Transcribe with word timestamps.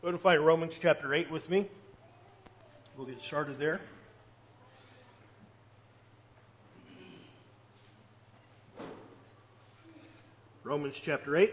Go 0.00 0.12
to 0.12 0.18
find 0.18 0.46
Romans 0.46 0.78
chapter 0.80 1.12
8 1.12 1.28
with 1.28 1.50
me. 1.50 1.66
We'll 2.96 3.06
get 3.06 3.20
started 3.20 3.58
there. 3.58 3.80
Romans 10.62 11.00
chapter 11.02 11.36
8. 11.36 11.52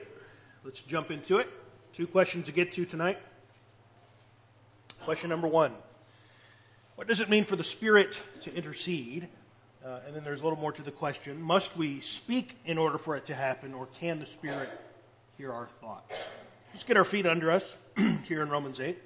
Let's 0.64 0.84
jump 0.84 1.10
into 1.10 1.38
it. 1.38 1.50
Two 1.92 2.06
questions 2.06 2.46
to 2.46 2.52
get 2.52 2.74
to 2.74 2.86
tonight. 2.86 3.18
Question 5.06 5.32
number 5.32 5.48
one 5.48 5.74
What 6.98 7.08
does 7.08 7.22
it 7.22 7.30
mean 7.30 7.46
for 7.46 7.56
the 7.56 7.64
Spirit 7.64 8.16
to 8.42 8.54
intercede? 8.54 9.28
Uh, 9.84 10.02
and 10.06 10.16
then 10.16 10.24
there's 10.24 10.42
a 10.42 10.44
little 10.44 10.60
more 10.60 10.72
to 10.72 10.84
the 10.84 10.92
question 10.92 11.42
Must 11.42 11.76
we 11.76 12.00
speak 12.00 12.60
in 12.64 12.78
order 12.78 13.00
for 13.00 13.16
it 13.16 13.26
to 13.26 13.34
happen, 13.34 13.74
or 13.74 13.88
can 13.88 14.20
the 14.20 14.28
Spirit 14.28 14.70
hear 15.36 15.52
our 15.52 15.66
thoughts? 15.66 16.16
Let's 16.76 16.84
get 16.84 16.98
our 16.98 17.06
feet 17.06 17.26
under 17.26 17.52
us 17.52 17.78
here 18.26 18.44
in 18.44 18.50
Romans 18.50 18.82
8. 18.82 19.02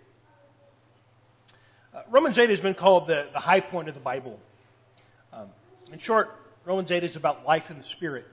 Uh, 1.94 2.02
Romans 2.10 2.40
8 2.40 2.50
has 2.50 2.60
been 2.60 2.74
called 2.74 3.06
the, 3.06 3.28
the 3.32 3.38
high 3.38 3.60
point 3.60 3.88
of 3.88 3.94
the 3.94 4.00
Bible. 4.00 4.40
Um, 5.32 5.50
in 5.94 6.00
short, 6.00 6.36
Romans 6.66 6.90
8 6.90 7.04
is 7.04 7.16
about 7.16 7.46
life 7.46 7.70
in 7.70 7.78
the 7.78 7.84
Spirit. 7.84 8.26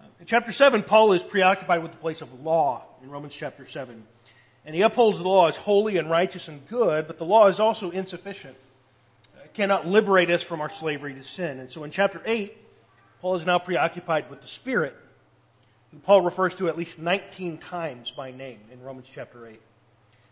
Uh, 0.00 0.06
in 0.18 0.26
chapter 0.26 0.50
7, 0.50 0.82
Paul 0.82 1.12
is 1.12 1.22
preoccupied 1.22 1.80
with 1.80 1.92
the 1.92 1.98
place 1.98 2.22
of 2.22 2.42
law 2.42 2.82
in 3.04 3.08
Romans 3.08 3.36
chapter 3.36 3.66
7. 3.66 4.02
And 4.64 4.74
he 4.74 4.82
upholds 4.82 5.18
the 5.18 5.28
law 5.28 5.46
as 5.46 5.56
holy 5.56 5.96
and 5.96 6.10
righteous 6.10 6.48
and 6.48 6.66
good, 6.66 7.06
but 7.06 7.18
the 7.18 7.24
law 7.24 7.46
is 7.46 7.60
also 7.60 7.92
insufficient. 7.92 8.56
It 9.44 9.54
cannot 9.54 9.86
liberate 9.86 10.28
us 10.28 10.42
from 10.42 10.60
our 10.60 10.70
slavery 10.70 11.14
to 11.14 11.22
sin. 11.22 11.60
And 11.60 11.70
so 11.70 11.84
in 11.84 11.92
chapter 11.92 12.20
8, 12.26 12.52
Paul 13.20 13.36
is 13.36 13.46
now 13.46 13.60
preoccupied 13.60 14.28
with 14.28 14.40
the 14.40 14.48
Spirit 14.48 14.96
Paul 16.02 16.22
refers 16.22 16.54
to 16.56 16.68
at 16.68 16.76
least 16.76 16.98
19 16.98 17.58
times 17.58 18.10
by 18.10 18.30
name 18.30 18.60
in 18.72 18.82
Romans 18.82 19.08
chapter 19.12 19.46
8. 19.46 19.60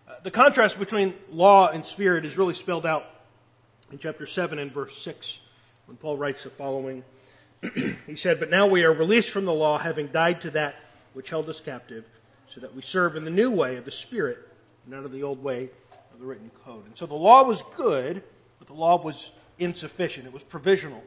Uh, 0.07 0.13
the 0.23 0.31
contrast 0.31 0.79
between 0.79 1.15
law 1.31 1.69
and 1.69 1.85
spirit 1.85 2.25
is 2.25 2.37
really 2.37 2.55
spelled 2.55 2.85
out 2.85 3.07
in 3.91 3.99
chapter 3.99 4.27
7 4.27 4.59
and 4.59 4.73
verse 4.73 4.97
6 5.03 5.41
when 5.87 5.97
Paul 5.97 6.17
writes 6.17 6.45
the 6.45 6.51
following. 6.51 7.05
he 8.07 8.17
said, 8.17 8.39
But 8.39 8.51
now 8.51 8.67
we 8.67 8.85
are 8.85 8.93
released 8.93 9.31
from 9.31 9.45
the 9.45 9.53
law, 9.53 9.79
having 9.79 10.09
died 10.09 10.41
to 10.43 10.51
that 10.51 10.77
which 11.15 11.31
held 11.31 11.49
us 11.49 11.61
captive, 11.61 12.05
so 12.47 12.61
that 12.61 12.75
we 12.75 12.83
serve 12.83 13.17
in 13.17 13.25
the 13.25 13.31
new 13.31 13.51
way 13.51 13.77
of 13.77 13.85
the 13.85 13.91
Spirit, 13.91 14.39
not 14.87 15.05
of 15.05 15.13
the 15.13 15.23
old 15.23 15.43
way 15.43 15.71
of 16.13 16.19
the 16.19 16.27
written 16.27 16.51
code. 16.65 16.85
And 16.87 16.97
so 16.97 17.07
the 17.07 17.15
law 17.15 17.43
was 17.45 17.63
good, 17.77 18.23
but 18.59 18.69
the 18.69 18.75
law 18.75 19.01
was 19.03 19.31
insufficient. 19.59 20.27
It 20.27 20.33
was 20.33 20.43
provisional. 20.43 21.03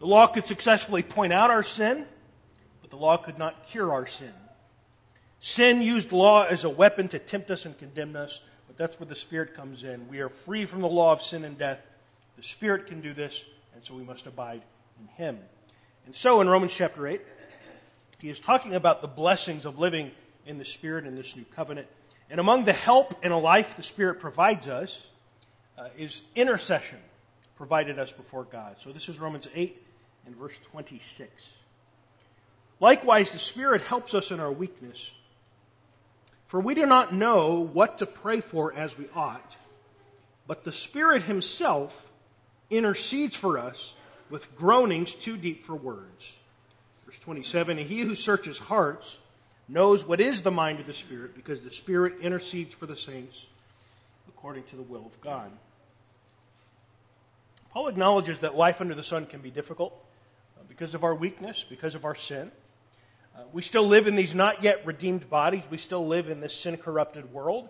The 0.00 0.06
law 0.06 0.26
could 0.26 0.46
successfully 0.46 1.02
point 1.02 1.32
out 1.32 1.50
our 1.50 1.62
sin, 1.62 2.06
but 2.88 2.96
the 2.96 3.04
law 3.04 3.18
could 3.18 3.38
not 3.38 3.66
cure 3.66 3.92
our 3.92 4.06
sin. 4.06 4.32
Sin 5.40 5.82
used 5.82 6.10
law 6.10 6.44
as 6.44 6.64
a 6.64 6.70
weapon 6.70 7.06
to 7.08 7.18
tempt 7.18 7.50
us 7.50 7.66
and 7.66 7.76
condemn 7.76 8.16
us, 8.16 8.40
but 8.66 8.78
that's 8.78 8.98
where 8.98 9.06
the 9.06 9.14
Spirit 9.14 9.54
comes 9.54 9.84
in. 9.84 10.08
We 10.08 10.20
are 10.20 10.30
free 10.30 10.64
from 10.64 10.80
the 10.80 10.88
law 10.88 11.12
of 11.12 11.20
sin 11.20 11.44
and 11.44 11.58
death. 11.58 11.80
The 12.36 12.42
Spirit 12.42 12.86
can 12.86 13.02
do 13.02 13.12
this, 13.12 13.44
and 13.74 13.84
so 13.84 13.94
we 13.94 14.04
must 14.04 14.26
abide 14.26 14.62
in 14.98 15.06
Him. 15.08 15.38
And 16.06 16.14
so 16.14 16.40
in 16.40 16.48
Romans 16.48 16.72
chapter 16.72 17.06
8, 17.06 17.20
he 18.20 18.30
is 18.30 18.40
talking 18.40 18.74
about 18.74 19.02
the 19.02 19.08
blessings 19.08 19.66
of 19.66 19.78
living 19.78 20.10
in 20.46 20.56
the 20.56 20.64
Spirit 20.64 21.06
in 21.06 21.14
this 21.14 21.36
new 21.36 21.44
covenant. 21.54 21.88
And 22.30 22.40
among 22.40 22.64
the 22.64 22.72
help 22.72 23.14
and 23.22 23.34
a 23.34 23.36
life 23.36 23.76
the 23.76 23.82
Spirit 23.82 24.18
provides 24.18 24.66
us 24.66 25.08
uh, 25.76 25.88
is 25.98 26.22
intercession 26.34 26.98
provided 27.54 27.98
us 27.98 28.12
before 28.12 28.44
God. 28.44 28.76
So 28.78 28.92
this 28.92 29.08
is 29.08 29.18
Romans 29.18 29.46
8 29.54 29.84
and 30.26 30.36
verse 30.36 30.58
26. 30.60 31.58
Likewise, 32.80 33.30
the 33.30 33.38
Spirit 33.38 33.82
helps 33.82 34.14
us 34.14 34.30
in 34.30 34.40
our 34.40 34.52
weakness. 34.52 35.10
For 36.46 36.60
we 36.60 36.74
do 36.74 36.86
not 36.86 37.12
know 37.12 37.60
what 37.60 37.98
to 37.98 38.06
pray 38.06 38.40
for 38.40 38.72
as 38.72 38.96
we 38.96 39.06
ought, 39.14 39.56
but 40.46 40.64
the 40.64 40.72
Spirit 40.72 41.24
Himself 41.24 42.10
intercedes 42.70 43.36
for 43.36 43.58
us 43.58 43.94
with 44.30 44.54
groanings 44.56 45.14
too 45.14 45.36
deep 45.36 45.64
for 45.64 45.74
words. 45.74 46.36
Verse 47.04 47.18
27 47.18 47.78
He 47.78 48.00
who 48.00 48.14
searches 48.14 48.58
hearts 48.58 49.18
knows 49.68 50.06
what 50.06 50.20
is 50.20 50.42
the 50.42 50.50
mind 50.50 50.80
of 50.80 50.86
the 50.86 50.94
Spirit, 50.94 51.34
because 51.34 51.60
the 51.60 51.70
Spirit 51.70 52.20
intercedes 52.20 52.74
for 52.74 52.86
the 52.86 52.96
saints 52.96 53.46
according 54.28 54.62
to 54.64 54.76
the 54.76 54.82
will 54.82 55.04
of 55.04 55.20
God. 55.20 55.50
Paul 57.70 57.88
acknowledges 57.88 58.38
that 58.38 58.56
life 58.56 58.80
under 58.80 58.94
the 58.94 59.02
sun 59.02 59.26
can 59.26 59.40
be 59.40 59.50
difficult 59.50 59.92
uh, 60.58 60.62
because 60.68 60.94
of 60.94 61.04
our 61.04 61.14
weakness, 61.14 61.66
because 61.68 61.94
of 61.94 62.04
our 62.04 62.14
sin. 62.14 62.50
Uh, 63.38 63.42
we 63.52 63.62
still 63.62 63.86
live 63.86 64.08
in 64.08 64.16
these 64.16 64.34
not 64.34 64.64
yet 64.64 64.84
redeemed 64.84 65.30
bodies. 65.30 65.62
We 65.70 65.78
still 65.78 66.04
live 66.04 66.28
in 66.28 66.40
this 66.40 66.52
sin 66.52 66.76
corrupted 66.76 67.32
world. 67.32 67.68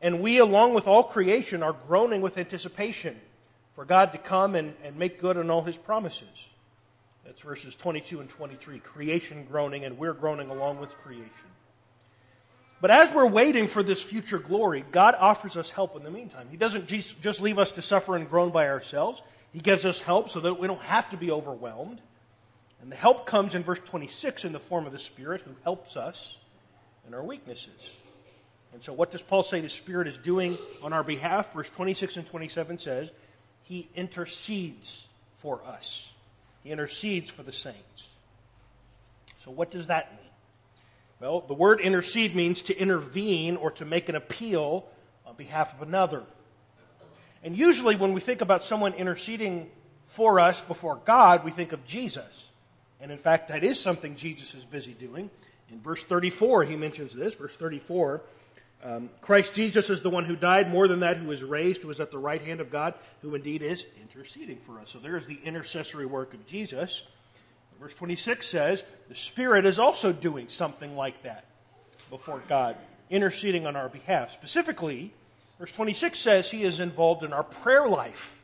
And 0.00 0.20
we, 0.20 0.38
along 0.38 0.74
with 0.74 0.86
all 0.86 1.02
creation, 1.02 1.60
are 1.60 1.72
groaning 1.72 2.20
with 2.20 2.38
anticipation 2.38 3.20
for 3.74 3.84
God 3.84 4.12
to 4.12 4.18
come 4.18 4.54
and, 4.54 4.74
and 4.84 4.96
make 4.96 5.18
good 5.18 5.36
on 5.36 5.50
all 5.50 5.62
his 5.62 5.76
promises. 5.76 6.48
That's 7.24 7.42
verses 7.42 7.74
22 7.74 8.20
and 8.20 8.28
23. 8.28 8.78
Creation 8.78 9.44
groaning, 9.44 9.84
and 9.84 9.98
we're 9.98 10.12
groaning 10.12 10.50
along 10.50 10.78
with 10.78 10.94
creation. 10.98 11.26
But 12.80 12.92
as 12.92 13.12
we're 13.12 13.26
waiting 13.26 13.66
for 13.66 13.82
this 13.82 14.00
future 14.00 14.38
glory, 14.38 14.84
God 14.92 15.16
offers 15.18 15.56
us 15.56 15.70
help 15.70 15.96
in 15.96 16.04
the 16.04 16.12
meantime. 16.12 16.46
He 16.48 16.56
doesn't 16.56 16.86
just 16.86 17.40
leave 17.40 17.58
us 17.58 17.72
to 17.72 17.82
suffer 17.82 18.14
and 18.14 18.30
groan 18.30 18.50
by 18.50 18.68
ourselves, 18.68 19.20
He 19.52 19.58
gives 19.58 19.84
us 19.84 20.00
help 20.00 20.30
so 20.30 20.38
that 20.40 20.60
we 20.60 20.68
don't 20.68 20.82
have 20.82 21.10
to 21.10 21.16
be 21.16 21.32
overwhelmed. 21.32 22.00
And 22.80 22.92
the 22.92 22.96
help 22.96 23.26
comes 23.26 23.54
in 23.54 23.62
verse 23.62 23.80
26 23.84 24.44
in 24.44 24.52
the 24.52 24.60
form 24.60 24.86
of 24.86 24.92
the 24.92 24.98
Spirit 24.98 25.42
who 25.42 25.52
helps 25.64 25.96
us 25.96 26.36
in 27.06 27.14
our 27.14 27.24
weaknesses. 27.24 27.90
And 28.72 28.82
so, 28.82 28.92
what 28.92 29.10
does 29.10 29.22
Paul 29.22 29.42
say 29.42 29.60
the 29.60 29.68
Spirit 29.68 30.06
is 30.08 30.18
doing 30.18 30.58
on 30.82 30.92
our 30.92 31.02
behalf? 31.02 31.54
Verse 31.54 31.70
26 31.70 32.18
and 32.18 32.26
27 32.26 32.78
says, 32.78 33.10
He 33.62 33.88
intercedes 33.94 35.06
for 35.34 35.62
us, 35.64 36.10
He 36.62 36.70
intercedes 36.70 37.30
for 37.30 37.42
the 37.42 37.52
saints. 37.52 38.10
So, 39.38 39.50
what 39.50 39.70
does 39.70 39.86
that 39.86 40.12
mean? 40.12 40.30
Well, 41.20 41.40
the 41.40 41.54
word 41.54 41.80
intercede 41.80 42.36
means 42.36 42.62
to 42.62 42.78
intervene 42.78 43.56
or 43.56 43.72
to 43.72 43.84
make 43.84 44.08
an 44.08 44.14
appeal 44.14 44.86
on 45.26 45.34
behalf 45.34 45.74
of 45.74 45.86
another. 45.86 46.22
And 47.42 47.56
usually, 47.56 47.96
when 47.96 48.12
we 48.12 48.20
think 48.20 48.40
about 48.40 48.64
someone 48.64 48.92
interceding 48.94 49.70
for 50.06 50.38
us 50.38 50.60
before 50.62 51.00
God, 51.04 51.44
we 51.44 51.50
think 51.50 51.72
of 51.72 51.84
Jesus. 51.84 52.47
And 53.00 53.12
in 53.12 53.18
fact, 53.18 53.48
that 53.48 53.64
is 53.64 53.78
something 53.78 54.16
Jesus 54.16 54.54
is 54.54 54.64
busy 54.64 54.92
doing. 54.92 55.30
In 55.70 55.80
verse 55.80 56.02
34, 56.02 56.64
he 56.64 56.76
mentions 56.76 57.14
this. 57.14 57.34
Verse 57.34 57.56
34 57.56 58.22
um, 58.84 59.10
Christ 59.20 59.54
Jesus 59.54 59.90
is 59.90 60.02
the 60.02 60.10
one 60.10 60.24
who 60.24 60.36
died, 60.36 60.70
more 60.70 60.86
than 60.86 61.00
that, 61.00 61.16
who 61.16 61.26
was 61.26 61.42
raised, 61.42 61.82
who 61.82 61.90
is 61.90 62.00
at 62.00 62.10
the 62.10 62.18
right 62.18 62.40
hand 62.40 62.60
of 62.60 62.70
God, 62.70 62.94
who 63.22 63.34
indeed 63.34 63.62
is 63.62 63.84
interceding 64.00 64.58
for 64.58 64.78
us. 64.78 64.90
So 64.90 64.98
there 64.98 65.16
is 65.16 65.26
the 65.26 65.38
intercessory 65.44 66.06
work 66.06 66.32
of 66.32 66.46
Jesus. 66.46 67.02
Verse 67.80 67.94
26 67.94 68.46
says, 68.46 68.84
the 69.08 69.14
Spirit 69.14 69.64
is 69.64 69.78
also 69.78 70.12
doing 70.12 70.48
something 70.48 70.96
like 70.96 71.22
that 71.22 71.44
before 72.10 72.42
God, 72.48 72.76
interceding 73.08 73.66
on 73.66 73.76
our 73.76 73.88
behalf. 73.88 74.32
Specifically, 74.32 75.12
verse 75.60 75.70
26 75.72 76.18
says 76.18 76.50
he 76.50 76.64
is 76.64 76.80
involved 76.80 77.22
in 77.22 77.32
our 77.32 77.44
prayer 77.44 77.88
life 77.88 78.42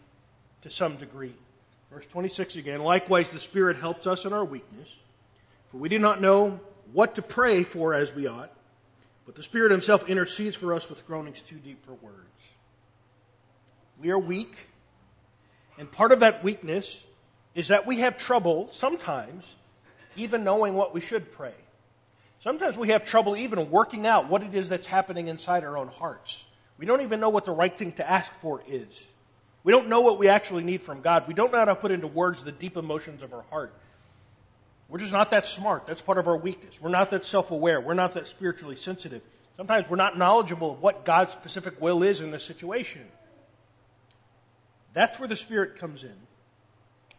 to 0.62 0.70
some 0.70 0.96
degree. 0.96 1.34
Verse 1.94 2.06
26 2.06 2.56
again 2.56 2.82
Likewise, 2.82 3.30
the 3.30 3.38
Spirit 3.38 3.76
helps 3.76 4.08
us 4.08 4.24
in 4.24 4.32
our 4.32 4.44
weakness, 4.44 4.98
for 5.70 5.76
we 5.76 5.88
do 5.88 6.00
not 6.00 6.20
know 6.20 6.58
what 6.92 7.14
to 7.14 7.22
pray 7.22 7.62
for 7.62 7.94
as 7.94 8.12
we 8.12 8.26
ought, 8.26 8.50
but 9.24 9.36
the 9.36 9.44
Spirit 9.44 9.70
Himself 9.70 10.08
intercedes 10.08 10.56
for 10.56 10.74
us 10.74 10.90
with 10.90 11.06
groanings 11.06 11.40
too 11.40 11.54
deep 11.54 11.86
for 11.86 11.92
words. 11.92 12.18
We 14.00 14.10
are 14.10 14.18
weak, 14.18 14.66
and 15.78 15.90
part 15.90 16.10
of 16.10 16.18
that 16.18 16.42
weakness 16.42 17.04
is 17.54 17.68
that 17.68 17.86
we 17.86 18.00
have 18.00 18.18
trouble 18.18 18.68
sometimes 18.72 19.54
even 20.16 20.42
knowing 20.42 20.74
what 20.74 20.94
we 20.94 21.00
should 21.00 21.30
pray. 21.30 21.54
Sometimes 22.40 22.76
we 22.76 22.88
have 22.88 23.04
trouble 23.04 23.36
even 23.36 23.70
working 23.70 24.04
out 24.04 24.28
what 24.28 24.42
it 24.42 24.52
is 24.52 24.68
that's 24.68 24.88
happening 24.88 25.28
inside 25.28 25.62
our 25.62 25.78
own 25.78 25.88
hearts. 25.88 26.44
We 26.76 26.86
don't 26.86 27.02
even 27.02 27.20
know 27.20 27.28
what 27.28 27.44
the 27.44 27.52
right 27.52 27.76
thing 27.76 27.92
to 27.92 28.10
ask 28.10 28.32
for 28.40 28.62
is. 28.66 29.06
We 29.64 29.72
don't 29.72 29.88
know 29.88 30.02
what 30.02 30.18
we 30.18 30.28
actually 30.28 30.62
need 30.62 30.82
from 30.82 31.00
God. 31.00 31.26
We 31.26 31.34
don't 31.34 31.50
know 31.50 31.58
how 31.58 31.64
to 31.64 31.74
put 31.74 31.90
into 31.90 32.06
words 32.06 32.44
the 32.44 32.52
deep 32.52 32.76
emotions 32.76 33.22
of 33.22 33.32
our 33.32 33.42
heart. 33.50 33.72
We're 34.88 34.98
just 34.98 35.12
not 35.12 35.30
that 35.30 35.46
smart. 35.46 35.86
That's 35.86 36.02
part 36.02 36.18
of 36.18 36.28
our 36.28 36.36
weakness. 36.36 36.80
We're 36.80 36.90
not 36.90 37.10
that 37.10 37.24
self 37.24 37.50
aware. 37.50 37.80
We're 37.80 37.94
not 37.94 38.12
that 38.12 38.28
spiritually 38.28 38.76
sensitive. 38.76 39.22
Sometimes 39.56 39.88
we're 39.88 39.96
not 39.96 40.18
knowledgeable 40.18 40.72
of 40.72 40.82
what 40.82 41.04
God's 41.04 41.32
specific 41.32 41.80
will 41.80 42.02
is 42.02 42.20
in 42.20 42.30
this 42.30 42.44
situation. 42.44 43.02
That's 44.92 45.18
where 45.18 45.28
the 45.28 45.36
Spirit 45.36 45.78
comes 45.78 46.04
in. 46.04 46.14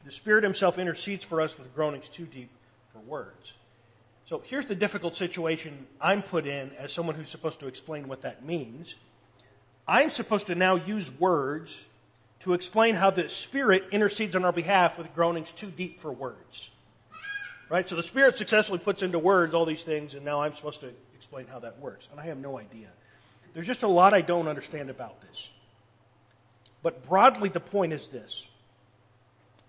The 0.06 0.12
Spirit 0.12 0.44
Himself 0.44 0.78
intercedes 0.78 1.24
for 1.24 1.42
us 1.42 1.58
with 1.58 1.74
groanings 1.74 2.08
too 2.08 2.26
deep 2.26 2.50
for 2.94 3.00
words. 3.00 3.54
So 4.26 4.42
here's 4.46 4.66
the 4.66 4.76
difficult 4.76 5.16
situation 5.18 5.88
I'm 6.00 6.22
put 6.22 6.46
in 6.46 6.72
as 6.78 6.94
someone 6.94 7.16
who's 7.16 7.30
supposed 7.30 7.60
to 7.62 7.68
explain 7.68 8.08
what 8.08 8.22
that 8.22 8.46
means. 8.46 8.96
I'm 9.88 10.10
supposed 10.10 10.48
to 10.48 10.56
now 10.56 10.76
use 10.76 11.12
words 11.20 11.86
to 12.46 12.54
explain 12.54 12.94
how 12.94 13.10
the 13.10 13.28
Spirit 13.28 13.86
intercedes 13.92 14.36
on 14.36 14.46
our 14.46 14.52
behalf 14.52 15.00
with 15.00 15.12
groanings 15.16 15.52
too 15.52 15.72
deep 15.72 16.00
for 16.00 16.12
words. 16.12 16.70
Right? 17.70 17.90
So 17.90 17.96
the 17.96 18.04
Spirit 18.04 18.38
successfully 18.38 18.78
puts 18.78 19.02
into 19.02 19.18
words 19.18 19.56
all 19.56 19.66
these 19.66 19.82
things, 19.82 20.14
and 20.14 20.24
now 20.24 20.44
I'm 20.44 20.56
supposed 20.56 20.82
to 20.82 20.92
explain 21.16 21.48
how 21.48 21.58
that 21.58 21.80
works. 21.80 22.08
And 22.12 22.20
I 22.20 22.26
have 22.26 22.38
no 22.38 22.60
idea. 22.60 22.90
there's 23.56 23.66
just 23.66 23.82
a 23.82 23.88
lot 23.88 24.14
I 24.14 24.22
don't 24.22 24.48
understand 24.48 24.92
about 24.92 25.22
this. 25.22 25.50
But 26.84 27.04
broadly, 27.08 27.50
the 27.50 27.60
point 27.60 27.94
is 27.94 28.10
this 28.10 28.46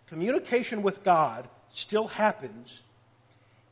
communication 0.06 0.82
with 0.82 1.02
God 1.02 1.49
still 1.70 2.08
happens 2.08 2.82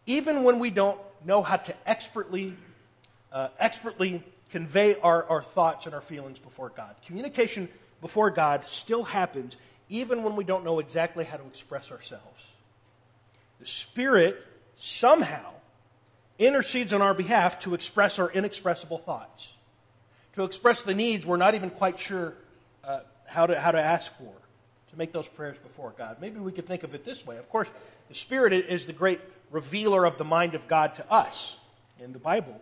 even 0.07 0.45
when 0.45 0.59
we 0.59 0.71
don't 0.71 0.99
know 1.27 1.43
how 1.43 1.57
to 1.57 1.75
expertly, 1.87 2.57
uh, 3.31 3.49
expertly 3.59 4.23
convey 4.51 4.99
our, 5.01 5.25
our 5.25 5.43
thoughts 5.43 5.85
and 5.85 5.95
our 5.95 6.01
feelings 6.01 6.39
before 6.39 6.71
God. 6.71 6.95
Communication 7.05 7.69
before 8.05 8.29
God 8.29 8.67
still 8.67 9.03
happens 9.03 9.57
even 9.89 10.23
when 10.23 10.37
we 10.37 10.45
don't 10.45 10.63
know 10.63 10.79
exactly 10.79 11.25
how 11.25 11.39
to 11.39 11.47
express 11.47 11.91
ourselves. 11.91 12.49
The 13.61 13.65
Spirit 13.65 14.37
somehow 14.77 15.53
intercedes 16.39 16.93
on 16.93 17.01
our 17.01 17.15
behalf 17.15 17.61
to 17.61 17.73
express 17.73 18.19
our 18.19 18.31
inexpressible 18.31 18.99
thoughts, 18.99 19.55
to 20.35 20.45
express 20.45 20.83
the 20.83 20.93
needs 20.93 21.25
we're 21.25 21.39
not 21.39 21.55
even 21.55 21.71
quite 21.71 21.99
sure 21.99 22.35
uh, 22.87 23.01
how, 23.25 23.47
to, 23.47 23.59
how 23.59 23.71
to 23.71 23.81
ask 23.81 24.15
for, 24.19 24.35
to 24.91 24.99
make 24.99 25.13
those 25.13 25.27
prayers 25.27 25.57
before 25.63 25.95
God. 25.97 26.19
Maybe 26.21 26.39
we 26.41 26.53
could 26.53 26.67
think 26.67 26.83
of 26.83 26.95
it 26.95 27.07
this 27.07 27.27
way. 27.27 27.39
Of 27.39 27.49
course, 27.49 27.69
the 28.11 28.15
Spirit 28.15 28.53
is 28.53 28.85
the 28.85 28.93
great 28.93 29.23
revealer 29.51 30.05
of 30.05 30.19
the 30.19 30.25
mind 30.25 30.55
of 30.55 30.69
God 30.69 30.95
to 30.97 31.11
us 31.11 31.57
in 31.99 32.13
the 32.13 32.19
Bible. 32.19 32.61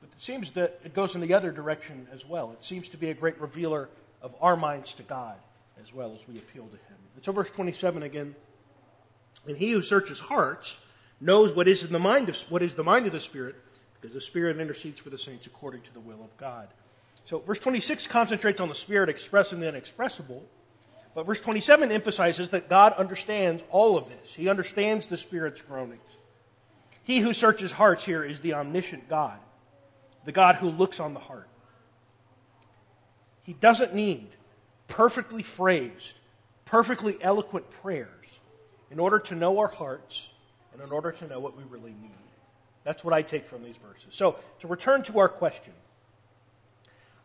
But 0.00 0.10
it 0.10 0.20
seems 0.20 0.50
that 0.52 0.80
it 0.84 0.94
goes 0.94 1.14
in 1.14 1.20
the 1.20 1.34
other 1.34 1.52
direction 1.52 2.08
as 2.12 2.26
well. 2.26 2.50
It 2.50 2.64
seems 2.64 2.88
to 2.88 2.96
be 2.96 3.10
a 3.10 3.14
great 3.14 3.40
revealer 3.40 3.88
of 4.22 4.34
our 4.40 4.56
minds 4.56 4.94
to 4.94 5.02
God 5.02 5.36
as 5.82 5.94
well 5.94 6.14
as 6.14 6.26
we 6.28 6.36
appeal 6.36 6.64
to 6.64 6.76
Him. 6.76 6.98
And 7.16 7.24
so, 7.24 7.32
verse 7.32 7.50
27 7.50 8.02
again. 8.02 8.34
And 9.46 9.56
he 9.56 9.70
who 9.70 9.82
searches 9.82 10.20
hearts 10.20 10.78
knows 11.20 11.54
what 11.54 11.68
is 11.68 11.82
in 11.82 11.92
the 11.92 11.98
mind 11.98 12.28
of 12.28 12.36
what 12.50 12.62
is 12.62 12.74
the 12.74 12.84
mind 12.84 13.06
of 13.06 13.12
the 13.12 13.20
Spirit, 13.20 13.56
because 14.00 14.14
the 14.14 14.20
Spirit 14.20 14.58
intercedes 14.58 15.00
for 15.00 15.10
the 15.10 15.18
saints 15.18 15.46
according 15.46 15.82
to 15.82 15.94
the 15.94 16.00
will 16.00 16.22
of 16.22 16.36
God. 16.36 16.68
So, 17.24 17.38
verse 17.38 17.58
26 17.58 18.06
concentrates 18.06 18.60
on 18.60 18.68
the 18.68 18.74
Spirit 18.74 19.08
expressing 19.08 19.60
the 19.60 19.68
inexpressible. 19.68 20.44
But 21.14 21.26
verse 21.26 21.40
27 21.40 21.90
emphasizes 21.90 22.50
that 22.50 22.68
God 22.68 22.92
understands 22.92 23.62
all 23.70 23.96
of 23.96 24.08
this. 24.08 24.34
He 24.34 24.48
understands 24.48 25.06
the 25.08 25.16
Spirit's 25.16 25.60
groanings. 25.60 26.00
He 27.02 27.18
who 27.18 27.32
searches 27.32 27.72
hearts 27.72 28.04
here 28.04 28.22
is 28.22 28.40
the 28.40 28.54
omniscient 28.54 29.08
God, 29.08 29.38
the 30.24 30.32
God 30.32 30.56
who 30.56 30.70
looks 30.70 31.00
on 31.00 31.14
the 31.14 31.20
heart. 31.20 31.49
He 33.50 33.54
doesn't 33.54 33.96
need 33.96 34.28
perfectly 34.86 35.42
phrased, 35.42 36.14
perfectly 36.66 37.18
eloquent 37.20 37.68
prayers 37.68 38.38
in 38.92 39.00
order 39.00 39.18
to 39.18 39.34
know 39.34 39.58
our 39.58 39.66
hearts 39.66 40.28
and 40.72 40.80
in 40.80 40.92
order 40.92 41.10
to 41.10 41.26
know 41.26 41.40
what 41.40 41.56
we 41.56 41.64
really 41.64 41.90
need. 42.00 42.12
That's 42.84 43.02
what 43.02 43.12
I 43.12 43.22
take 43.22 43.44
from 43.44 43.64
these 43.64 43.74
verses. 43.84 44.14
So, 44.14 44.36
to 44.60 44.68
return 44.68 45.02
to 45.02 45.18
our 45.18 45.28
question, 45.28 45.72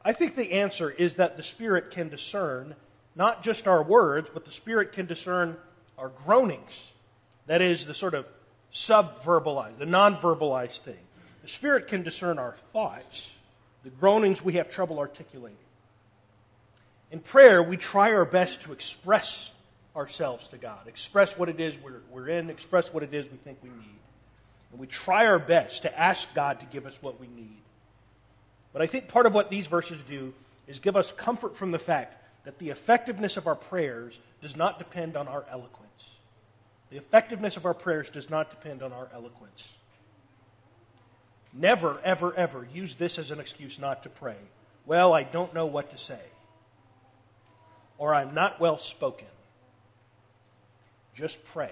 I 0.04 0.14
think 0.14 0.34
the 0.34 0.54
answer 0.54 0.90
is 0.90 1.14
that 1.18 1.38
the 1.38 1.44
Spirit 1.44 1.92
can 1.92 2.10
discern 2.10 2.76
not 3.14 3.44
just 3.44 3.68
our 3.68 3.84
words, 3.84 4.32
but 4.34 4.46
the 4.46 4.52
Spirit 4.52 4.94
can 4.94 5.06
discern 5.06 5.56
our 5.96 6.10
groanings. 6.10 6.92
That 7.46 7.62
is, 7.62 7.86
the 7.86 7.94
sort 7.94 8.16
of 8.16 8.26
subverbalized, 8.74 9.78
the 9.78 9.86
non 9.86 10.16
verbalized 10.16 10.80
thing. 10.80 11.06
The 11.44 11.50
Spirit 11.50 11.86
can 11.86 12.02
discern 12.02 12.40
our 12.40 12.54
thoughts, 12.54 13.32
the 13.84 13.92
groanings 13.92 14.44
we 14.44 14.54
have 14.54 14.72
trouble 14.72 14.98
articulating. 14.98 15.60
In 17.12 17.20
prayer, 17.20 17.62
we 17.62 17.78
try 17.78 18.14
our 18.14 18.26
best 18.26 18.62
to 18.64 18.74
express 18.74 19.52
ourselves 19.96 20.48
to 20.50 20.58
God, 20.58 20.88
express 20.88 21.38
what 21.38 21.50
it 21.50 21.60
is 21.60 21.78
we're, 21.80 22.02
we're 22.12 22.28
in, 22.28 22.50
express 22.50 22.94
what 22.94 23.04
it 23.04 23.14
is 23.14 23.30
we 23.32 23.38
think 23.38 23.58
we 23.64 23.70
need. 23.70 24.00
And 24.72 24.80
we 24.80 24.88
try 24.88 25.26
our 25.26 25.40
best 25.40 25.84
to 25.84 26.00
ask 26.00 26.34
God 26.34 26.60
to 26.60 26.66
give 26.66 26.86
us 26.86 27.02
what 27.02 27.20
we 27.20 27.28
need. 27.28 27.62
But 28.74 28.82
I 28.82 28.88
think 28.88 29.08
part 29.08 29.26
of 29.26 29.34
what 29.34 29.50
these 29.50 29.68
verses 29.68 30.02
do 30.02 30.34
is 30.68 30.80
give 30.80 30.98
us 30.98 31.12
comfort 31.12 31.56
from 31.56 31.72
the 31.72 31.80
fact 31.80 32.22
that 32.44 32.60
the 32.60 32.70
effectiveness 32.72 33.38
of 33.38 33.48
our 33.48 33.56
prayers 33.56 34.20
does 34.42 34.56
not 34.56 34.78
depend 34.78 35.16
on 35.16 35.28
our 35.28 35.46
eloquence. 35.50 36.12
The 36.90 36.98
effectiveness 36.98 37.56
of 37.56 37.66
our 37.66 37.74
prayers 37.74 38.10
does 38.10 38.30
not 38.30 38.50
depend 38.50 38.84
on 38.84 38.92
our 38.92 39.08
eloquence. 39.14 39.74
Never, 41.54 42.00
ever, 42.04 42.34
ever 42.36 42.68
use 42.74 42.96
this 42.96 43.18
as 43.18 43.32
an 43.32 43.40
excuse 43.40 43.80
not 43.80 44.04
to 44.04 44.10
pray. 44.10 44.36
Well, 44.86 45.14
I 45.14 45.24
don't 45.24 45.54
know 45.54 45.66
what 45.66 45.92
to 45.92 45.98
say. 45.98 46.20
Or 47.98 48.14
I'm 48.14 48.34
not 48.34 48.60
well 48.60 48.78
spoken. 48.78 49.28
Just 51.16 51.44
pray. 51.46 51.72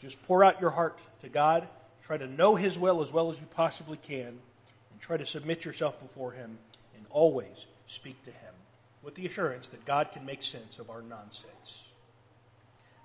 Just 0.00 0.22
pour 0.24 0.44
out 0.44 0.60
your 0.60 0.70
heart 0.70 0.98
to 1.22 1.28
God. 1.28 1.66
Try 2.02 2.18
to 2.18 2.26
know 2.26 2.54
His 2.54 2.78
will 2.78 3.02
as 3.02 3.12
well 3.12 3.30
as 3.30 3.40
you 3.40 3.46
possibly 3.54 3.96
can. 3.96 4.26
And 4.26 5.00
try 5.00 5.16
to 5.16 5.26
submit 5.26 5.64
yourself 5.64 6.00
before 6.00 6.32
Him. 6.32 6.58
And 6.96 7.06
always 7.10 7.66
speak 7.86 8.22
to 8.24 8.30
Him 8.30 8.54
with 9.02 9.14
the 9.14 9.26
assurance 9.26 9.68
that 9.68 9.84
God 9.84 10.10
can 10.12 10.26
make 10.26 10.42
sense 10.42 10.78
of 10.78 10.90
our 10.90 11.02
nonsense. 11.02 11.82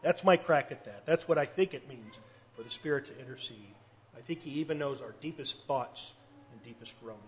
That's 0.01 0.23
my 0.23 0.35
crack 0.35 0.71
at 0.71 0.83
that. 0.85 1.05
That's 1.05 1.27
what 1.27 1.37
I 1.37 1.45
think 1.45 1.73
it 1.73 1.87
means 1.87 2.19
for 2.55 2.63
the 2.63 2.69
Spirit 2.69 3.05
to 3.05 3.19
intercede. 3.19 3.75
I 4.17 4.21
think 4.21 4.41
He 4.41 4.51
even 4.51 4.77
knows 4.77 5.01
our 5.01 5.15
deepest 5.21 5.59
thoughts 5.65 6.13
and 6.51 6.61
deepest 6.63 6.99
groanings. 7.01 7.23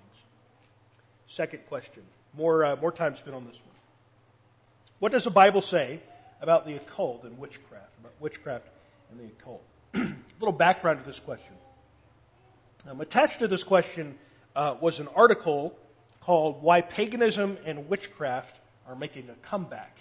Second 1.27 1.66
question. 1.68 2.04
More, 2.38 2.66
uh, 2.66 2.75
more 2.75 2.92
time 2.92 3.16
spent 3.16 3.36
on 3.36 3.45
this 3.45 3.62
one. 3.66 3.75
What 5.00 5.12
does 5.12 5.26
the 5.26 5.32
Bible 5.32 5.62
say 5.62 6.00
about 6.42 6.66
the 6.66 6.76
occult 6.76 7.24
and 7.24 7.38
witchcraft? 7.38 7.92
About 8.00 8.14
witchcraft 8.20 8.68
and 9.12 9.20
the 9.20 9.26
occult? 9.26 9.64
A 9.96 10.16
little 10.40 10.54
background 10.54 11.00
to 11.00 11.06
this 11.06 11.20
question. 11.20 11.54
Um, 12.90 13.02
attached 13.02 13.40
to 13.40 13.48
this 13.48 13.64
question 13.64 14.18
uh, 14.56 14.76
was 14.80 15.00
an 15.00 15.08
article 15.16 15.78
called 16.22 16.62
Why 16.62 16.82
Paganism 16.82 17.58
and 17.66 17.90
Witchcraft 17.90 18.58
Are 18.88 18.96
Making 18.96 19.30
a 19.30 19.34
Comeback. 19.46 19.98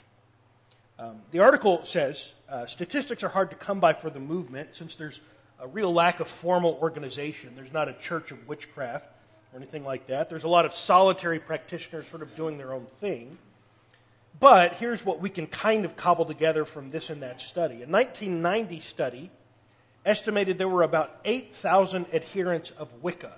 Um, 0.98 1.22
the 1.32 1.40
article 1.40 1.82
says 1.82 2.32
uh, 2.48 2.66
statistics 2.66 3.24
are 3.24 3.28
hard 3.28 3.50
to 3.50 3.56
come 3.56 3.80
by 3.80 3.94
for 3.94 4.10
the 4.10 4.20
movement 4.20 4.76
since 4.76 4.94
there's 4.94 5.20
a 5.60 5.66
real 5.66 5.92
lack 5.92 6.20
of 6.20 6.28
formal 6.28 6.78
organization. 6.80 7.54
There's 7.56 7.72
not 7.72 7.88
a 7.88 7.94
church 7.94 8.30
of 8.30 8.46
witchcraft 8.46 9.06
or 9.52 9.56
anything 9.56 9.84
like 9.84 10.06
that. 10.06 10.28
There's 10.30 10.44
a 10.44 10.48
lot 10.48 10.64
of 10.64 10.72
solitary 10.72 11.40
practitioners 11.40 12.06
sort 12.06 12.22
of 12.22 12.36
doing 12.36 12.58
their 12.58 12.72
own 12.72 12.86
thing. 13.00 13.38
But 14.40 14.74
here's 14.74 15.04
what 15.04 15.20
we 15.20 15.30
can 15.30 15.46
kind 15.46 15.84
of 15.84 15.96
cobble 15.96 16.24
together 16.24 16.64
from 16.64 16.90
this 16.90 17.10
and 17.10 17.22
that 17.22 17.40
study. 17.40 17.76
A 17.76 17.86
1990 17.86 18.80
study 18.80 19.30
estimated 20.04 20.58
there 20.58 20.68
were 20.68 20.82
about 20.82 21.20
8,000 21.24 22.06
adherents 22.12 22.70
of 22.72 22.88
Wicca, 23.02 23.32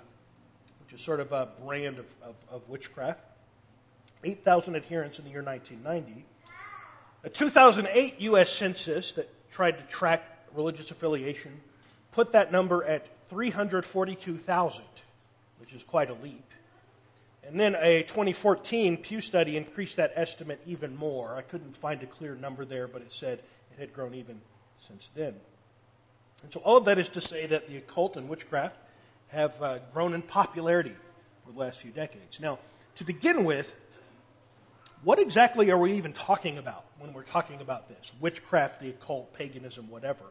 which 0.85 0.99
is 0.99 1.05
sort 1.05 1.21
of 1.21 1.33
a 1.33 1.49
brand 1.65 1.99
of, 1.99 2.07
of, 2.23 2.35
of 2.51 2.69
witchcraft. 2.69 3.21
8,000 4.25 4.77
adherents 4.77 5.19
in 5.19 5.25
the 5.25 5.31
year 5.31 5.43
1990. 5.43 6.25
A 7.25 7.29
2008 7.29 8.21
U.S. 8.21 8.51
Census 8.51 9.13
that 9.13 9.29
tried 9.51 9.79
to 9.79 9.85
track 9.85 10.23
religious 10.55 10.91
affiliation 10.91 11.61
put 12.13 12.33
that 12.33 12.51
number 12.51 12.83
at 12.85 13.07
342,000, 13.29 14.83
which 15.61 15.73
is 15.75 15.85
quite 15.85 16.09
a 16.09 16.15
leap. 16.15 16.51
And 17.47 17.61
then 17.61 17.77
a 17.77 18.03
2014 18.03 18.97
Pew 18.97 19.21
study 19.21 19.57
increased 19.57 19.97
that 19.97 20.13
estimate 20.17 20.61
even 20.67 20.97
more. 20.97 21.37
I 21.37 21.43
couldn't 21.43 21.77
find 21.77 22.03
a 22.03 22.07
clear 22.07 22.35
number 22.35 22.65
there, 22.65 22.89
but 22.89 23.03
it 23.03 23.13
said 23.13 23.41
it 23.73 23.79
had 23.79 23.93
grown 23.93 24.15
even 24.15 24.41
since 24.79 25.11
then. 25.15 25.35
And 26.43 26.53
so, 26.53 26.61
all 26.61 26.77
of 26.77 26.85
that 26.87 26.99
is 26.99 27.09
to 27.11 27.21
say 27.21 27.47
that 27.47 27.69
the 27.69 27.77
occult 27.77 28.17
and 28.17 28.29
witchcraft 28.29 28.77
have 29.29 29.61
uh, 29.63 29.79
grown 29.93 30.13
in 30.13 30.23
popularity 30.23 30.95
over 31.45 31.53
the 31.53 31.59
last 31.59 31.79
few 31.79 31.91
decades. 31.91 32.41
Now, 32.41 32.59
to 32.97 33.05
begin 33.05 33.45
with, 33.45 33.75
what 35.03 35.19
exactly 35.19 35.71
are 35.71 35.79
we 35.79 35.93
even 35.93 36.13
talking 36.13 36.59
about 36.59 36.85
when 36.99 37.13
we're 37.13 37.23
talking 37.23 37.61
about 37.61 37.89
this? 37.89 38.13
Witchcraft, 38.21 38.81
the 38.81 38.91
occult, 38.91 39.33
paganism, 39.33 39.89
whatever. 39.89 40.25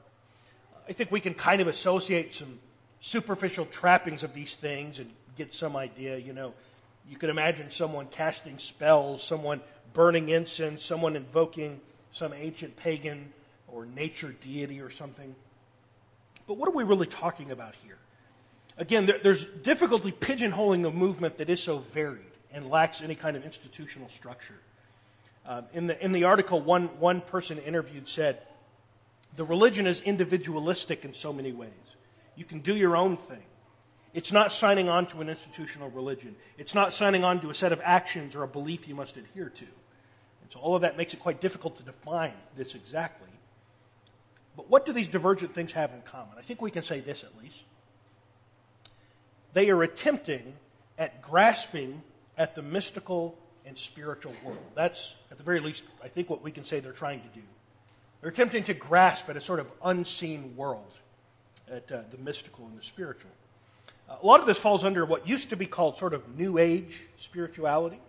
I 0.87 0.93
think 0.93 1.11
we 1.11 1.19
can 1.19 1.33
kind 1.33 1.61
of 1.61 1.67
associate 1.67 2.33
some 2.33 2.59
superficial 2.99 3.65
trappings 3.65 4.23
of 4.23 4.33
these 4.33 4.55
things 4.55 4.99
and 4.99 5.09
get 5.37 5.53
some 5.53 5.75
idea. 5.75 6.17
You 6.17 6.33
know, 6.33 6.53
you 7.09 7.17
can 7.17 7.29
imagine 7.29 7.69
someone 7.69 8.07
casting 8.07 8.57
spells, 8.57 9.23
someone 9.23 9.61
burning 9.93 10.29
incense, 10.29 10.83
someone 10.83 11.15
invoking 11.15 11.79
some 12.11 12.33
ancient 12.33 12.75
pagan 12.75 13.31
or 13.67 13.85
nature 13.85 14.33
deity 14.41 14.81
or 14.81 14.89
something. 14.89 15.35
But 16.47 16.57
what 16.57 16.67
are 16.69 16.73
we 16.73 16.83
really 16.83 17.07
talking 17.07 17.51
about 17.51 17.75
here? 17.75 17.97
Again, 18.77 19.05
there, 19.05 19.19
there's 19.21 19.45
difficulty 19.45 20.11
pigeonholing 20.11 20.85
a 20.87 20.91
movement 20.91 21.37
that 21.37 21.49
is 21.49 21.61
so 21.61 21.79
varied 21.79 22.25
and 22.51 22.69
lacks 22.69 23.01
any 23.01 23.15
kind 23.15 23.37
of 23.37 23.43
institutional 23.43 24.09
structure. 24.09 24.59
Um, 25.45 25.65
in, 25.73 25.87
the, 25.87 26.03
in 26.03 26.11
the 26.11 26.23
article, 26.23 26.59
one, 26.59 26.87
one 26.99 27.21
person 27.21 27.57
interviewed 27.59 28.09
said, 28.09 28.39
The 29.35 29.45
religion 29.45 29.87
is 29.87 30.01
individualistic 30.01 31.05
in 31.05 31.13
so 31.13 31.31
many 31.31 31.51
ways. 31.51 31.69
You 32.35 32.45
can 32.45 32.59
do 32.59 32.75
your 32.75 32.97
own 32.97 33.17
thing. 33.17 33.43
It's 34.15 34.31
not 34.31 34.53
signing 34.53 34.87
on 34.87 35.07
to 35.07 35.19
an 35.19 35.27
institutional 35.27 35.89
religion, 35.89 36.37
it's 36.57 36.73
not 36.73 36.93
signing 36.93 37.25
on 37.25 37.41
to 37.41 37.49
a 37.49 37.53
set 37.53 37.73
of 37.73 37.81
actions 37.83 38.33
or 38.33 38.43
a 38.43 38.47
belief 38.47 38.87
you 38.87 38.95
must 38.95 39.17
adhere 39.17 39.49
to. 39.49 39.65
And 39.65 40.51
so 40.51 40.59
all 40.59 40.73
of 40.73 40.83
that 40.83 40.95
makes 40.95 41.13
it 41.13 41.19
quite 41.19 41.41
difficult 41.41 41.75
to 41.77 41.83
define 41.83 42.33
this 42.55 42.75
exactly. 42.75 43.27
But 44.55 44.69
what 44.69 44.85
do 44.85 44.93
these 44.93 45.09
divergent 45.09 45.53
things 45.53 45.73
have 45.73 45.91
in 45.91 46.01
common? 46.03 46.37
I 46.37 46.43
think 46.43 46.61
we 46.61 46.71
can 46.71 46.81
say 46.81 47.01
this 47.01 47.25
at 47.25 47.31
least. 47.43 47.61
They 49.51 49.69
are 49.69 49.83
attempting 49.83 50.53
at 50.97 51.21
grasping 51.21 52.01
at 52.37 52.55
the 52.55 52.61
mystical 52.61 53.37
and 53.65 53.77
spiritual 53.77 54.33
world. 54.45 54.63
That's, 54.75 55.13
at 55.29 55.37
the 55.37 55.43
very 55.43 55.59
least, 55.59 55.83
I 56.01 56.07
think 56.07 56.29
what 56.29 56.41
we 56.41 56.51
can 56.51 56.63
say 56.63 56.79
they're 56.79 56.93
trying 56.93 57.19
to 57.19 57.27
do. 57.27 57.41
They're 58.21 58.29
attempting 58.29 58.63
to 58.65 58.73
grasp 58.73 59.29
at 59.29 59.35
a 59.35 59.41
sort 59.41 59.59
of 59.59 59.69
unseen 59.83 60.55
world, 60.55 60.93
at 61.69 61.91
uh, 61.91 62.03
the 62.11 62.17
mystical 62.17 62.65
and 62.65 62.79
the 62.79 62.83
spiritual. 62.83 63.31
A 64.09 64.25
lot 64.25 64.39
of 64.39 64.45
this 64.45 64.59
falls 64.59 64.83
under 64.83 65.05
what 65.05 65.27
used 65.27 65.49
to 65.49 65.55
be 65.55 65.65
called 65.65 65.97
sort 65.97 66.13
of 66.13 66.37
New 66.37 66.57
Age 66.57 67.01
spirituality. 67.17 67.99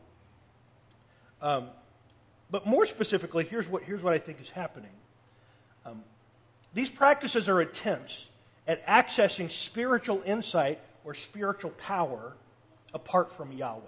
Um, 1.40 1.68
but 2.50 2.66
more 2.66 2.86
specifically, 2.86 3.44
here's 3.44 3.68
what, 3.68 3.82
here's 3.82 4.02
what 4.02 4.12
I 4.12 4.18
think 4.18 4.40
is 4.40 4.50
happening. 4.50 4.90
Um, 5.84 6.02
these 6.74 6.90
practices 6.90 7.48
are 7.48 7.60
attempts 7.60 8.28
at 8.66 8.86
accessing 8.86 9.50
spiritual 9.50 10.22
insight 10.26 10.80
or 11.04 11.14
spiritual 11.14 11.70
power 11.70 12.34
apart 12.92 13.32
from 13.32 13.52
Yahweh. 13.52 13.80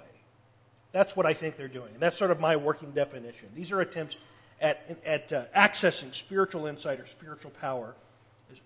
That's 0.92 1.14
what 1.14 1.26
I 1.26 1.34
think 1.34 1.56
they're 1.56 1.68
doing. 1.68 1.90
And 1.92 2.00
that's 2.00 2.16
sort 2.16 2.30
of 2.30 2.40
my 2.40 2.56
working 2.56 2.92
definition. 2.92 3.48
These 3.54 3.72
are 3.72 3.80
attempts 3.80 4.16
at, 4.60 4.98
at 5.04 5.32
uh, 5.32 5.44
accessing 5.54 6.14
spiritual 6.14 6.66
insight 6.66 7.00
or 7.00 7.06
spiritual 7.06 7.50
power 7.52 7.94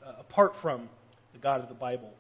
uh, 0.05 0.13
apart 0.19 0.55
from 0.55 0.89
the 1.33 1.39
God 1.39 1.61
of 1.61 1.69
the 1.69 1.75
Bible. 1.75 2.13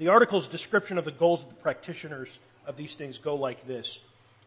The 0.00 0.08
article's 0.08 0.48
description 0.48 0.96
of 0.96 1.04
the 1.04 1.10
goals 1.10 1.42
of 1.42 1.50
the 1.50 1.56
practitioners 1.56 2.38
of 2.64 2.78
these 2.78 2.94
things 2.94 3.18
go 3.18 3.34
like 3.34 3.66
this 3.66 4.00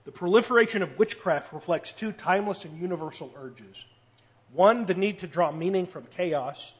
The 0.04 0.12
proliferation 0.12 0.82
of 0.82 0.98
witchcraft 0.98 1.54
reflects 1.54 1.94
two 1.94 2.12
timeless 2.12 2.66
and 2.66 2.76
universal 2.82 3.32
urges 3.40 3.86
one, 4.52 4.88
the 4.88 4.96
need 4.96 5.20
to 5.20 5.28
draw 5.28 5.52
meaning 5.52 5.86
from 5.86 6.08
chaos, 6.08 6.74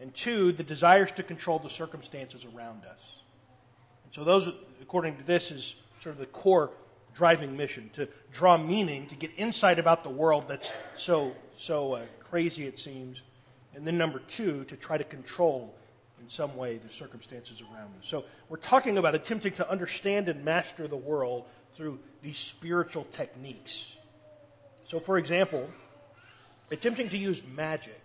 and 0.00 0.14
two, 0.14 0.52
the 0.52 0.62
desires 0.62 1.10
to 1.12 1.24
control 1.24 1.58
the 1.58 1.70
circumstances 1.70 2.46
around 2.54 2.84
us. 2.84 3.16
And 4.04 4.14
so, 4.14 4.22
those, 4.22 4.48
according 4.80 5.16
to 5.16 5.24
this, 5.24 5.50
is 5.50 5.74
sort 6.00 6.14
of 6.14 6.20
the 6.20 6.26
core 6.26 6.70
driving 7.16 7.56
mission 7.56 7.90
to 7.94 8.08
draw 8.32 8.56
meaning, 8.56 9.08
to 9.08 9.16
get 9.16 9.32
insight 9.38 9.80
about 9.80 10.04
the 10.04 10.10
world 10.10 10.44
that's 10.46 10.70
so, 10.96 11.32
so 11.56 11.94
uh, 11.94 12.02
crazy 12.20 12.68
it 12.68 12.78
seems. 12.78 13.22
And 13.74 13.84
then, 13.84 13.98
number 13.98 14.20
two, 14.20 14.62
to 14.66 14.76
try 14.76 14.98
to 14.98 15.04
control 15.04 15.74
some 16.30 16.56
way 16.56 16.78
the 16.78 16.92
circumstances 16.92 17.60
around 17.60 17.90
us. 17.98 18.06
So, 18.06 18.24
we're 18.48 18.56
talking 18.56 18.98
about 18.98 19.14
attempting 19.14 19.52
to 19.54 19.70
understand 19.70 20.28
and 20.28 20.44
master 20.44 20.86
the 20.86 20.96
world 20.96 21.44
through 21.74 21.98
these 22.22 22.38
spiritual 22.38 23.06
techniques. 23.10 23.96
So, 24.86 25.00
for 25.00 25.18
example, 25.18 25.68
attempting 26.70 27.08
to 27.10 27.18
use 27.18 27.42
magic, 27.54 28.00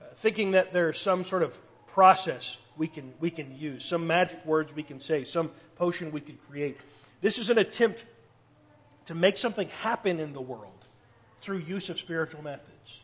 uh, 0.00 0.06
thinking 0.16 0.52
that 0.52 0.72
there's 0.72 1.00
some 1.00 1.24
sort 1.24 1.42
of 1.42 1.58
process 1.86 2.56
we 2.76 2.88
can, 2.88 3.14
we 3.20 3.30
can 3.30 3.56
use, 3.56 3.84
some 3.84 4.06
magic 4.06 4.44
words 4.44 4.74
we 4.74 4.82
can 4.82 5.00
say, 5.00 5.24
some 5.24 5.50
potion 5.76 6.12
we 6.12 6.20
could 6.20 6.42
create. 6.46 6.78
This 7.20 7.38
is 7.38 7.50
an 7.50 7.58
attempt 7.58 8.04
to 9.06 9.14
make 9.14 9.38
something 9.38 9.68
happen 9.68 10.20
in 10.20 10.32
the 10.32 10.40
world 10.40 10.72
through 11.38 11.58
use 11.58 11.90
of 11.90 11.98
spiritual 11.98 12.42
methods. 12.42 13.00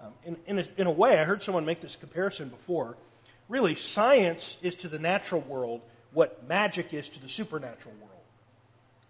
Um, 0.00 0.12
in, 0.24 0.36
in, 0.46 0.58
a, 0.58 0.64
in 0.76 0.86
a 0.86 0.90
way, 0.90 1.18
I 1.18 1.24
heard 1.24 1.42
someone 1.42 1.64
make 1.64 1.80
this 1.80 1.96
comparison 1.96 2.48
before. 2.48 2.96
Really, 3.48 3.74
science 3.74 4.56
is 4.62 4.74
to 4.76 4.88
the 4.88 4.98
natural 4.98 5.40
world 5.42 5.82
what 6.12 6.48
magic 6.48 6.94
is 6.94 7.08
to 7.10 7.20
the 7.20 7.28
supernatural 7.28 7.94
world. 8.00 8.10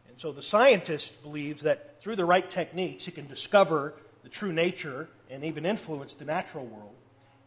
And 0.08 0.20
so 0.20 0.32
the 0.32 0.42
scientist 0.42 1.22
believes 1.22 1.62
that 1.62 2.00
through 2.00 2.16
the 2.16 2.24
right 2.24 2.48
techniques, 2.48 3.04
he 3.04 3.12
can 3.12 3.26
discover 3.26 3.94
the 4.22 4.28
true 4.28 4.52
nature 4.52 5.08
and 5.30 5.44
even 5.44 5.66
influence 5.66 6.14
the 6.14 6.24
natural 6.24 6.64
world. 6.66 6.94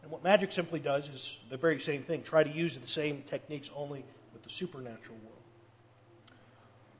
And 0.02 0.10
what 0.10 0.22
magic 0.22 0.52
simply 0.52 0.80
does 0.80 1.08
is 1.08 1.36
the 1.50 1.56
very 1.56 1.80
same 1.80 2.02
thing 2.02 2.22
try 2.22 2.42
to 2.42 2.50
use 2.50 2.78
the 2.78 2.86
same 2.86 3.22
techniques 3.26 3.70
only 3.74 4.04
with 4.32 4.42
the 4.42 4.50
supernatural 4.50 5.18
world. 5.24 5.34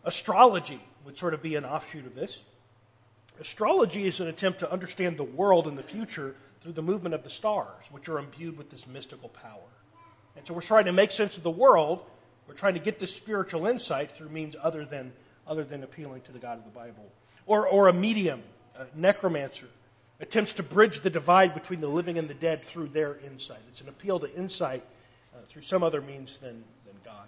Astrology 0.04 0.80
would 1.04 1.16
sort 1.16 1.34
of 1.34 1.42
be 1.42 1.54
an 1.54 1.64
offshoot 1.64 2.06
of 2.06 2.14
this. 2.14 2.40
Astrology 3.40 4.06
is 4.06 4.20
an 4.20 4.26
attempt 4.26 4.58
to 4.60 4.72
understand 4.72 5.16
the 5.16 5.24
world 5.24 5.66
and 5.66 5.78
the 5.78 5.82
future 5.82 6.34
through 6.60 6.72
the 6.72 6.82
movement 6.82 7.14
of 7.14 7.22
the 7.22 7.30
stars, 7.30 7.84
which 7.90 8.08
are 8.08 8.18
imbued 8.18 8.58
with 8.58 8.68
this 8.70 8.86
mystical 8.86 9.28
power. 9.28 9.68
And 10.38 10.46
so 10.46 10.54
we're 10.54 10.60
trying 10.60 10.84
to 10.84 10.92
make 10.92 11.10
sense 11.10 11.36
of 11.36 11.42
the 11.42 11.50
world. 11.50 12.04
We're 12.46 12.54
trying 12.54 12.74
to 12.74 12.80
get 12.80 13.00
this 13.00 13.14
spiritual 13.14 13.66
insight 13.66 14.12
through 14.12 14.28
means 14.28 14.54
other 14.62 14.84
than, 14.84 15.12
other 15.48 15.64
than 15.64 15.82
appealing 15.82 16.22
to 16.22 16.32
the 16.32 16.38
God 16.38 16.58
of 16.58 16.64
the 16.64 16.70
Bible. 16.70 17.04
Or, 17.44 17.66
or 17.66 17.88
a 17.88 17.92
medium, 17.92 18.42
a 18.78 18.86
necromancer, 18.94 19.66
attempts 20.20 20.54
to 20.54 20.62
bridge 20.62 21.00
the 21.00 21.10
divide 21.10 21.54
between 21.54 21.80
the 21.80 21.88
living 21.88 22.18
and 22.18 22.28
the 22.28 22.34
dead 22.34 22.64
through 22.64 22.88
their 22.88 23.18
insight. 23.26 23.58
It's 23.68 23.80
an 23.80 23.88
appeal 23.88 24.20
to 24.20 24.32
insight 24.36 24.84
uh, 25.34 25.40
through 25.48 25.62
some 25.62 25.82
other 25.82 26.00
means 26.00 26.36
than, 26.38 26.62
than 26.86 26.94
God. 27.04 27.26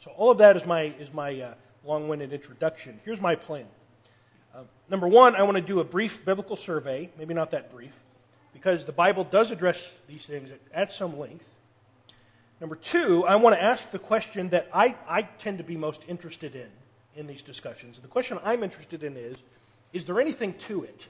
So, 0.00 0.10
all 0.16 0.32
of 0.32 0.38
that 0.38 0.56
is 0.56 0.66
my, 0.66 0.82
is 0.98 1.12
my 1.12 1.40
uh, 1.40 1.54
long 1.84 2.08
winded 2.08 2.32
introduction. 2.32 2.98
Here's 3.04 3.20
my 3.20 3.36
plan. 3.36 3.66
Uh, 4.52 4.62
number 4.90 5.06
one, 5.06 5.36
I 5.36 5.42
want 5.42 5.56
to 5.56 5.62
do 5.62 5.78
a 5.78 5.84
brief 5.84 6.24
biblical 6.24 6.56
survey, 6.56 7.08
maybe 7.16 7.34
not 7.34 7.52
that 7.52 7.70
brief, 7.72 7.92
because 8.52 8.84
the 8.84 8.92
Bible 8.92 9.22
does 9.22 9.52
address 9.52 9.92
these 10.08 10.26
things 10.26 10.50
at, 10.50 10.60
at 10.72 10.92
some 10.92 11.16
length. 11.16 11.48
Number 12.60 12.76
two, 12.76 13.24
I 13.24 13.36
want 13.36 13.54
to 13.54 13.62
ask 13.62 13.90
the 13.90 13.98
question 13.98 14.48
that 14.50 14.68
I, 14.72 14.96
I 15.08 15.22
tend 15.22 15.58
to 15.58 15.64
be 15.64 15.76
most 15.76 16.04
interested 16.08 16.56
in 16.56 16.68
in 17.14 17.26
these 17.26 17.42
discussions. 17.42 17.98
The 18.00 18.08
question 18.08 18.38
I'm 18.44 18.62
interested 18.62 19.02
in 19.02 19.16
is 19.16 19.36
Is 19.92 20.04
there 20.04 20.20
anything 20.20 20.54
to 20.54 20.84
it? 20.84 21.06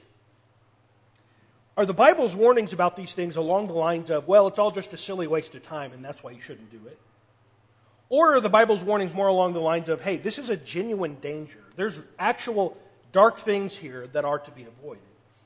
Are 1.77 1.85
the 1.85 1.93
Bible's 1.93 2.35
warnings 2.35 2.73
about 2.73 2.95
these 2.95 3.13
things 3.13 3.37
along 3.37 3.67
the 3.67 3.73
lines 3.73 4.11
of, 4.11 4.27
well, 4.27 4.47
it's 4.47 4.59
all 4.59 4.71
just 4.71 4.93
a 4.93 4.97
silly 4.97 5.27
waste 5.27 5.55
of 5.55 5.63
time 5.63 5.93
and 5.93 6.03
that's 6.03 6.21
why 6.21 6.31
you 6.31 6.41
shouldn't 6.41 6.69
do 6.71 6.81
it? 6.87 6.99
Or 8.09 8.35
are 8.35 8.41
the 8.41 8.49
Bible's 8.49 8.83
warnings 8.83 9.13
more 9.13 9.27
along 9.27 9.53
the 9.53 9.61
lines 9.61 9.87
of, 9.87 10.01
hey, 10.01 10.17
this 10.17 10.39
is 10.39 10.49
a 10.49 10.57
genuine 10.57 11.15
danger? 11.21 11.63
There's 11.75 11.99
actual 12.17 12.75
dark 13.11 13.39
things 13.39 13.77
here 13.77 14.07
that 14.07 14.25
are 14.25 14.39
to 14.39 14.51
be 14.51 14.63
avoided. 14.63 15.03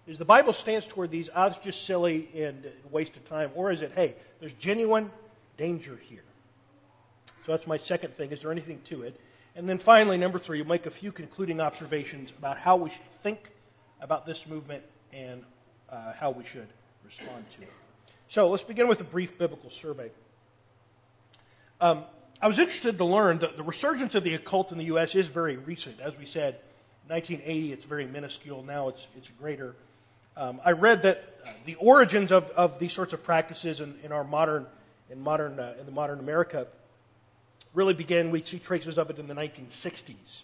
Is 0.07 0.17
the 0.17 0.25
Bible 0.25 0.53
stance 0.53 0.87
toward 0.87 1.11
these, 1.11 1.29
oh, 1.35 1.45
it's 1.45 1.59
just 1.59 1.85
silly 1.85 2.27
and 2.35 2.65
waste 2.89 3.15
of 3.15 3.29
time? 3.29 3.51
Or 3.53 3.71
is 3.71 3.81
it, 3.81 3.91
hey, 3.93 4.15
there's 4.39 4.53
genuine 4.53 5.11
danger 5.57 5.99
here? 6.01 6.23
So 7.45 7.51
that's 7.51 7.67
my 7.67 7.77
second 7.77 8.13
thing. 8.13 8.31
Is 8.31 8.41
there 8.41 8.51
anything 8.51 8.81
to 8.85 9.03
it? 9.03 9.19
And 9.55 9.69
then 9.69 9.77
finally, 9.77 10.17
number 10.17 10.39
three, 10.39 10.63
make 10.63 10.85
a 10.85 10.91
few 10.91 11.11
concluding 11.11 11.59
observations 11.59 12.31
about 12.37 12.57
how 12.57 12.75
we 12.75 12.89
should 12.89 13.11
think 13.21 13.51
about 14.01 14.25
this 14.25 14.47
movement 14.47 14.83
and 15.11 15.43
uh, 15.89 16.13
how 16.13 16.31
we 16.31 16.43
should 16.43 16.67
respond 17.05 17.45
to 17.51 17.61
it. 17.61 17.71
So 18.27 18.49
let's 18.49 18.63
begin 18.63 18.87
with 18.87 18.99
a 19.01 19.03
brief 19.03 19.37
biblical 19.37 19.69
survey. 19.69 20.09
Um, 21.79 22.05
I 22.41 22.47
was 22.47 22.59
interested 22.59 22.97
to 22.97 23.05
learn 23.05 23.39
that 23.39 23.57
the 23.57 23.63
resurgence 23.63 24.15
of 24.15 24.23
the 24.23 24.33
occult 24.33 24.71
in 24.71 24.77
the 24.77 24.85
U.S. 24.85 25.15
is 25.15 25.27
very 25.27 25.57
recent. 25.57 25.99
As 25.99 26.17
we 26.17 26.25
said, 26.25 26.59
1980, 27.07 27.73
it's 27.73 27.85
very 27.85 28.05
minuscule. 28.05 28.63
Now 28.63 28.87
it's, 28.87 29.07
it's 29.15 29.29
greater. 29.29 29.75
Um, 30.35 30.59
I 30.65 30.71
read 30.71 31.03
that 31.03 31.23
uh, 31.45 31.49
the 31.65 31.75
origins 31.75 32.31
of, 32.31 32.49
of 32.51 32.79
these 32.79 32.93
sorts 32.93 33.13
of 33.13 33.23
practices 33.23 33.81
in, 33.81 33.95
in 34.03 34.11
our 34.11 34.23
modern, 34.23 34.65
in, 35.09 35.21
modern, 35.21 35.59
uh, 35.59 35.73
in 35.79 35.85
the 35.85 35.91
modern 35.91 36.19
America 36.19 36.67
really 37.73 37.93
began, 37.93 38.31
we 38.31 38.41
see 38.41 38.59
traces 38.59 38.97
of 38.97 39.09
it 39.09 39.19
in 39.19 39.27
the 39.27 39.33
1960s 39.33 40.41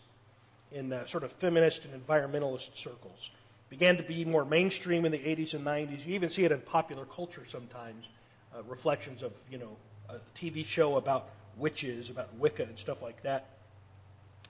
in 0.72 0.94
uh, 0.94 1.06
sort 1.06 1.24
of 1.24 1.32
feminist 1.32 1.86
and 1.86 2.08
environmentalist 2.08 2.75
circles 2.75 3.32
began 3.70 3.98
to 3.98 4.04
be 4.04 4.25
more 4.25 4.44
mainstream 4.44 5.06
in 5.06 5.12
the 5.12 5.20
80s 5.20 5.54
and 5.54 5.63
90s. 5.63 6.06
You 6.06 6.16
even 6.16 6.30
see 6.30 6.44
it 6.44 6.51
in 6.51 6.60
popular 6.62 7.06
culture 7.06 7.44
sometimes, 7.48 8.08
uh, 8.56 8.63
reflections 8.63 9.22
of, 9.22 9.34
you 9.50 9.58
know, 9.58 9.78
a 10.10 10.16
TV 10.36 10.66
show 10.66 10.98
about 10.98 11.30
witches, 11.56 12.10
about 12.10 12.34
Wicca 12.36 12.63
and 12.63 12.78
stuff 12.80 13.01
like 13.01 13.22
that. 13.24 13.46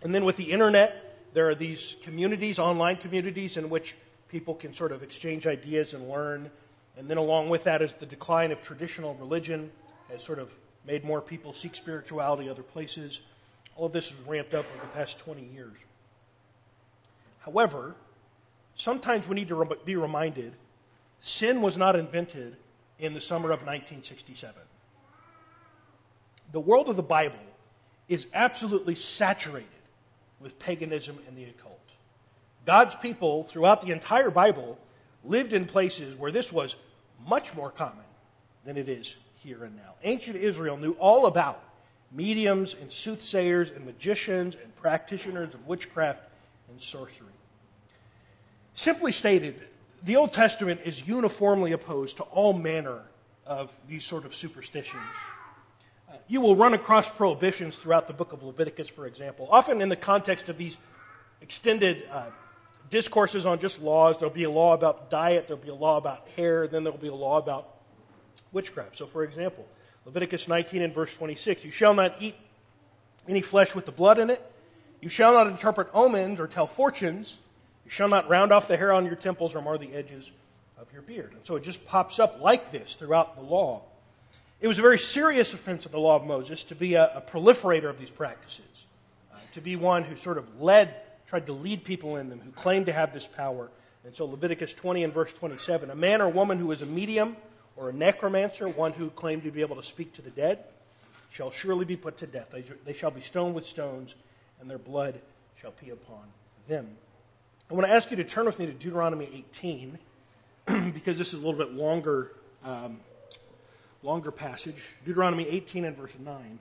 And 0.01 0.15
then 0.15 0.23
with 0.23 0.37
the 0.37 0.51
internet, 0.51 1.17
there 1.33 1.49
are 1.49 1.55
these 1.55 1.97
communities, 2.01 2.59
online 2.59 2.95
communities, 2.95 3.57
in 3.57 3.69
which 3.69 3.95
people 4.29 4.55
can 4.55 4.73
sort 4.73 4.93
of 4.93 5.03
exchange 5.03 5.45
ideas 5.45 5.93
and 5.93 6.09
learn. 6.09 6.49
And 6.97 7.09
then 7.09 7.17
along 7.17 7.49
with 7.49 7.65
that 7.65 7.81
is 7.81 7.93
the 7.93 8.05
decline 8.05 8.51
of 8.51 8.61
traditional 8.61 9.15
religion 9.15 9.69
has 10.11 10.23
sort 10.23 10.39
of 10.39 10.51
made 10.85 11.03
more 11.03 11.21
people 11.21 11.53
seek 11.53 11.75
spirituality 11.75 12.49
other 12.49 12.63
places. 12.63 13.21
All 13.75 13.85
of 13.85 13.93
this 13.93 14.09
has 14.09 14.19
ramped 14.27 14.53
up 14.53 14.65
over 14.75 14.85
the 14.85 14.93
past 14.93 15.19
20 15.19 15.43
years. 15.43 15.77
However, 17.39 17.95
sometimes 18.75 19.27
we 19.27 19.35
need 19.35 19.47
to 19.49 19.77
be 19.85 19.95
reminded 19.95 20.53
sin 21.21 21.61
was 21.61 21.77
not 21.77 21.95
invented 21.95 22.55
in 22.97 23.13
the 23.13 23.21
summer 23.21 23.51
of 23.51 23.59
1967. 23.59 24.55
The 26.51 26.59
world 26.59 26.89
of 26.89 26.95
the 26.95 27.03
Bible 27.03 27.37
is 28.07 28.27
absolutely 28.33 28.95
saturated 28.95 29.67
with 30.39 30.57
paganism 30.59 31.19
and 31.27 31.37
the 31.37 31.43
occult. 31.43 31.77
God's 32.65 32.95
people 32.95 33.43
throughout 33.43 33.81
the 33.81 33.91
entire 33.91 34.29
Bible 34.31 34.79
lived 35.23 35.53
in 35.53 35.65
places 35.65 36.15
where 36.15 36.31
this 36.31 36.51
was 36.51 36.75
much 37.27 37.53
more 37.55 37.69
common 37.69 38.05
than 38.65 38.77
it 38.77 38.89
is 38.89 39.17
here 39.43 39.63
and 39.63 39.75
now. 39.75 39.93
Ancient 40.03 40.35
Israel 40.35 40.77
knew 40.77 40.93
all 40.93 41.25
about 41.25 41.63
mediums 42.11 42.75
and 42.79 42.91
soothsayers 42.91 43.71
and 43.71 43.85
magicians 43.85 44.55
and 44.55 44.75
practitioners 44.75 45.53
of 45.53 45.67
witchcraft 45.67 46.21
and 46.69 46.81
sorcery. 46.81 47.27
Simply 48.75 49.11
stated, 49.11 49.61
the 50.03 50.15
Old 50.15 50.33
Testament 50.33 50.81
is 50.85 51.07
uniformly 51.07 51.73
opposed 51.73 52.17
to 52.17 52.23
all 52.23 52.53
manner 52.53 53.01
of 53.45 53.75
these 53.87 54.05
sort 54.05 54.25
of 54.25 54.33
superstitions. 54.33 55.03
Uh, 56.09 56.13
you 56.27 56.41
will 56.41 56.55
run 56.55 56.73
across 56.73 57.09
prohibitions 57.09 57.75
throughout 57.75 58.07
the 58.07 58.13
book 58.13 58.31
of 58.31 58.43
Leviticus, 58.43 58.87
for 58.87 59.05
example, 59.05 59.47
often 59.51 59.81
in 59.81 59.89
the 59.89 59.95
context 59.95 60.49
of 60.49 60.57
these 60.57 60.77
extended 61.41 62.03
uh, 62.11 62.25
discourses 62.89 63.45
on 63.45 63.59
just 63.59 63.81
laws. 63.81 64.17
There'll 64.17 64.33
be 64.33 64.43
a 64.43 64.49
law 64.49 64.73
about 64.73 65.09
diet, 65.09 65.47
there'll 65.47 65.61
be 65.61 65.69
a 65.69 65.75
law 65.75 65.97
about 65.97 66.27
hair, 66.35 66.67
then 66.67 66.83
there'll 66.83 66.97
be 66.97 67.07
a 67.07 67.13
law 67.13 67.37
about 67.37 67.78
witchcraft. 68.51 68.97
So, 68.97 69.05
for 69.05 69.23
example, 69.23 69.65
Leviticus 70.05 70.47
19 70.47 70.81
and 70.81 70.93
verse 70.93 71.13
26 71.15 71.65
You 71.65 71.71
shall 71.71 71.93
not 71.93 72.15
eat 72.19 72.35
any 73.27 73.41
flesh 73.41 73.75
with 73.75 73.85
the 73.85 73.91
blood 73.91 74.19
in 74.19 74.29
it, 74.29 74.41
you 75.01 75.09
shall 75.09 75.33
not 75.33 75.47
interpret 75.47 75.87
omens 75.93 76.39
or 76.39 76.47
tell 76.47 76.67
fortunes, 76.67 77.37
you 77.85 77.91
shall 77.91 78.07
not 78.07 78.27
round 78.29 78.51
off 78.51 78.67
the 78.67 78.77
hair 78.77 78.91
on 78.91 79.05
your 79.05 79.15
temples 79.15 79.55
or 79.55 79.61
mar 79.61 79.77
the 79.77 79.93
edges 79.93 80.31
of 80.79 80.91
your 80.93 81.01
beard. 81.01 81.31
And 81.33 81.41
so 81.43 81.55
it 81.55 81.63
just 81.63 81.85
pops 81.85 82.19
up 82.19 82.39
like 82.41 82.71
this 82.71 82.95
throughout 82.95 83.35
the 83.35 83.43
law. 83.43 83.81
It 84.61 84.67
was 84.67 84.79
a 84.79 84.81
very 84.81 84.99
serious 84.99 85.53
offense 85.53 85.85
of 85.85 85.91
the 85.91 85.99
law 85.99 86.15
of 86.15 86.25
Moses 86.25 86.63
to 86.65 86.75
be 86.75 86.95
a, 86.95 87.05
a 87.15 87.21
proliferator 87.21 87.89
of 87.89 87.97
these 87.97 88.09
practices, 88.09 88.85
uh, 89.33 89.37
to 89.53 89.61
be 89.61 89.75
one 89.75 90.03
who 90.03 90.15
sort 90.15 90.37
of 90.37 90.61
led, 90.61 90.95
tried 91.27 91.45
to 91.45 91.53
lead 91.53 91.83
people 91.83 92.17
in 92.17 92.29
them, 92.29 92.41
who 92.43 92.51
claimed 92.51 92.87
to 92.87 92.91
have 92.91 93.13
this 93.13 93.25
power. 93.25 93.69
And 94.05 94.15
so 94.15 94.25
Leviticus 94.25 94.73
20 94.73 95.03
and 95.03 95.13
verse 95.13 95.31
27 95.31 95.89
a 95.89 95.95
man 95.95 96.21
or 96.21 96.29
woman 96.29 96.57
who 96.57 96.71
is 96.71 96.81
a 96.81 96.85
medium 96.85 97.37
or 97.79 97.89
a 97.89 97.93
necromancer, 97.93 98.67
one 98.67 98.91
who 98.91 99.09
claimed 99.11 99.43
to 99.43 99.51
be 99.51 99.61
able 99.61 99.77
to 99.77 99.83
speak 99.83 100.13
to 100.13 100.21
the 100.21 100.29
dead, 100.29 100.59
shall 101.29 101.49
surely 101.49 101.85
be 101.85 101.95
put 101.95 102.17
to 102.17 102.27
death. 102.27 102.53
They, 102.85 102.93
shall 102.93 103.09
be 103.09 103.21
stoned 103.21 103.55
with 103.55 103.65
stones, 103.65 104.15
and 104.59 104.69
their 104.69 104.77
blood 104.77 105.21
shall 105.55 105.73
be 105.81 105.91
upon 105.91 106.23
them. 106.67 106.89
I 107.71 107.73
want 107.73 107.87
to 107.87 107.93
ask 107.93 108.11
you 108.11 108.17
to 108.17 108.25
turn 108.25 108.45
with 108.45 108.59
me 108.59 108.65
to 108.65 108.73
Deuteronomy 108.73 109.29
18, 109.33 109.97
because 110.93 111.17
this 111.17 111.29
is 111.29 111.35
a 111.35 111.37
little 111.37 111.53
bit 111.53 111.73
longer, 111.73 112.33
um, 112.65 112.99
longer 114.03 114.31
passage. 114.31 114.95
Deuteronomy 115.05 115.47
18 115.47 115.85
and 115.85 115.95
verse 115.95 116.13
9. 116.19 116.59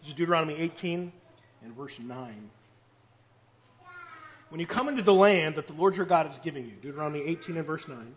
This 0.00 0.10
is 0.10 0.14
Deuteronomy 0.14 0.54
18 0.54 1.10
and 1.64 1.76
verse 1.76 1.98
9. 1.98 2.50
When 4.50 4.60
you 4.60 4.66
come 4.66 4.88
into 4.88 5.02
the 5.02 5.14
land 5.14 5.56
that 5.56 5.66
the 5.66 5.74
Lord 5.74 5.96
your 5.96 6.06
God 6.06 6.30
is 6.30 6.38
giving 6.38 6.64
you, 6.64 6.72
Deuteronomy 6.80 7.20
18 7.20 7.56
and 7.56 7.66
verse 7.66 7.86
9, 7.86 8.14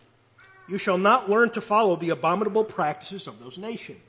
you 0.69 0.77
shall 0.77 0.97
not 0.97 1.29
learn 1.29 1.49
to 1.51 1.61
follow 1.61 1.95
the 1.95 2.11
abominable 2.11 2.63
practices 2.63 3.27
of 3.27 3.39
those 3.39 3.57
nations. 3.57 3.99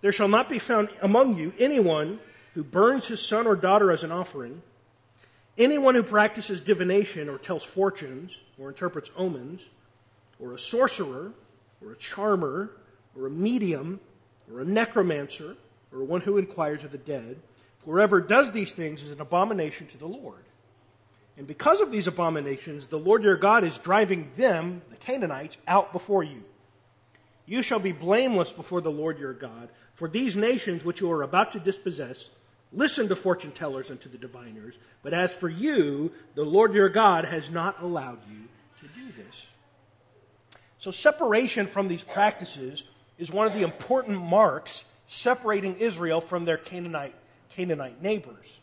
There 0.00 0.12
shall 0.12 0.28
not 0.28 0.48
be 0.48 0.58
found 0.58 0.88
among 1.02 1.36
you 1.36 1.52
anyone 1.58 2.20
who 2.54 2.64
burns 2.64 3.08
his 3.08 3.20
son 3.20 3.46
or 3.46 3.56
daughter 3.56 3.90
as 3.90 4.04
an 4.04 4.12
offering, 4.12 4.62
anyone 5.58 5.94
who 5.94 6.02
practices 6.02 6.60
divination 6.60 7.28
or 7.28 7.36
tells 7.36 7.64
fortunes 7.64 8.38
or 8.58 8.68
interprets 8.68 9.10
omens, 9.16 9.68
or 10.40 10.54
a 10.54 10.58
sorcerer, 10.58 11.32
or 11.84 11.92
a 11.92 11.96
charmer, 11.96 12.70
or 13.16 13.26
a 13.26 13.30
medium, 13.30 14.00
or 14.52 14.60
a 14.60 14.64
necromancer, 14.64 15.56
or 15.92 16.02
one 16.04 16.20
who 16.20 16.38
inquires 16.38 16.84
of 16.84 16.92
the 16.92 16.98
dead. 16.98 17.36
Whoever 17.84 18.20
does 18.20 18.52
these 18.52 18.72
things 18.72 19.02
is 19.02 19.10
an 19.10 19.20
abomination 19.20 19.86
to 19.88 19.98
the 19.98 20.06
Lord. 20.06 20.44
And 21.36 21.46
because 21.46 21.80
of 21.80 21.90
these 21.90 22.06
abominations, 22.06 22.86
the 22.86 22.98
Lord 22.98 23.24
your 23.24 23.36
God 23.36 23.64
is 23.64 23.78
driving 23.78 24.30
them, 24.36 24.82
the 24.90 24.96
Canaanites, 24.96 25.56
out 25.66 25.92
before 25.92 26.22
you. 26.22 26.42
You 27.46 27.62
shall 27.62 27.80
be 27.80 27.92
blameless 27.92 28.52
before 28.52 28.80
the 28.80 28.90
Lord 28.90 29.18
your 29.18 29.32
God, 29.32 29.68
for 29.92 30.08
these 30.08 30.36
nations 30.36 30.84
which 30.84 31.00
you 31.00 31.10
are 31.10 31.22
about 31.22 31.52
to 31.52 31.60
dispossess 31.60 32.30
listen 32.74 33.08
to 33.08 33.16
fortune 33.16 33.52
tellers 33.52 33.90
and 33.90 34.00
to 34.00 34.08
the 34.08 34.18
diviners. 34.18 34.78
But 35.02 35.14
as 35.14 35.34
for 35.34 35.48
you, 35.48 36.12
the 36.34 36.44
Lord 36.44 36.74
your 36.74 36.88
God 36.88 37.24
has 37.24 37.50
not 37.50 37.80
allowed 37.82 38.18
you 38.28 38.48
to 38.80 38.94
do 38.94 39.12
this. 39.22 39.46
So, 40.78 40.90
separation 40.90 41.66
from 41.66 41.88
these 41.88 42.04
practices 42.04 42.82
is 43.16 43.30
one 43.30 43.46
of 43.46 43.54
the 43.54 43.62
important 43.62 44.20
marks 44.20 44.84
separating 45.06 45.76
Israel 45.76 46.20
from 46.20 46.44
their 46.44 46.58
Canaanite, 46.58 47.14
Canaanite 47.50 48.02
neighbors. 48.02 48.60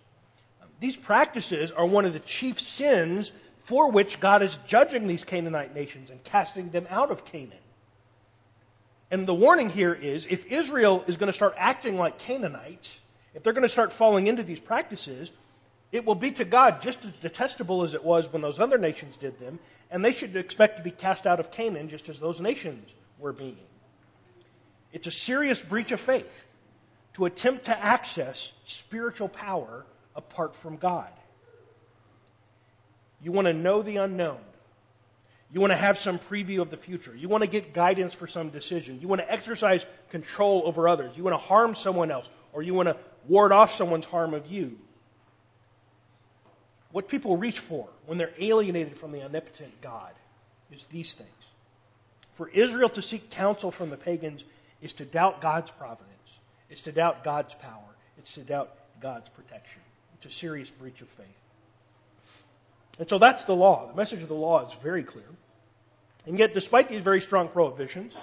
These 0.82 0.98
practices 0.98 1.72
are 1.72 1.86
one 1.86 2.06
of 2.06 2.14
the 2.14 2.20
chief 2.20 2.60
sins 2.60 3.32
for 3.60 3.92
which 3.92 4.20
God 4.20 4.42
is 4.42 4.58
judging 4.68 5.06
these 5.06 5.24
Canaanite 5.24 5.76
nations 5.76 6.10
and 6.10 6.22
casting 6.24 6.72
them 6.72 6.88
out 6.90 7.12
of 7.12 7.24
Canaan. 7.24 7.60
And 9.12 9.28
the 9.28 9.34
warning 9.34 9.70
here 9.70 9.94
is 9.94 10.26
if 10.26 10.52
Israel 10.52 11.04
is 11.06 11.18
going 11.18 11.28
to 11.28 11.34
start 11.34 11.54
acting 11.56 11.98
like 11.98 12.18
Canaanites, 12.18 13.00
if 13.36 13.44
they're 13.44 13.54
going 13.54 13.62
to 13.62 13.70
start 13.70 13.94
falling 13.94 14.26
into 14.26 14.42
these 14.42 14.60
practices, 14.60 15.30
it 15.92 16.04
will 16.04 16.16
be 16.16 16.32
to 16.32 16.46
God 16.46 16.82
just 16.82 17.06
as 17.06 17.20
detestable 17.20 17.84
as 17.84 17.94
it 17.94 18.04
was 18.04 18.34
when 18.34 18.42
those 18.42 18.60
other 18.60 18.80
nations 18.80 19.18
did 19.18 19.40
them, 19.40 19.60
and 19.92 20.04
they 20.04 20.12
should 20.12 20.36
expect 20.36 20.78
to 20.78 20.84
be 20.84 20.90
cast 20.90 21.28
out 21.28 21.40
of 21.40 21.52
Canaan 21.52 21.90
just 21.90 22.10
as 22.10 22.20
those 22.20 22.42
nations 22.42 22.90
were 23.20 23.34
being. 23.34 23.58
It's 24.92 25.06
a 25.06 25.12
serious 25.12 25.62
breach 25.62 25.92
of 25.92 26.00
faith 26.00 26.48
to 27.14 27.26
attempt 27.26 27.66
to 27.66 27.78
access 27.78 28.54
spiritual 28.66 29.30
power 29.30 29.86
apart 30.16 30.56
from 30.56 30.78
God. 30.78 31.10
You 33.22 33.32
want 33.32 33.48
to 33.48 33.54
know 33.54 33.82
the 33.82 33.98
unknown. 33.98 34.40
You 35.54 35.60
want 35.60 35.72
to 35.72 35.78
have 35.78 35.98
some 35.98 36.18
preview 36.18 36.62
of 36.62 36.70
the 36.70 36.78
future. 36.78 37.16
You 37.16 37.28
want 37.28 37.44
to 37.44 37.50
get 37.50 37.74
guidance 37.74 38.14
for 38.14 38.26
some 38.26 38.50
decision. 38.50 39.00
You 39.02 39.08
want 39.08 39.22
to 39.22 39.32
exercise 39.32 39.86
control 40.10 40.64
over 40.66 40.88
others. 40.88 41.18
You 41.18 41.24
want 41.24 41.34
to 41.34 41.46
harm 41.46 41.76
someone 41.76 42.10
else, 42.10 42.30
or 42.54 42.64
you 42.64 42.74
want 42.74 42.88
to 42.88 42.98
ward 43.28 43.52
off 43.52 43.74
someone's 43.74 44.06
harm 44.06 44.34
of 44.34 44.48
you. 44.48 44.78
What 46.92 47.08
people 47.08 47.38
reach 47.38 47.60
for 47.60 47.88
when 48.06 48.18
they're 48.18 48.34
alienated 48.40 48.98
from 48.98 49.12
the 49.12 49.24
omnipotent 49.24 49.82
God 49.82 50.12
is 50.72 50.86
these 50.86 51.14
things. 51.14 51.30
For 52.34 52.50
Israel 52.50 52.90
to 52.90 53.02
seek 53.02 53.30
counsel 53.30 53.72
from 53.72 53.90
the 53.90 53.98
pagans 53.98 54.46
is 54.82 54.94
to 54.94 55.06
doubt 55.06 55.42
God's 55.42 55.72
providence, 55.72 56.40
it's 56.70 56.82
to 56.84 56.92
doubt 56.92 57.24
God's 57.24 57.54
power, 57.56 57.96
it's 58.18 58.34
to 58.34 58.42
doubt 58.42 58.72
God's 59.02 59.30
protection. 59.30 59.82
A 60.26 60.30
serious 60.30 60.70
breach 60.70 61.02
of 61.02 61.08
faith. 61.10 61.28
And 63.00 63.10
so 63.10 63.18
that's 63.18 63.44
the 63.46 63.56
law. 63.56 63.88
The 63.88 63.96
message 63.96 64.22
of 64.22 64.28
the 64.28 64.36
law 64.36 64.68
is 64.68 64.74
very 64.76 65.04
clear. 65.04 65.26
And 66.28 66.38
yet, 66.38 66.54
despite 66.54 66.88
these 66.88 67.02
very 67.02 67.22
strong 67.22 67.48
prohibitions, 67.48 68.14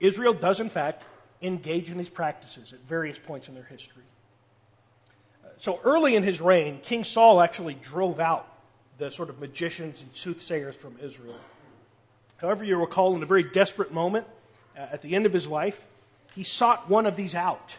Israel 0.00 0.32
does, 0.32 0.60
in 0.60 0.70
fact, 0.70 1.04
engage 1.42 1.90
in 1.90 1.98
these 1.98 2.08
practices 2.08 2.72
at 2.72 2.80
various 2.80 3.18
points 3.18 3.48
in 3.48 3.54
their 3.54 3.64
history. 3.64 4.04
So 5.58 5.78
early 5.84 6.16
in 6.16 6.22
his 6.22 6.40
reign, 6.40 6.80
King 6.82 7.04
Saul 7.04 7.42
actually 7.42 7.74
drove 7.74 8.18
out 8.18 8.48
the 8.96 9.10
sort 9.10 9.28
of 9.28 9.38
magicians 9.38 10.00
and 10.00 10.10
soothsayers 10.14 10.74
from 10.74 10.96
Israel. 11.02 11.36
However, 12.38 12.64
you 12.64 12.78
recall 12.78 13.14
in 13.14 13.22
a 13.22 13.26
very 13.26 13.42
desperate 13.42 13.92
moment 13.92 14.26
uh, 14.76 14.86
at 14.92 15.02
the 15.02 15.14
end 15.14 15.26
of 15.26 15.32
his 15.34 15.46
life, 15.46 15.84
he 16.34 16.42
sought 16.44 16.88
one 16.88 17.04
of 17.04 17.16
these 17.16 17.34
out. 17.34 17.76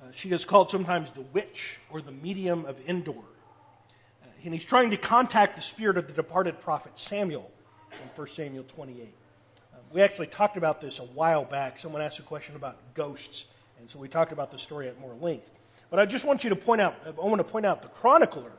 Uh, 0.00 0.06
she 0.12 0.30
is 0.30 0.44
called 0.44 0.70
sometimes 0.70 1.10
the 1.10 1.22
witch 1.32 1.78
or 1.90 2.00
the 2.00 2.12
medium 2.12 2.64
of 2.64 2.76
Endor. 2.86 3.12
Uh, 3.12 4.26
and 4.44 4.54
he's 4.54 4.64
trying 4.64 4.90
to 4.90 4.96
contact 4.96 5.56
the 5.56 5.62
spirit 5.62 5.98
of 5.98 6.06
the 6.06 6.12
departed 6.12 6.60
prophet 6.60 6.98
Samuel 6.98 7.50
in 7.92 8.08
1 8.14 8.28
Samuel 8.28 8.64
28. 8.64 9.02
Uh, 9.02 9.76
we 9.92 10.00
actually 10.00 10.28
talked 10.28 10.56
about 10.56 10.80
this 10.80 10.98
a 11.00 11.04
while 11.04 11.44
back. 11.44 11.78
Someone 11.78 12.00
asked 12.00 12.20
a 12.20 12.22
question 12.22 12.54
about 12.54 12.78
ghosts, 12.94 13.46
and 13.80 13.90
so 13.90 13.98
we 13.98 14.08
talked 14.08 14.32
about 14.32 14.50
the 14.50 14.58
story 14.58 14.88
at 14.88 15.00
more 15.00 15.14
length. 15.20 15.50
But 15.90 15.98
I 15.98 16.06
just 16.06 16.24
want 16.24 16.44
you 16.44 16.50
to 16.50 16.56
point 16.56 16.80
out, 16.80 16.94
I 17.06 17.10
want 17.10 17.38
to 17.38 17.44
point 17.44 17.66
out 17.66 17.82
the 17.82 17.88
chronicler 17.88 18.52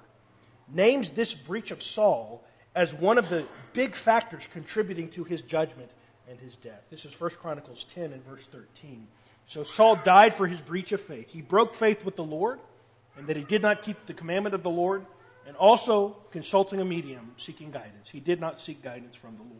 names 0.67 1.11
this 1.11 1.33
breach 1.33 1.71
of 1.71 1.81
Saul 1.81 2.43
as 2.75 2.93
one 2.93 3.17
of 3.17 3.29
the 3.29 3.45
big 3.73 3.95
factors 3.95 4.47
contributing 4.51 5.09
to 5.09 5.23
his 5.23 5.41
judgment 5.41 5.89
and 6.29 6.39
his 6.39 6.55
death. 6.55 6.83
This 6.89 7.05
is 7.05 7.19
1 7.19 7.31
Chronicles 7.31 7.85
10 7.95 8.13
and 8.13 8.23
verse 8.23 8.45
13. 8.45 9.07
So 9.47 9.63
Saul 9.63 9.95
died 9.95 10.35
for 10.35 10.45
his 10.45 10.61
breach 10.61 10.91
of 10.91 11.01
faith. 11.01 11.31
He 11.33 11.41
broke 11.41 11.73
faith 11.73 12.05
with 12.05 12.15
the 12.15 12.23
Lord, 12.23 12.59
and 13.17 13.27
that 13.27 13.35
he 13.35 13.43
did 13.43 13.61
not 13.61 13.81
keep 13.81 14.05
the 14.05 14.13
commandment 14.13 14.53
of 14.53 14.61
the 14.61 14.69
Lord, 14.69 15.05
and 15.47 15.57
also 15.57 16.15
consulting 16.31 16.79
a 16.79 16.85
medium 16.85 17.31
seeking 17.37 17.71
guidance. 17.71 18.09
He 18.09 18.19
did 18.19 18.39
not 18.39 18.61
seek 18.61 18.83
guidance 18.83 19.15
from 19.15 19.37
the 19.37 19.43
Lord. 19.43 19.55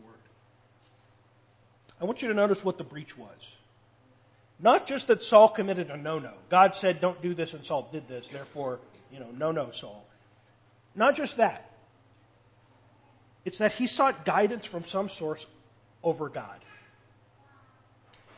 I 2.00 2.04
want 2.04 2.22
you 2.22 2.28
to 2.28 2.34
notice 2.34 2.64
what 2.64 2.78
the 2.78 2.84
breach 2.84 3.18
was. 3.18 3.56
Not 4.60 4.86
just 4.86 5.08
that 5.08 5.22
Saul 5.22 5.48
committed 5.48 5.90
a 5.90 5.96
no 5.96 6.18
no. 6.18 6.34
God 6.48 6.76
said, 6.76 7.00
don't 7.00 7.20
do 7.20 7.34
this, 7.34 7.52
and 7.54 7.64
Saul 7.64 7.88
did 7.90 8.06
this, 8.06 8.28
therefore, 8.28 8.78
you 9.12 9.18
know, 9.18 9.30
no 9.36 9.50
no, 9.50 9.72
Saul. 9.72 10.06
Not 10.94 11.16
just 11.16 11.38
that. 11.38 11.70
It's 13.44 13.58
that 13.58 13.72
he 13.72 13.86
sought 13.86 14.24
guidance 14.24 14.66
from 14.66 14.84
some 14.84 15.08
source 15.08 15.46
over 16.02 16.28
God. 16.28 16.60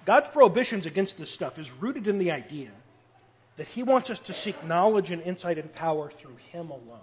God's 0.04 0.28
prohibitions 0.30 0.86
against 0.86 1.18
this 1.18 1.30
stuff 1.30 1.58
is 1.58 1.70
rooted 1.70 2.08
in 2.08 2.18
the 2.18 2.32
idea 2.32 2.70
that 3.56 3.68
He 3.68 3.82
wants 3.82 4.10
us 4.10 4.18
to 4.20 4.32
seek 4.32 4.64
knowledge 4.64 5.10
and 5.10 5.22
insight 5.22 5.58
and 5.58 5.72
power 5.72 6.10
through 6.10 6.36
Him 6.50 6.70
alone 6.70 7.00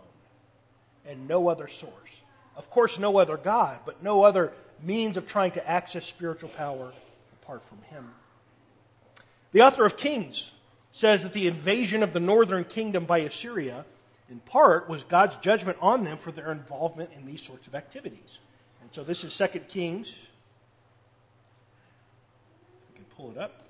and 1.07 1.27
no 1.27 1.47
other 1.47 1.67
source. 1.67 2.21
Of 2.55 2.69
course, 2.69 2.99
no 2.99 3.17
other 3.17 3.37
God, 3.37 3.79
but 3.85 4.03
no 4.03 4.23
other 4.23 4.51
means 4.83 5.17
of 5.17 5.27
trying 5.27 5.51
to 5.51 5.69
access 5.69 6.05
spiritual 6.05 6.49
power 6.49 6.91
apart 7.41 7.63
from 7.63 7.81
Him. 7.83 8.11
The 9.51 9.61
author 9.61 9.85
of 9.85 9.97
Kings 9.97 10.51
says 10.91 11.23
that 11.23 11.33
the 11.33 11.47
invasion 11.47 12.03
of 12.03 12.13
the 12.13 12.19
northern 12.19 12.65
kingdom 12.65 13.05
by 13.05 13.19
Assyria, 13.19 13.85
in 14.29 14.39
part, 14.41 14.89
was 14.89 15.03
God's 15.03 15.37
judgment 15.37 15.77
on 15.81 16.03
them 16.03 16.17
for 16.17 16.31
their 16.31 16.51
involvement 16.51 17.11
in 17.15 17.25
these 17.25 17.41
sorts 17.41 17.67
of 17.67 17.75
activities. 17.75 18.39
And 18.81 18.89
so 18.91 19.03
this 19.03 19.23
is 19.23 19.37
2 19.37 19.59
Kings. 19.61 20.17
Pull 23.19 23.31
it 23.31 23.37
up. 23.37 23.63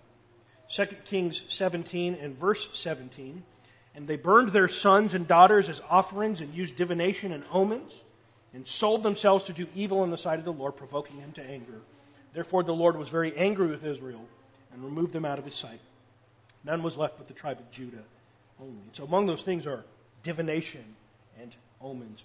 2 0.69 0.85
Kings 1.05 1.43
17 1.47 2.13
and 2.21 2.37
verse 2.37 2.69
17. 2.73 3.41
And 3.95 4.07
they 4.07 4.15
burned 4.15 4.49
their 4.49 4.67
sons 4.67 5.15
and 5.15 5.27
daughters 5.27 5.69
as 5.69 5.81
offerings 5.89 6.39
and 6.39 6.53
used 6.53 6.75
divination 6.75 7.31
and 7.31 7.43
omens 7.51 7.93
and 8.53 8.67
sold 8.67 9.01
themselves 9.01 9.45
to 9.45 9.53
do 9.53 9.65
evil 9.73 10.03
in 10.03 10.11
the 10.11 10.19
sight 10.19 10.37
of 10.37 10.45
the 10.45 10.53
Lord, 10.53 10.75
provoking 10.75 11.17
him 11.17 11.31
to 11.31 11.43
anger. 11.43 11.81
Therefore, 12.31 12.61
the 12.63 12.75
Lord 12.75 12.95
was 12.95 13.09
very 13.09 13.35
angry 13.35 13.67
with 13.67 13.83
Israel 13.83 14.23
and 14.71 14.83
removed 14.83 15.13
them 15.13 15.25
out 15.25 15.39
of 15.39 15.45
his 15.45 15.55
sight. 15.55 15.79
None 16.63 16.83
was 16.83 16.95
left 16.95 17.17
but 17.17 17.27
the 17.27 17.33
tribe 17.33 17.57
of 17.57 17.71
Judah 17.71 18.03
only. 18.61 18.83
So, 18.93 19.03
among 19.03 19.25
those 19.25 19.41
things 19.41 19.65
are 19.65 19.83
divination 20.21 20.95
and 21.41 21.55
omens. 21.81 22.23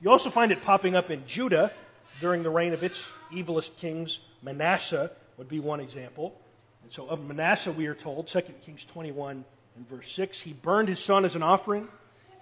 You 0.00 0.10
also 0.10 0.30
find 0.30 0.50
it 0.50 0.60
popping 0.60 0.96
up 0.96 1.08
in 1.08 1.24
Judah 1.24 1.70
during 2.20 2.42
the 2.42 2.50
reign 2.50 2.72
of 2.72 2.82
its 2.82 3.08
evilest 3.32 3.76
kings. 3.76 4.18
Manasseh 4.42 5.12
would 5.36 5.48
be 5.48 5.60
one 5.60 5.80
example. 5.80 6.38
And 6.82 6.92
so, 6.92 7.06
of 7.08 7.24
Manasseh, 7.24 7.72
we 7.72 7.86
are 7.86 7.94
told, 7.94 8.28
2 8.28 8.40
Kings 8.62 8.84
21 8.84 9.44
and 9.76 9.88
verse 9.88 10.10
6, 10.12 10.40
he 10.40 10.52
burned 10.52 10.88
his 10.88 11.00
son 11.00 11.24
as 11.24 11.34
an 11.34 11.42
offering 11.42 11.88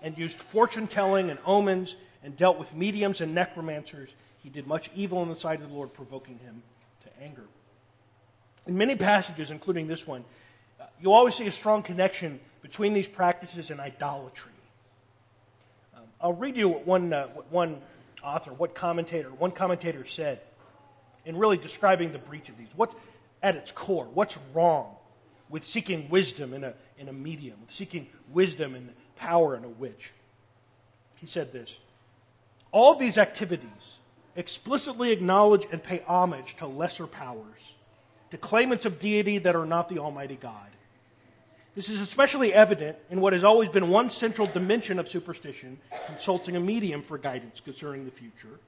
and 0.03 0.17
used 0.19 0.39
fortune 0.39 0.87
telling 0.87 1.31
and 1.31 1.39
omens 1.47 1.97
and 2.23 2.37
dealt 2.37 2.59
with 2.59 2.75
mediums 2.75 3.21
and 3.21 3.35
necromancers. 3.35 4.11
He 4.43 4.51
did 4.51 4.67
much 4.67 4.91
evil 4.95 5.23
in 5.23 5.29
the 5.29 5.35
sight 5.35 5.63
of 5.63 5.69
the 5.69 5.75
Lord, 5.75 5.93
provoking 5.95 6.39
him 6.39 6.63
to 7.05 7.23
anger. 7.23 7.45
In 8.67 8.77
many 8.77 8.97
passages, 8.97 9.51
including 9.51 9.87
this 9.87 10.07
one, 10.07 10.25
uh, 10.81 10.85
you 11.01 11.13
always 11.13 11.35
see 11.35 11.47
a 11.47 11.53
strong 11.53 11.83
connection 11.83 12.41
between 12.63 12.93
these 12.93 13.09
practices 13.09 13.71
and 13.71 13.81
idolatry. 13.81 14.53
Um, 15.95 16.03
I'll 16.21 16.33
read 16.33 16.57
you 16.57 16.69
what 16.69 16.87
one, 16.87 17.13
uh, 17.13 17.27
what 17.29 17.51
one 17.51 17.81
author, 18.23 18.53
what 18.53 18.75
commentator, 18.75 19.29
one 19.31 19.51
commentator 19.51 20.05
said 20.05 20.41
in 21.25 21.37
really 21.37 21.57
describing 21.57 22.13
the 22.13 22.19
breach 22.19 22.49
of 22.49 22.59
these. 22.59 22.69
What, 22.77 22.95
at 23.43 23.57
its 23.57 23.73
core, 23.73 24.09
what's 24.13 24.39
wrong 24.53 24.97
with 25.49 25.65
seeking 25.65 26.09
wisdom 26.09 26.53
in 26.53 26.65
a, 26.65 26.75
in 26.99 27.09
a 27.09 27.13
medium, 27.13 27.57
with 27.61 27.73
seeking 27.73 28.09
wisdom 28.31 28.75
and 28.75 28.91
power 29.17 29.57
in 29.57 29.65
a 29.65 29.69
witch? 29.69 30.13
He 31.17 31.27
said 31.27 31.53
this 31.53 31.79
all 32.73 32.97
these 32.97 33.19
activities 33.19 33.99
explicitly 34.37 35.13
acknowledge 35.13 35.67
and 35.71 35.83
pay 35.83 36.03
homage 36.09 36.57
to 36.57 36.67
lesser 36.67 37.07
powers, 37.07 37.73
to 38.31 38.37
claimants 38.37 38.85
of 38.85 38.99
deity 38.99 39.39
that 39.39 39.55
are 39.55 39.65
not 39.65 39.89
the 39.89 40.01
Almighty 40.01 40.37
God. 40.37 40.71
This 41.75 41.89
is 41.89 42.01
especially 42.01 42.53
evident 42.53 42.97
in 43.11 43.21
what 43.21 43.33
has 43.33 43.45
always 43.45 43.69
been 43.69 43.89
one 43.89 44.11
central 44.11 44.47
dimension 44.47 44.99
of 44.99 45.09
superstition, 45.09 45.79
consulting 46.07 46.57
a 46.57 46.61
medium 46.61 47.03
for 47.03 47.19
guidance 47.19 47.61
concerning 47.61 48.05
the 48.05 48.11
future, 48.11 48.61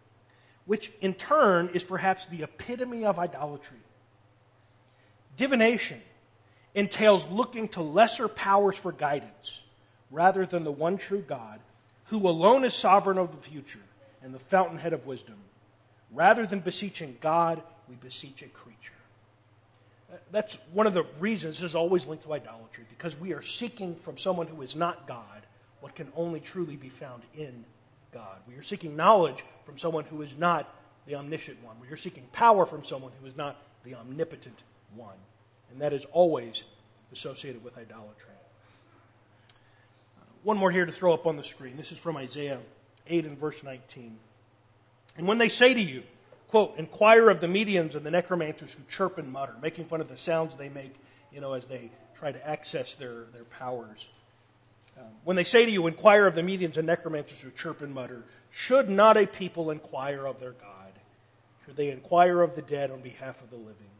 which 0.67 0.93
in 1.01 1.15
turn 1.15 1.71
is 1.73 1.85
perhaps 1.85 2.27
the 2.27 2.43
epitome 2.43 3.05
of 3.05 3.19
idolatry. 3.19 3.79
Divination 5.37 6.01
entails 6.75 7.25
looking 7.31 7.69
to 7.69 7.83
lesser 7.83 8.29
powers 8.29 8.77
for 8.77 8.93
guidance 8.93 9.63
rather 10.11 10.45
than 10.45 10.65
the 10.65 10.73
one 10.73 10.99
true 10.99 11.25
God, 11.27 11.61
who 12.05 12.29
alone 12.29 12.65
is 12.65 12.75
sovereign 12.75 13.19
of 13.19 13.33
the 13.33 13.43
future 13.43 13.81
and 14.23 14.35
the 14.35 14.39
fountainhead 14.39 14.93
of 14.93 15.07
wisdom. 15.07 15.37
Rather 16.13 16.47
than 16.47 16.61
beseeching 16.61 17.17
God, 17.21 17.63
we 17.89 17.97
beseech 17.97 18.43
a 18.43 18.47
creature. 18.47 18.93
Uh, 20.13 20.17
that's 20.31 20.59
one 20.73 20.87
of 20.87 20.95
the 20.95 21.05
reasons 21.19 21.57
this 21.57 21.71
is 21.71 21.75
always 21.75 22.07
linked 22.07 22.25
to 22.25 22.33
idolatry, 22.33 22.85
because 22.89 23.19
we 23.19 23.33
are 23.33 23.43
seeking 23.43 23.97
from 23.97 24.17
someone 24.17 24.47
who 24.47 24.63
is 24.63 24.77
not 24.77 25.09
God 25.09 25.47
what 25.81 25.95
can 25.95 26.13
only 26.17 26.41
truly 26.41 26.77
be 26.77 26.89
found 26.89 27.23
in 27.37 27.65
God. 28.13 28.39
We 28.49 28.55
are 28.55 28.63
seeking 28.63 28.97
knowledge 28.97 29.45
from 29.65 29.79
someone 29.79 30.05
who 30.05 30.23
is 30.23 30.37
not 30.37 30.75
the 31.07 31.15
omniscient 31.15 31.63
one. 31.63 31.77
We 31.81 31.89
are 31.89 31.97
seeking 31.97 32.25
power 32.33 32.67
from 32.67 32.85
someone 32.85 33.13
who 33.21 33.27
is 33.27 33.37
not 33.37 33.57
the 33.85 33.95
omnipotent 33.95 34.63
one. 34.95 35.17
And 35.71 35.81
that 35.81 35.93
is 35.93 36.05
always 36.13 36.65
associated 37.13 37.63
with 37.63 37.77
idolatry. 37.79 38.35
Uh, 40.19 40.25
one 40.43 40.57
more 40.57 40.71
here 40.71 40.87
to 40.87 40.93
throw 40.93 41.13
up 41.15 41.27
on 41.27 41.37
the 41.37 41.45
screen. 41.45 41.77
This 41.77 41.93
is 41.93 41.99
from 41.99 42.17
Isaiah 42.17 42.59
8 43.07 43.25
and 43.25 43.39
verse 43.39 43.63
19. 43.63 44.17
And 45.17 45.27
when 45.27 45.39
they 45.39 45.49
say 45.49 45.75
to 45.75 45.81
you, 45.81 46.03
quote, 46.49 46.77
inquire 46.77 47.31
of 47.31 47.41
the 47.41 47.49
mediums 47.49 47.95
and 47.95 48.05
the 48.05 48.11
necromancers 48.11 48.73
who 48.73 48.83
chirp 48.91 49.19
and 49.19 49.33
mutter, 49.33 49.55
making 49.63 49.87
fun 49.87 50.01
of 50.01 50.09
the 50.09 50.19
sounds 50.19 50.57
they 50.57 50.69
make, 50.69 50.95
you 51.33 51.41
know, 51.41 51.53
as 51.53 51.67
they 51.67 51.91
try 52.19 52.33
to 52.33 52.49
access 52.49 52.95
their, 52.95 53.25
their 53.33 53.45
powers. 53.45 54.09
When 55.25 55.37
they 55.37 55.45
say 55.45 55.67
to 55.67 55.71
you, 55.71 55.87
inquire 55.87 56.27
of 56.27 56.35
the 56.35 56.43
mediums 56.43 56.79
and 56.79 56.87
necromancers 56.87 57.41
who 57.41 57.51
chirp 57.51 57.83
and 57.83 57.93
mutter, 57.93 58.23
should 58.51 58.89
not 58.89 59.17
a 59.17 59.27
people 59.27 59.71
inquire 59.71 60.27
of 60.27 60.39
their 60.39 60.53
God? 60.53 60.93
Should 61.65 61.77
they 61.77 61.91
inquire 61.91 62.43
of 62.43 62.55
the 62.55 62.63
dead 62.63 62.91
on 62.91 63.01
behalf 63.01 63.43
of 63.43 63.51
the 63.51 63.57
living? 63.57 63.91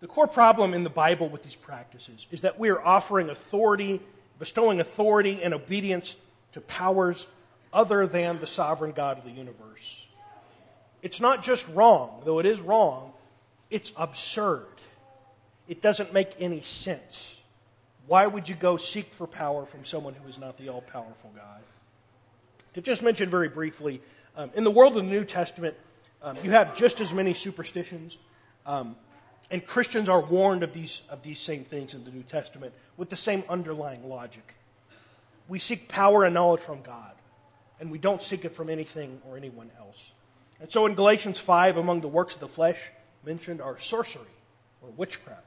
The 0.00 0.06
core 0.06 0.26
problem 0.26 0.74
in 0.74 0.84
the 0.84 0.90
Bible 0.90 1.28
with 1.28 1.42
these 1.42 1.56
practices 1.56 2.26
is 2.30 2.42
that 2.42 2.58
we 2.58 2.68
are 2.68 2.80
offering 2.80 3.30
authority, 3.30 4.00
bestowing 4.38 4.80
authority 4.80 5.42
and 5.42 5.54
obedience 5.54 6.14
to 6.52 6.60
powers 6.60 7.26
other 7.72 8.06
than 8.06 8.38
the 8.38 8.46
sovereign 8.46 8.92
God 8.92 9.18
of 9.18 9.24
the 9.24 9.30
universe. 9.30 10.06
It's 11.02 11.20
not 11.20 11.42
just 11.42 11.66
wrong, 11.68 12.22
though 12.24 12.38
it 12.38 12.46
is 12.46 12.60
wrong, 12.60 13.12
it's 13.70 13.92
absurd. 13.96 14.66
It 15.68 15.82
doesn't 15.82 16.12
make 16.12 16.32
any 16.38 16.60
sense. 16.62 17.37
Why 18.08 18.26
would 18.26 18.48
you 18.48 18.54
go 18.54 18.76
seek 18.76 19.12
for 19.12 19.26
power 19.26 19.66
from 19.66 19.84
someone 19.84 20.14
who 20.14 20.28
is 20.28 20.38
not 20.38 20.56
the 20.56 20.70
all 20.70 20.80
powerful 20.80 21.30
God? 21.36 21.60
To 22.74 22.80
just 22.80 23.02
mention 23.02 23.30
very 23.30 23.48
briefly, 23.48 24.00
um, 24.36 24.50
in 24.54 24.64
the 24.64 24.70
world 24.70 24.96
of 24.96 25.04
the 25.04 25.10
New 25.10 25.24
Testament, 25.24 25.76
um, 26.22 26.36
you 26.42 26.50
have 26.50 26.76
just 26.76 27.00
as 27.00 27.14
many 27.14 27.34
superstitions, 27.34 28.18
um, 28.66 28.96
and 29.50 29.64
Christians 29.64 30.08
are 30.08 30.20
warned 30.20 30.62
of 30.62 30.72
these, 30.72 31.02
of 31.08 31.22
these 31.22 31.38
same 31.38 31.64
things 31.64 31.94
in 31.94 32.04
the 32.04 32.10
New 32.10 32.22
Testament 32.22 32.72
with 32.96 33.10
the 33.10 33.16
same 33.16 33.44
underlying 33.48 34.08
logic. 34.08 34.54
We 35.46 35.58
seek 35.58 35.88
power 35.88 36.24
and 36.24 36.34
knowledge 36.34 36.60
from 36.60 36.82
God 36.82 37.12
and 37.80 37.90
we 37.90 37.98
don't 37.98 38.22
seek 38.22 38.44
it 38.44 38.52
from 38.52 38.70
anything 38.70 39.20
or 39.28 39.36
anyone 39.36 39.70
else. 39.78 40.10
And 40.60 40.70
so 40.70 40.86
in 40.86 40.94
Galatians 40.94 41.38
5, 41.38 41.76
among 41.76 42.00
the 42.00 42.08
works 42.08 42.34
of 42.34 42.40
the 42.40 42.48
flesh 42.48 42.78
mentioned 43.24 43.60
are 43.60 43.78
sorcery 43.78 44.24
or 44.82 44.90
witchcraft. 44.96 45.42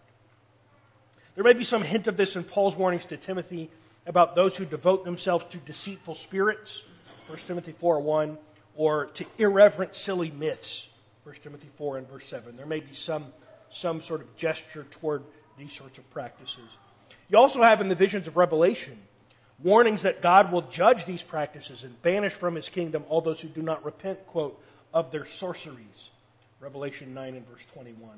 There 1.36 1.44
may 1.44 1.54
be 1.54 1.64
some 1.64 1.82
hint 1.82 2.08
of 2.08 2.18
this 2.18 2.36
in 2.36 2.44
Paul's 2.44 2.76
warnings 2.76 3.06
to 3.06 3.18
Timothy 3.18 3.70
about 4.06 4.36
those 4.36 4.58
who 4.58 4.66
devote 4.66 5.06
themselves 5.06 5.46
to 5.46 5.58
deceitful 5.58 6.16
spirits, 6.16 6.84
1 7.28 7.38
Timothy 7.48 7.72
4 7.72 8.02
1, 8.02 8.38
or 8.76 9.06
to 9.08 9.26
irreverent, 9.38 9.96
silly 9.96 10.32
myths, 10.32 10.90
1 11.24 11.36
Timothy 11.36 11.70
4 11.78 12.00
and 12.00 12.10
verse 12.10 12.26
7. 12.26 12.58
There 12.58 12.66
may 12.66 12.80
be 12.82 12.94
some, 12.94 13.26
some 13.70 14.02
sort 14.02 14.22
of 14.22 14.36
gesture 14.36 14.86
toward 14.92 15.24
these 15.58 15.72
sorts 15.72 15.98
of 15.98 16.10
practices. 16.12 16.70
You 17.30 17.38
also 17.38 17.62
have 17.64 17.80
in 17.80 17.88
the 17.88 17.96
visions 17.96 18.28
of 18.28 18.36
Revelation 18.36 18.98
warnings 19.60 20.02
that 20.02 20.22
God 20.22 20.52
will 20.52 20.64
judge 20.64 21.06
these 21.06 21.24
practices 21.24 21.84
and 21.84 22.02
banish 22.02 22.34
from 22.34 22.56
his 22.56 22.68
kingdom 22.68 23.04
all 23.08 23.22
those 23.22 23.40
who 23.40 23.48
do 23.48 23.62
not 23.62 23.86
repent, 23.86 24.26
quote, 24.28 24.62
of 24.94 25.12
their 25.12 25.26
sorceries. 25.26 26.10
Revelation 26.60 27.14
9 27.14 27.36
and 27.36 27.48
verse 27.48 27.66
21. 27.74 28.10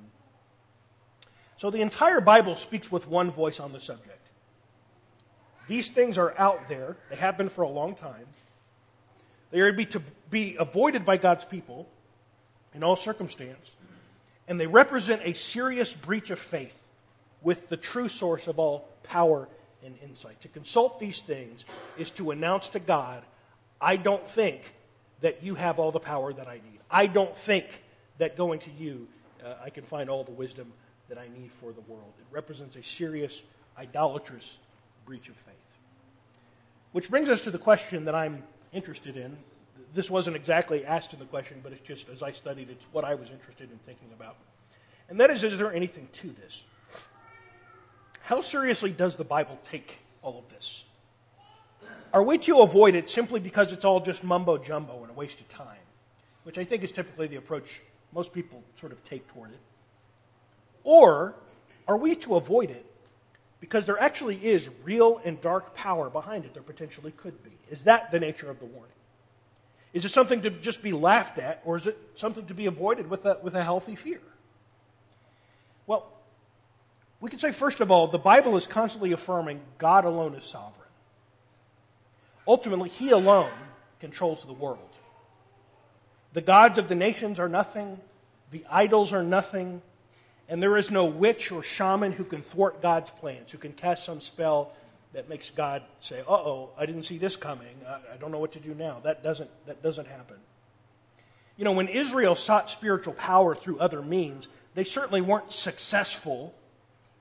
So 1.57 1.69
the 1.69 1.81
entire 1.81 2.21
Bible 2.21 2.55
speaks 2.55 2.91
with 2.91 3.07
one 3.07 3.31
voice 3.31 3.59
on 3.59 3.73
the 3.73 3.79
subject. 3.79 4.19
These 5.67 5.89
things 5.89 6.17
are 6.17 6.33
out 6.37 6.67
there, 6.67 6.97
they 7.09 7.15
have 7.15 7.37
been 7.37 7.49
for 7.49 7.61
a 7.61 7.69
long 7.69 7.95
time. 7.95 8.25
They 9.51 9.59
are 9.59 9.71
to 9.71 10.01
be, 10.29 10.55
avoided 10.59 11.05
by 11.05 11.17
God's 11.17 11.45
people 11.45 11.87
in 12.73 12.83
all 12.83 12.95
circumstance, 12.95 13.71
and 14.47 14.59
they 14.59 14.67
represent 14.67 15.21
a 15.23 15.33
serious 15.33 15.93
breach 15.93 16.31
of 16.31 16.39
faith 16.39 16.77
with 17.41 17.69
the 17.69 17.77
true 17.77 18.09
source 18.09 18.47
of 18.47 18.57
all 18.57 18.89
power 19.03 19.47
and 19.85 19.95
insight. 20.03 20.41
To 20.41 20.47
consult 20.47 20.99
these 20.99 21.19
things 21.19 21.65
is 21.97 22.09
to 22.11 22.31
announce 22.31 22.69
to 22.69 22.79
God, 22.79 23.23
I 23.79 23.95
don't 23.95 24.27
think 24.27 24.73
that 25.21 25.43
you 25.43 25.55
have 25.55 25.79
all 25.79 25.91
the 25.91 25.99
power 25.99 26.33
that 26.33 26.47
I 26.47 26.55
need. 26.55 26.79
I 26.89 27.07
don't 27.07 27.35
think 27.37 27.65
that 28.17 28.35
going 28.35 28.59
to 28.59 28.71
you, 28.71 29.07
uh, 29.43 29.53
I 29.63 29.69
can 29.69 29.83
find 29.83 30.09
all 30.09 30.23
the 30.23 30.31
wisdom 30.31 30.71
that 31.09 31.17
I 31.17 31.27
need 31.37 31.51
for 31.51 31.71
the 31.71 31.81
world. 31.81 32.13
It 32.19 32.25
represents 32.31 32.75
a 32.75 32.83
serious, 32.83 33.41
idolatrous 33.77 34.57
breach 35.05 35.29
of 35.29 35.35
faith. 35.35 35.55
Which 36.91 37.09
brings 37.09 37.29
us 37.29 37.41
to 37.43 37.51
the 37.51 37.57
question 37.57 38.05
that 38.05 38.15
I'm 38.15 38.43
interested 38.71 39.17
in. 39.17 39.37
This 39.93 40.09
wasn't 40.09 40.35
exactly 40.35 40.85
asked 40.85 41.13
in 41.13 41.19
the 41.19 41.25
question, 41.25 41.59
but 41.63 41.71
it's 41.71 41.81
just 41.81 42.09
as 42.09 42.23
I 42.23 42.31
studied, 42.31 42.69
it's 42.69 42.87
what 42.91 43.03
I 43.03 43.15
was 43.15 43.29
interested 43.29 43.71
in 43.71 43.77
thinking 43.79 44.09
about. 44.15 44.35
And 45.09 45.19
that 45.19 45.29
is, 45.29 45.43
is 45.43 45.57
there 45.57 45.73
anything 45.73 46.07
to 46.13 46.31
this? 46.31 46.63
How 48.21 48.41
seriously 48.41 48.91
does 48.91 49.15
the 49.15 49.23
Bible 49.23 49.59
take 49.63 49.99
all 50.21 50.39
of 50.39 50.49
this? 50.53 50.85
Are 52.13 52.23
we 52.23 52.37
to 52.39 52.61
avoid 52.61 52.95
it 52.95 53.09
simply 53.09 53.39
because 53.39 53.71
it's 53.71 53.83
all 53.83 53.99
just 53.99 54.23
mumbo 54.23 54.57
jumbo 54.57 55.01
and 55.01 55.09
a 55.09 55.13
waste 55.13 55.41
of 55.41 55.49
time? 55.49 55.77
Which 56.43 56.57
I 56.57 56.63
think 56.63 56.83
is 56.83 56.91
typically 56.91 57.27
the 57.27 57.37
approach 57.37 57.81
most 58.13 58.31
people 58.31 58.63
sort 58.75 58.91
of 58.91 59.03
take 59.03 59.27
toward 59.27 59.51
it. 59.51 59.59
Or 60.83 61.35
are 61.87 61.97
we 61.97 62.15
to 62.15 62.35
avoid 62.35 62.69
it 62.69 62.85
because 63.59 63.85
there 63.85 63.99
actually 63.99 64.35
is 64.35 64.69
real 64.83 65.21
and 65.23 65.39
dark 65.41 65.75
power 65.75 66.09
behind 66.09 66.45
it? 66.45 66.53
There 66.53 66.63
potentially 66.63 67.11
could 67.11 67.43
be. 67.43 67.51
Is 67.69 67.83
that 67.83 68.11
the 68.11 68.19
nature 68.19 68.49
of 68.49 68.59
the 68.59 68.65
warning? 68.65 68.89
Is 69.93 70.05
it 70.05 70.09
something 70.09 70.41
to 70.41 70.49
just 70.49 70.81
be 70.81 70.91
laughed 70.91 71.37
at, 71.37 71.61
or 71.63 71.77
is 71.77 71.85
it 71.85 71.97
something 72.15 72.47
to 72.47 72.53
be 72.53 72.65
avoided 72.65 73.09
with 73.09 73.25
a, 73.25 73.37
with 73.43 73.55
a 73.55 73.63
healthy 73.63 73.95
fear? 73.95 74.21
Well, 75.85 76.07
we 77.21 77.29
can 77.29 77.39
say, 77.39 77.51
first 77.51 77.79
of 77.79 77.91
all, 77.91 78.07
the 78.07 78.17
Bible 78.17 78.57
is 78.57 78.65
constantly 78.65 79.11
affirming 79.11 79.61
God 79.77 80.03
alone 80.03 80.33
is 80.33 80.45
sovereign. 80.45 80.89
Ultimately, 82.47 82.89
He 82.89 83.11
alone 83.11 83.51
controls 83.99 84.43
the 84.43 84.53
world. 84.53 84.89
The 86.33 86.41
gods 86.41 86.79
of 86.79 86.87
the 86.87 86.95
nations 86.95 87.39
are 87.39 87.47
nothing, 87.47 87.99
the 88.49 88.65
idols 88.69 89.13
are 89.13 89.23
nothing, 89.23 89.83
and 90.49 90.61
there 90.61 90.77
is 90.77 90.91
no 90.91 91.05
witch 91.05 91.51
or 91.51 91.63
shaman 91.63 92.11
who 92.11 92.23
can 92.23 92.41
thwart 92.41 92.81
God's 92.81 93.11
plans, 93.11 93.51
who 93.51 93.57
can 93.57 93.73
cast 93.73 94.03
some 94.03 94.21
spell 94.21 94.73
that 95.13 95.29
makes 95.29 95.51
God 95.51 95.83
say, 96.01 96.21
uh 96.21 96.33
oh, 96.33 96.69
I 96.77 96.85
didn't 96.85 97.03
see 97.03 97.17
this 97.17 97.35
coming. 97.35 97.75
I, 97.87 98.13
I 98.13 98.17
don't 98.19 98.31
know 98.31 98.39
what 98.39 98.51
to 98.53 98.59
do 98.59 98.73
now. 98.73 98.99
That 99.03 99.23
doesn't, 99.23 99.49
that 99.67 99.81
doesn't 99.81 100.07
happen. 100.07 100.37
You 101.55 101.65
know, 101.65 101.71
when 101.71 101.87
Israel 101.87 102.35
sought 102.35 102.69
spiritual 102.69 103.13
power 103.13 103.53
through 103.53 103.79
other 103.79 104.01
means, 104.01 104.47
they 104.73 104.83
certainly 104.83 105.21
weren't 105.21 105.53
successful, 105.53 106.53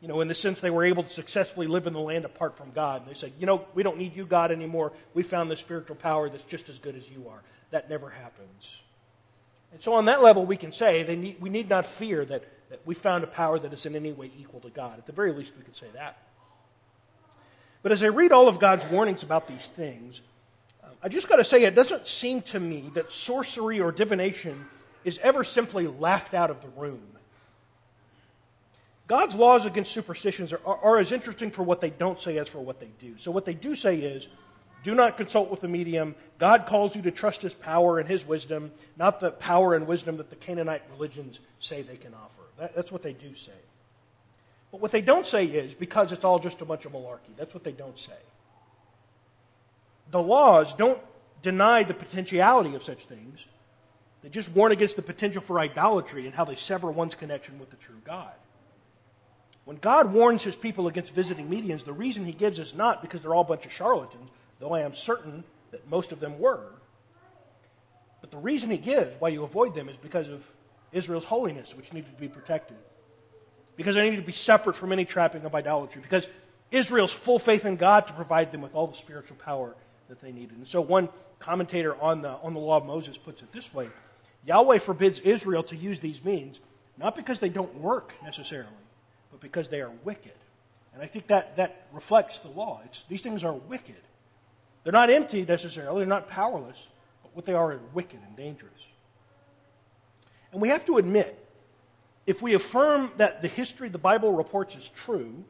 you 0.00 0.08
know, 0.08 0.22
in 0.22 0.28
the 0.28 0.34
sense 0.34 0.60
they 0.60 0.70
were 0.70 0.84
able 0.84 1.02
to 1.02 1.08
successfully 1.10 1.66
live 1.66 1.86
in 1.86 1.92
the 1.92 2.00
land 2.00 2.24
apart 2.24 2.56
from 2.56 2.70
God. 2.72 3.02
And 3.02 3.10
they 3.10 3.14
said, 3.14 3.32
you 3.38 3.46
know, 3.46 3.66
we 3.74 3.82
don't 3.82 3.98
need 3.98 4.16
you, 4.16 4.24
God, 4.24 4.50
anymore. 4.50 4.92
We 5.12 5.22
found 5.22 5.50
the 5.50 5.56
spiritual 5.56 5.96
power 5.96 6.30
that's 6.30 6.44
just 6.44 6.70
as 6.70 6.78
good 6.78 6.96
as 6.96 7.10
you 7.10 7.28
are. 7.28 7.42
That 7.70 7.90
never 7.90 8.08
happens. 8.08 8.70
And 9.72 9.82
so, 9.82 9.94
on 9.94 10.06
that 10.06 10.22
level, 10.22 10.44
we 10.44 10.56
can 10.56 10.72
say 10.72 11.02
they 11.02 11.16
need, 11.16 11.40
we 11.40 11.50
need 11.50 11.68
not 11.68 11.86
fear 11.86 12.24
that, 12.26 12.44
that 12.72 12.80
we 12.86 12.94
found 12.94 13.22
a 13.22 13.26
power 13.26 13.58
that 13.58 13.70
is 13.74 13.84
in 13.84 13.94
any 13.94 14.12
way 14.12 14.30
equal 14.38 14.58
to 14.58 14.70
God. 14.70 14.96
At 14.96 15.04
the 15.04 15.12
very 15.12 15.30
least, 15.30 15.52
we 15.58 15.62
can 15.62 15.74
say 15.74 15.88
that. 15.92 16.16
But 17.82 17.92
as 17.92 18.02
I 18.02 18.06
read 18.06 18.32
all 18.32 18.48
of 18.48 18.58
God's 18.58 18.86
warnings 18.86 19.22
about 19.22 19.46
these 19.46 19.68
things, 19.68 20.22
um, 20.82 20.92
I 21.02 21.10
just 21.10 21.28
got 21.28 21.36
to 21.36 21.44
say, 21.44 21.64
it 21.64 21.74
doesn't 21.74 22.06
seem 22.06 22.40
to 22.42 22.58
me 22.58 22.90
that 22.94 23.12
sorcery 23.12 23.78
or 23.78 23.92
divination 23.92 24.64
is 25.04 25.18
ever 25.18 25.44
simply 25.44 25.86
laughed 25.86 26.32
out 26.32 26.48
of 26.48 26.62
the 26.62 26.68
room. 26.68 27.02
God's 29.06 29.34
laws 29.34 29.66
against 29.66 29.92
superstitions 29.92 30.54
are, 30.54 30.60
are, 30.64 30.78
are, 30.78 30.98
as 30.98 31.12
interesting 31.12 31.50
for 31.50 31.62
what 31.62 31.82
they 31.82 31.90
don't 31.90 32.18
say 32.18 32.38
as 32.38 32.48
for 32.48 32.60
what 32.60 32.80
they 32.80 32.88
do. 32.98 33.18
So, 33.18 33.30
what 33.30 33.44
they 33.44 33.52
do 33.52 33.74
say 33.74 33.98
is 33.98 34.28
do 34.82 34.94
not 34.94 35.18
consult 35.18 35.50
with 35.50 35.62
a 35.62 35.68
medium. 35.68 36.14
God 36.38 36.64
calls 36.64 36.96
you 36.96 37.02
to 37.02 37.10
trust 37.10 37.42
his 37.42 37.52
power 37.52 37.98
and 37.98 38.08
his 38.08 38.26
wisdom, 38.26 38.72
not 38.96 39.20
the 39.20 39.32
power 39.32 39.74
and 39.74 39.86
wisdom 39.86 40.16
that 40.16 40.30
the 40.30 40.36
Canaanite 40.36 40.84
religions 40.92 41.40
say 41.60 41.82
they 41.82 41.98
can 41.98 42.14
offer. 42.14 42.41
That, 42.62 42.76
that's 42.76 42.92
what 42.92 43.02
they 43.02 43.12
do 43.12 43.34
say. 43.34 43.50
But 44.70 44.80
what 44.80 44.92
they 44.92 45.00
don't 45.00 45.26
say 45.26 45.46
is 45.46 45.74
because 45.74 46.12
it's 46.12 46.24
all 46.24 46.38
just 46.38 46.60
a 46.60 46.64
bunch 46.64 46.84
of 46.84 46.92
malarkey. 46.92 47.34
That's 47.36 47.54
what 47.54 47.64
they 47.64 47.72
don't 47.72 47.98
say. 47.98 48.22
The 50.12 50.22
laws 50.22 50.72
don't 50.72 51.00
deny 51.42 51.82
the 51.82 51.92
potentiality 51.92 52.76
of 52.76 52.84
such 52.84 53.04
things, 53.06 53.46
they 54.22 54.28
just 54.28 54.52
warn 54.52 54.70
against 54.70 54.94
the 54.94 55.02
potential 55.02 55.42
for 55.42 55.58
idolatry 55.58 56.26
and 56.26 56.34
how 56.36 56.44
they 56.44 56.54
sever 56.54 56.88
one's 56.88 57.16
connection 57.16 57.58
with 57.58 57.70
the 57.70 57.76
true 57.76 58.00
God. 58.04 58.30
When 59.64 59.78
God 59.78 60.12
warns 60.12 60.44
his 60.44 60.54
people 60.54 60.86
against 60.86 61.12
visiting 61.12 61.50
mediums, 61.50 61.82
the 61.82 61.92
reason 61.92 62.24
he 62.24 62.32
gives 62.32 62.60
is 62.60 62.74
not 62.74 63.02
because 63.02 63.22
they're 63.22 63.34
all 63.34 63.42
a 63.42 63.44
bunch 63.44 63.66
of 63.66 63.72
charlatans, 63.72 64.30
though 64.60 64.72
I 64.72 64.82
am 64.82 64.94
certain 64.94 65.42
that 65.72 65.90
most 65.90 66.12
of 66.12 66.20
them 66.20 66.38
were. 66.38 66.70
But 68.20 68.30
the 68.30 68.38
reason 68.38 68.70
he 68.70 68.78
gives 68.78 69.20
why 69.20 69.30
you 69.30 69.42
avoid 69.42 69.74
them 69.74 69.88
is 69.88 69.96
because 69.96 70.28
of 70.28 70.46
Israel's 70.92 71.24
holiness, 71.24 71.74
which 71.76 71.92
needed 71.92 72.14
to 72.14 72.20
be 72.20 72.28
protected 72.28 72.76
because 73.76 73.94
they 73.94 74.04
needed 74.04 74.20
to 74.20 74.26
be 74.26 74.32
separate 74.32 74.74
from 74.74 74.92
any 74.92 75.04
trapping 75.04 75.44
of 75.44 75.54
idolatry, 75.54 76.02
because 76.02 76.28
Israel's 76.70 77.12
full 77.12 77.38
faith 77.38 77.64
in 77.64 77.76
God 77.76 78.06
to 78.06 78.12
provide 78.12 78.52
them 78.52 78.62
with 78.62 78.74
all 78.74 78.86
the 78.86 78.96
spiritual 78.96 79.36
power 79.36 79.74
that 80.08 80.20
they 80.20 80.32
needed. 80.32 80.56
And 80.56 80.68
so 80.68 80.80
one 80.80 81.08
commentator 81.38 82.00
on 82.00 82.22
the, 82.22 82.30
on 82.30 82.54
the 82.54 82.60
law 82.60 82.76
of 82.76 82.86
Moses 82.86 83.18
puts 83.18 83.42
it 83.42 83.52
this 83.52 83.72
way 83.72 83.88
Yahweh 84.44 84.78
forbids 84.78 85.20
Israel 85.20 85.62
to 85.64 85.76
use 85.76 86.00
these 86.00 86.24
means, 86.24 86.60
not 86.98 87.14
because 87.14 87.38
they 87.38 87.48
don't 87.48 87.74
work 87.76 88.14
necessarily, 88.22 88.70
but 89.30 89.40
because 89.40 89.68
they 89.68 89.80
are 89.80 89.90
wicked. 90.04 90.32
And 90.94 91.02
I 91.02 91.06
think 91.06 91.28
that, 91.28 91.56
that 91.56 91.86
reflects 91.92 92.38
the 92.40 92.48
law. 92.48 92.80
It's, 92.84 93.04
these 93.04 93.22
things 93.22 93.44
are 93.44 93.54
wicked. 93.54 93.96
They're 94.84 94.92
not 94.92 95.10
empty 95.10 95.44
necessarily, 95.44 96.00
they're 96.00 96.06
not 96.06 96.28
powerless, 96.28 96.86
but 97.22 97.34
what 97.34 97.44
they 97.44 97.54
are 97.54 97.72
is 97.72 97.80
wicked 97.94 98.18
and 98.26 98.36
dangerous. 98.36 98.71
And 100.52 100.60
we 100.60 100.68
have 100.68 100.84
to 100.84 100.98
admit 100.98 101.38
if 102.26 102.40
we 102.40 102.54
affirm 102.54 103.10
that 103.16 103.42
the 103.42 103.48
history 103.48 103.88
the 103.88 103.98
Bible 103.98 104.32
reports 104.32 104.76
is 104.76 104.88
true, 104.94 105.44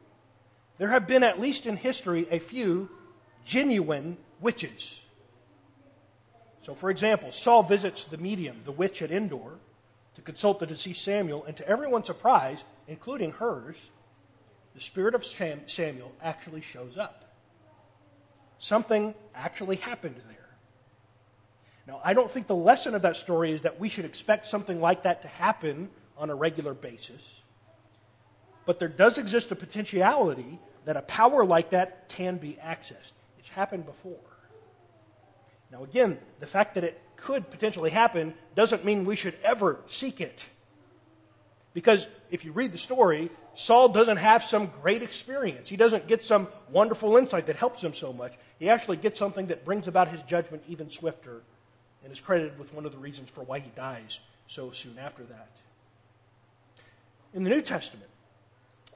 there 0.77 0.87
have 0.87 1.07
been, 1.07 1.23
at 1.23 1.39
least 1.39 1.67
in 1.67 1.77
history, 1.77 2.27
a 2.31 2.39
few 2.39 2.89
genuine 3.45 4.17
witches. 4.39 4.99
So, 6.63 6.73
for 6.73 6.89
example, 6.89 7.31
Saul 7.31 7.61
visits 7.61 8.05
the 8.05 8.17
medium, 8.17 8.61
the 8.65 8.71
witch 8.71 9.01
at 9.01 9.11
Endor, 9.11 9.59
to 10.15 10.21
consult 10.21 10.59
the 10.59 10.65
deceased 10.65 11.03
Samuel, 11.03 11.43
and 11.45 11.55
to 11.57 11.67
everyone's 11.67 12.07
surprise, 12.07 12.63
including 12.87 13.31
hers, 13.33 13.89
the 14.73 14.79
spirit 14.79 15.13
of 15.13 15.25
Samuel 15.25 16.11
actually 16.21 16.61
shows 16.61 16.97
up. 16.97 17.35
Something 18.57 19.13
actually 19.35 19.75
happened 19.75 20.15
there. 20.27 20.42
Now, 21.87 21.99
I 22.03 22.13
don't 22.13 22.31
think 22.31 22.47
the 22.47 22.55
lesson 22.55 22.95
of 22.95 23.01
that 23.01 23.17
story 23.17 23.51
is 23.51 23.63
that 23.63 23.79
we 23.79 23.89
should 23.89 24.05
expect 24.05 24.45
something 24.45 24.79
like 24.79 25.03
that 25.03 25.21
to 25.23 25.27
happen 25.27 25.89
on 26.17 26.29
a 26.29 26.35
regular 26.35 26.73
basis. 26.73 27.41
But 28.65 28.79
there 28.79 28.87
does 28.87 29.17
exist 29.17 29.51
a 29.51 29.55
potentiality 29.55 30.59
that 30.85 30.95
a 30.95 31.01
power 31.01 31.43
like 31.43 31.71
that 31.71 32.07
can 32.09 32.37
be 32.37 32.57
accessed. 32.63 33.11
It's 33.37 33.49
happened 33.49 33.85
before. 33.85 34.15
Now, 35.71 35.83
again, 35.83 36.17
the 36.39 36.47
fact 36.47 36.75
that 36.75 36.83
it 36.83 37.01
could 37.17 37.49
potentially 37.49 37.89
happen 37.89 38.33
doesn't 38.55 38.85
mean 38.85 39.03
we 39.03 39.15
should 39.15 39.35
ever 39.43 39.79
seek 39.87 40.21
it. 40.21 40.45
Because 41.73 42.07
if 42.29 42.45
you 42.45 42.51
read 42.51 42.71
the 42.71 42.77
story, 42.77 43.31
Saul 43.55 43.89
doesn't 43.89 44.17
have 44.17 44.43
some 44.43 44.71
great 44.81 45.01
experience. 45.01 45.67
He 45.67 45.75
doesn't 45.75 46.07
get 46.07 46.23
some 46.23 46.47
wonderful 46.69 47.17
insight 47.17 47.47
that 47.47 47.55
helps 47.55 47.83
him 47.83 47.93
so 47.93 48.13
much. 48.13 48.33
He 48.59 48.69
actually 48.69 48.97
gets 48.97 49.17
something 49.17 49.47
that 49.47 49.65
brings 49.65 49.87
about 49.87 50.09
his 50.09 50.21
judgment 50.23 50.63
even 50.67 50.89
swifter 50.89 51.41
and 52.03 52.11
is 52.11 52.19
credited 52.19 52.59
with 52.59 52.73
one 52.73 52.85
of 52.85 52.91
the 52.91 52.97
reasons 52.97 53.29
for 53.29 53.43
why 53.43 53.59
he 53.59 53.71
dies 53.75 54.19
so 54.47 54.71
soon 54.71 54.97
after 54.99 55.23
that 55.23 55.49
in 57.33 57.43
the 57.43 57.49
New 57.49 57.61
Testament. 57.61 58.09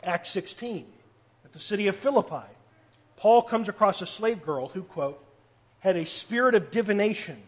Acts 0.03 0.29
16, 0.29 0.85
at 1.43 1.53
the 1.53 1.59
city 1.59 1.87
of 1.87 1.95
Philippi, 1.95 2.45
Paul 3.17 3.41
comes 3.41 3.67
across 3.67 4.01
a 4.01 4.05
slave 4.05 4.43
girl 4.43 4.67
who, 4.69 4.83
quote, 4.83 5.23
had 5.79 5.97
a 5.97 6.05
spirit 6.05 6.55
of 6.55 6.69
divination 6.71 7.41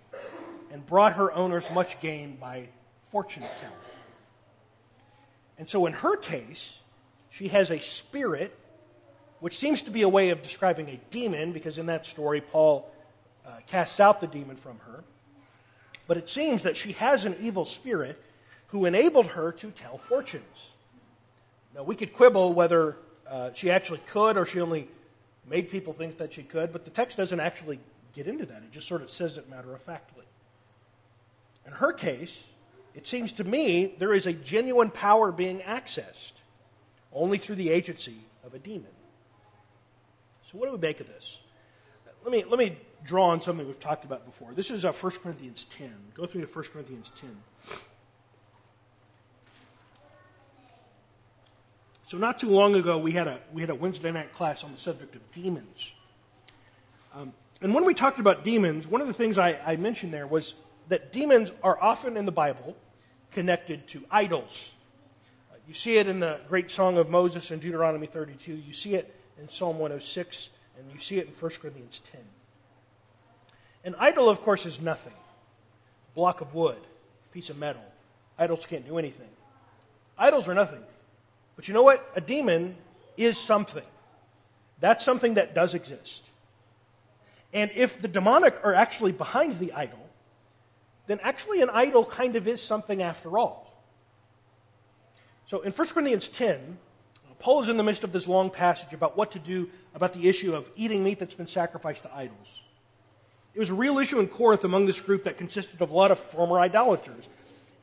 and 0.72 0.86
brought 0.86 1.14
her 1.14 1.32
owners 1.32 1.70
much 1.72 2.00
gain 2.00 2.38
by 2.38 2.70
fortune 3.04 3.44
telling. 3.44 3.76
And 5.58 5.70
so 5.70 5.86
in 5.86 5.94
her 5.94 6.16
case, 6.16 6.80
she 7.30 7.50
has 7.50 7.70
a 7.70 7.80
spirit, 7.80 8.58
which 9.40 9.58
seems 9.58 9.84
to 9.84 9.92
be 9.92 10.02
a 10.02 10.10
way 10.10 10.30
of 10.30 10.42
describing 10.42 10.90
a 10.90 11.00
demon, 11.12 11.52
because 11.52 11.78
in 11.78 11.86
that 11.88 12.06
story, 12.06 12.42
Paul 12.42 12.90
uh, 13.46 13.52
casts 13.68 14.00
out 14.00 14.22
the 14.22 14.28
demon 14.28 14.56
from 14.56 14.80
her. 14.80 15.04
But 16.10 16.18
it 16.18 16.28
seems 16.28 16.64
that 16.64 16.76
she 16.76 16.94
has 16.94 17.26
an 17.26 17.36
evil 17.40 17.66
spirit 17.66 18.20
who 18.70 18.86
enabled 18.86 19.28
her 19.28 19.52
to 19.52 19.70
tell 19.70 20.00
fortunes. 20.00 20.72
Now, 21.76 21.84
we 21.84 21.96
could 21.96 22.14
quibble 22.14 22.54
whether 22.54 22.98
uh, 23.30 23.52
she 23.54 23.70
actually 23.70 24.00
could 24.08 24.36
or 24.36 24.44
she 24.48 24.60
only 24.60 24.88
made 25.48 25.70
people 25.70 25.94
think 25.94 26.18
that 26.18 26.34
she 26.34 26.42
could, 26.42 26.74
but 26.74 26.84
the 26.84 26.90
text 26.90 27.16
doesn't 27.16 27.40
actually 27.40 27.80
get 28.16 28.26
into 28.26 28.44
that. 28.48 28.64
It 28.64 28.72
just 28.72 28.88
sort 28.88 29.04
of 29.04 29.12
says 29.12 29.38
it 29.38 29.52
matter 29.52 29.72
of 29.72 29.84
factly. 29.84 30.26
In 31.68 31.74
her 31.74 31.94
case, 31.94 32.44
it 32.96 33.06
seems 33.06 33.32
to 33.34 33.44
me 33.44 33.94
there 34.00 34.16
is 34.16 34.26
a 34.26 34.34
genuine 34.34 34.90
power 34.90 35.32
being 35.32 35.60
accessed 35.60 36.34
only 37.14 37.38
through 37.38 37.58
the 37.58 37.70
agency 37.70 38.18
of 38.44 38.56
a 38.56 38.58
demon. 38.58 38.90
So, 40.52 40.58
what 40.58 40.66
do 40.66 40.72
we 40.72 40.80
make 40.80 41.02
of 41.02 41.06
this? 41.06 41.40
Let 42.24 42.32
me, 42.32 42.44
let 42.50 42.58
me 42.58 42.78
draw 43.06 43.30
on 43.30 43.42
something 43.42 43.66
we've 43.66 43.80
talked 43.80 44.06
about 44.06 44.26
before. 44.26 44.54
This 44.54 44.72
is 44.72 44.86
uh, 44.86 44.92
1 44.92 45.12
Corinthians 45.24 45.66
10. 45.66 45.92
Go 46.14 46.26
through 46.26 46.46
to 46.46 46.48
1 46.48 46.66
Corinthians 46.72 47.12
10. 47.16 47.30
So 52.10 52.18
not 52.18 52.40
too 52.40 52.50
long 52.50 52.74
ago, 52.76 52.98
we 52.98 53.12
had 53.12 53.28
a 53.28 53.40
we 53.54 53.62
had 53.62 53.70
a 53.70 53.76
Wednesday 53.76 54.12
night 54.12 54.34
class 54.34 54.64
on 54.64 54.72
the 54.72 54.80
subject 54.80 55.16
of 55.16 55.32
demons. 55.32 55.92
Um, 57.14 57.34
and 57.62 57.74
when 57.74 57.86
we 57.86 57.94
talked 57.94 58.20
about 58.20 58.44
demons, 58.44 58.88
one 58.88 59.00
of 59.00 59.06
the 59.06 59.14
things 59.14 59.38
I, 59.38 59.60
I 59.64 59.76
mentioned 59.76 60.12
there 60.12 60.26
was 60.26 60.56
that 60.88 61.14
demons 61.14 61.52
are 61.64 61.80
often 61.80 62.18
in 62.18 62.26
the 62.26 62.32
Bible 62.32 62.76
connected 63.32 63.88
to 63.90 64.04
idols. 64.10 64.74
Uh, 65.52 65.58
you 65.68 65.76
see 65.76 65.98
it 65.98 66.08
in 66.08 66.20
the 66.20 66.40
great 66.48 66.72
song 66.72 66.98
of 66.98 67.10
Moses 67.12 67.52
in 67.52 67.60
Deuteronomy 67.60 68.08
32. 68.08 68.56
You 68.56 68.74
see 68.74 68.96
it 68.96 69.16
in 69.40 69.48
Psalm 69.48 69.78
106, 69.78 70.50
and 70.80 70.92
you 70.92 71.00
see 71.00 71.20
it 71.20 71.28
in 71.28 71.34
1 71.34 71.52
Corinthians 71.62 72.02
10. 72.12 72.22
An 73.84 73.96
idol, 73.98 74.30
of 74.30 74.42
course, 74.42 74.66
is 74.66 74.82
nothing. 74.82 75.14
A 75.14 76.16
block 76.16 76.42
of 76.42 76.54
wood, 76.54 76.80
piece 77.32 77.50
of 77.50 77.58
metal. 77.58 77.84
Idols 78.38 78.66
can't 78.66 78.86
do 78.86 78.98
anything. 78.98 79.30
Idols 80.18 80.48
are 80.48 80.54
nothing. 80.54 80.84
But 81.56 81.68
you 81.68 81.74
know 81.74 81.84
what? 81.84 82.10
A 82.16 82.22
demon 82.22 82.76
is 83.18 83.38
something. 83.38 83.84
That's 84.80 85.04
something 85.04 85.34
that 85.36 85.54
does 85.54 85.74
exist. 85.74 86.24
And 87.54 87.72
if 87.76 88.02
the 88.02 88.08
demonic 88.08 88.60
are 88.64 88.74
actually 88.74 89.12
behind 89.12 89.60
the 89.60 89.74
idol, 89.74 90.00
then 91.08 91.20
actually 91.24 91.62
an 91.62 91.70
idol 91.72 92.06
kind 92.06 92.36
of 92.36 92.48
is 92.48 92.62
something 92.62 93.02
after 93.02 93.38
all. 93.38 93.84
So 95.46 95.62
in 95.62 95.72
1 95.72 95.88
Corinthians 95.88 96.28
10, 96.28 96.78
Paul 97.40 97.62
is 97.62 97.70
in 97.70 97.78
the 97.78 97.84
midst 97.84 98.04
of 98.04 98.12
this 98.12 98.28
long 98.28 98.52
passage 98.52 98.94
about 98.94 99.18
what 99.18 99.32
to 99.32 99.40
do 99.40 99.70
about 99.96 100.14
the 100.14 100.30
issue 100.30 100.54
of 100.54 100.70
eating 100.76 101.04
meat 101.04 101.18
that's 101.18 101.34
been 101.34 101.48
sacrificed 101.48 102.04
to 102.04 102.16
idols. 102.16 102.62
It 103.60 103.64
was 103.64 103.72
a 103.72 103.76
real 103.76 104.00
issue 104.00 104.22
in 104.22 104.30
Corinth 104.30 104.64
among 104.64 104.86
this 104.86 105.02
group 105.02 105.26
that 105.26 105.38
consisted 105.38 105.82
of 105.82 105.90
a 105.90 105.94
lot 105.94 106.12
of 106.12 106.20
former 106.20 106.58
idolaters. 106.62 107.28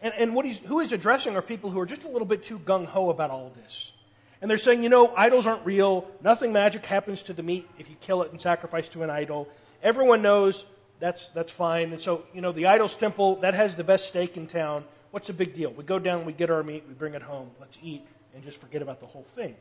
And, 0.01 0.15
and 0.15 0.35
what 0.35 0.47
he's, 0.47 0.57
who 0.57 0.81
he's 0.81 0.93
addressing 0.93 1.37
are 1.37 1.43
people 1.43 1.69
who 1.69 1.79
are 1.79 1.85
just 1.85 2.05
a 2.05 2.09
little 2.09 2.25
bit 2.25 2.43
too 2.43 2.59
gung 2.59 2.87
ho 2.87 3.11
about 3.11 3.29
all 3.29 3.49
of 3.49 3.55
this. 3.57 3.93
And 4.41 4.51
they're 4.51 4.57
saying, 4.57 4.83
you 4.83 4.89
know, 4.89 5.13
idols 5.15 5.47
aren't 5.47 5.67
real. 5.67 6.11
Nothing 6.23 6.51
magic 6.51 6.87
happens 6.87 7.23
to 7.25 7.35
the 7.35 7.43
meat 7.43 7.69
if 7.79 7.91
you 7.91 7.97
kill 8.01 8.23
it 8.23 8.33
and 8.33 8.41
sacrifice 8.41 8.89
to 8.89 9.03
an 9.03 9.11
idol. 9.11 9.51
Everyone 9.83 10.23
knows 10.23 10.65
that's, 10.99 11.29
that's 11.29 11.53
fine. 11.53 11.93
And 11.93 12.01
so, 12.01 12.25
you 12.33 12.41
know, 12.41 12.53
the 12.53 12.69
idol's 12.69 12.95
temple, 12.95 13.37
that 13.41 13.53
has 13.53 13.77
the 13.77 13.85
best 13.85 14.09
steak 14.09 14.39
in 14.39 14.47
town. 14.47 14.83
What's 15.11 15.27
the 15.27 15.35
big 15.35 15.53
deal? 15.53 15.73
We 15.73 15.85
go 15.85 15.99
down, 15.99 16.25
we 16.25 16.33
get 16.33 16.49
our 16.49 16.63
meat, 16.63 16.85
we 16.89 16.95
bring 16.95 17.13
it 17.13 17.21
home, 17.21 17.51
let's 17.61 17.77
eat, 17.83 18.03
and 18.35 18.43
just 18.43 18.63
forget 18.63 18.81
about 18.81 19.01
the 19.01 19.07
whole 19.07 19.25
thing. 19.25 19.55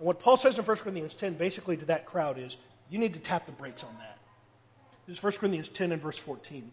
And 0.00 0.08
what 0.08 0.18
Paul 0.18 0.36
says 0.36 0.58
in 0.58 0.64
1 0.64 0.76
Corinthians 0.78 1.14
10 1.14 1.34
basically 1.34 1.76
to 1.76 1.84
that 1.84 2.04
crowd 2.04 2.36
is 2.36 2.56
you 2.90 2.98
need 2.98 3.14
to 3.14 3.20
tap 3.20 3.46
the 3.46 3.52
brakes 3.52 3.84
on 3.84 3.94
that. 4.00 4.18
This 5.06 5.18
is 5.18 5.22
1 5.22 5.32
Corinthians 5.34 5.68
10 5.68 5.92
and 5.92 6.02
verse 6.02 6.18
14. 6.18 6.70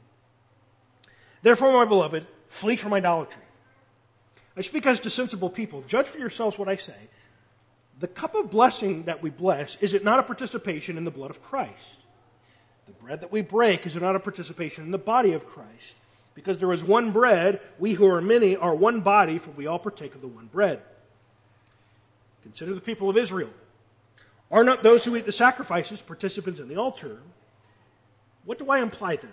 Therefore, 1.42 1.74
my 1.74 1.86
beloved, 1.86 2.28
flee 2.48 2.76
from 2.76 2.94
idolatry. 2.94 3.44
I 4.58 4.62
speak 4.62 4.86
as 4.86 5.00
to 5.02 5.10
sensible 5.10 5.50
people. 5.50 5.84
Judge 5.88 6.08
for 6.08 6.20
yourselves 6.20 6.60
what 6.60 6.68
I 6.68 6.76
say. 6.76 6.96
The 8.00 8.08
cup 8.08 8.36
of 8.36 8.52
blessing 8.52 9.04
that 9.04 9.22
we 9.22 9.30
bless, 9.30 9.76
is 9.78 9.94
it 9.94 10.04
not 10.04 10.20
a 10.20 10.24
participation 10.24 10.98
in 10.98 11.04
the 11.04 11.12
blood 11.12 11.30
of 11.30 11.42
Christ? 11.42 12.00
The 12.86 12.94
bread 12.94 13.22
that 13.22 13.32
we 13.32 13.42
break, 13.42 13.86
is 13.86 13.96
it 13.96 14.02
not 14.02 14.16
a 14.16 14.20
participation 14.20 14.84
in 14.86 14.92
the 14.92 14.98
body 14.98 15.34
of 15.34 15.48
Christ? 15.48 15.96
Because 16.34 16.60
there 16.60 16.72
is 16.72 16.84
one 16.84 17.12
bread, 17.12 17.60
we 17.78 17.94
who 17.94 18.08
are 18.08 18.22
many 18.22 18.56
are 18.56 18.74
one 18.74 19.02
body, 19.02 19.38
for 19.38 19.52
we 19.52 19.68
all 19.68 19.80
partake 19.80 20.16
of 20.16 20.22
the 20.22 20.28
one 20.28 20.48
bread. 20.48 20.82
Consider 22.44 22.74
the 22.74 22.82
people 22.82 23.10
of 23.10 23.18
Israel. 23.18 23.50
Are 24.50 24.64
not 24.64 24.82
those 24.82 25.06
who 25.06 25.16
eat 25.16 25.26
the 25.26 25.32
sacrifices 25.32 26.02
participants 26.02 26.60
in 26.60 26.68
the 26.68 26.78
altar? 26.78 27.20
What 28.46 28.60
do 28.60 28.70
I 28.70 28.80
imply 28.80 29.16
then? 29.16 29.32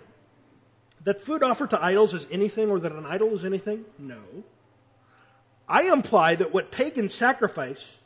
That 1.03 1.21
food 1.21 1.43
offered 1.43 1.69
to 1.71 1.83
idols 1.83 2.13
is 2.13 2.27
anything 2.31 2.69
or 2.69 2.79
that 2.79 2.91
an 2.91 3.05
idol 3.05 3.33
is 3.33 3.45
anything? 3.45 3.85
No. 3.97 4.19
I 5.67 5.83
imply 5.83 6.35
that 6.35 6.53
what 6.53 6.71
pagans 6.71 7.13
sacrifice 7.13 7.97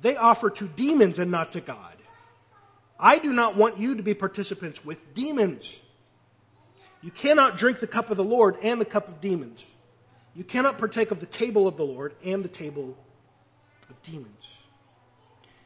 they 0.00 0.16
offer 0.16 0.50
to 0.50 0.68
demons 0.68 1.18
and 1.18 1.30
not 1.30 1.52
to 1.52 1.60
God. 1.60 1.94
I 2.98 3.18
do 3.18 3.32
not 3.32 3.56
want 3.56 3.78
you 3.78 3.94
to 3.94 4.02
be 4.02 4.14
participants 4.14 4.84
with 4.84 5.14
demons. 5.14 5.80
You 7.02 7.10
cannot 7.10 7.56
drink 7.56 7.80
the 7.80 7.86
cup 7.86 8.10
of 8.10 8.16
the 8.16 8.24
Lord 8.24 8.56
and 8.62 8.80
the 8.80 8.84
cup 8.84 9.08
of 9.08 9.20
demons. 9.20 9.64
You 10.34 10.44
cannot 10.44 10.78
partake 10.78 11.10
of 11.10 11.20
the 11.20 11.26
table 11.26 11.66
of 11.66 11.76
the 11.76 11.84
Lord 11.84 12.14
and 12.24 12.44
the 12.44 12.48
table 12.48 12.96
of 13.88 14.02
demons. 14.02 14.48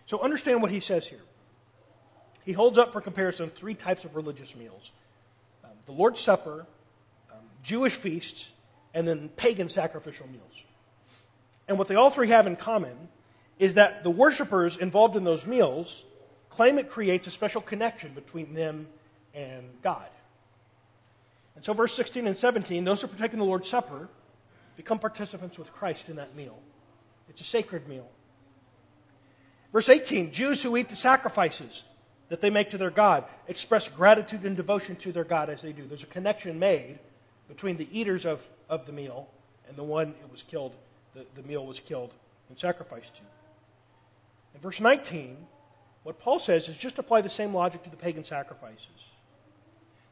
So 0.07 0.21
understand 0.21 0.63
what 0.63 0.71
he 0.71 0.81
says 0.81 1.07
here. 1.07 1.21
He 2.51 2.55
holds 2.55 2.79
up 2.79 2.93
for 2.93 3.01
comparison 3.01 3.49
three 3.49 3.75
types 3.75 4.05
of 4.05 4.17
religious 4.17 4.57
meals 4.57 4.91
um, 5.63 5.71
the 5.87 5.93
Lord's 5.93 6.19
Supper, 6.19 6.67
um, 7.31 7.39
Jewish 7.63 7.95
feasts, 7.95 8.51
and 8.93 9.07
then 9.07 9.29
pagan 9.37 9.69
sacrificial 9.69 10.27
meals. 10.27 10.65
And 11.69 11.79
what 11.79 11.87
they 11.87 11.95
all 11.95 12.11
three 12.11 12.27
have 12.27 12.49
in 12.49 12.57
common 12.57 12.97
is 13.61 13.75
that 13.75 14.03
the 14.03 14.11
worshippers 14.11 14.77
involved 14.77 15.15
in 15.15 15.23
those 15.23 15.47
meals 15.47 16.03
claim 16.49 16.77
it 16.77 16.91
creates 16.91 17.29
a 17.29 17.31
special 17.31 17.61
connection 17.61 18.15
between 18.15 18.53
them 18.53 18.89
and 19.33 19.71
God. 19.81 20.09
And 21.55 21.65
so, 21.65 21.73
verse 21.73 21.95
16 21.95 22.27
and 22.27 22.37
17, 22.37 22.83
those 22.83 23.01
who 23.01 23.07
partake 23.07 23.33
in 23.33 23.39
the 23.39 23.45
Lord's 23.45 23.69
Supper 23.69 24.09
become 24.77 24.99
participants 24.99 25.57
with 25.57 25.73
Christ 25.73 26.09
in 26.09 26.17
that 26.17 26.35
meal. 26.35 26.59
It's 27.29 27.43
a 27.43 27.45
sacred 27.45 27.87
meal. 27.87 28.11
Verse 29.73 29.89
18, 29.89 30.33
Jews 30.33 30.65
who 30.65 30.77
eat 30.77 30.89
the 30.89 30.97
sacrifices 30.97 31.85
that 32.31 32.41
they 32.41 32.49
make 32.49 32.71
to 32.71 32.79
their 32.79 32.91
God 32.91 33.25
express 33.47 33.89
gratitude 33.89 34.45
and 34.45 34.57
devotion 34.57 34.97
to 34.97 35.13
their 35.13 35.25
God 35.25 35.51
as 35.51 35.61
they 35.61 35.73
do. 35.73 35.87
There's 35.87 36.05
a 36.05 36.07
connection 36.07 36.59
made 36.59 36.99
between 37.49 37.77
the 37.77 37.89
eaters 37.97 38.25
of, 38.25 38.49
of 38.71 38.87
the 38.87 38.93
meal 38.93 39.29
and 39.69 39.77
the 39.77 39.85
one 39.85 40.15
it 40.21 40.33
was 40.33 40.43
killed, 40.43 40.73
the, 41.15 41.27
the 41.35 41.43
meal 41.43 41.67
was 41.67 41.81
killed 41.81 42.15
and 42.49 42.59
sacrificed 42.59 43.17
to. 43.17 43.23
In 44.55 44.61
verse 44.61 44.81
19, 44.81 45.37
what 46.05 46.19
Paul 46.19 46.39
says 46.39 46.69
is 46.69 46.77
just 46.77 46.99
apply 46.99 47.21
the 47.21 47.31
same 47.31 47.53
logic 47.53 47.83
to 47.83 47.91
the 47.91 47.97
pagan 47.97 48.25
sacrifices. 48.25 49.11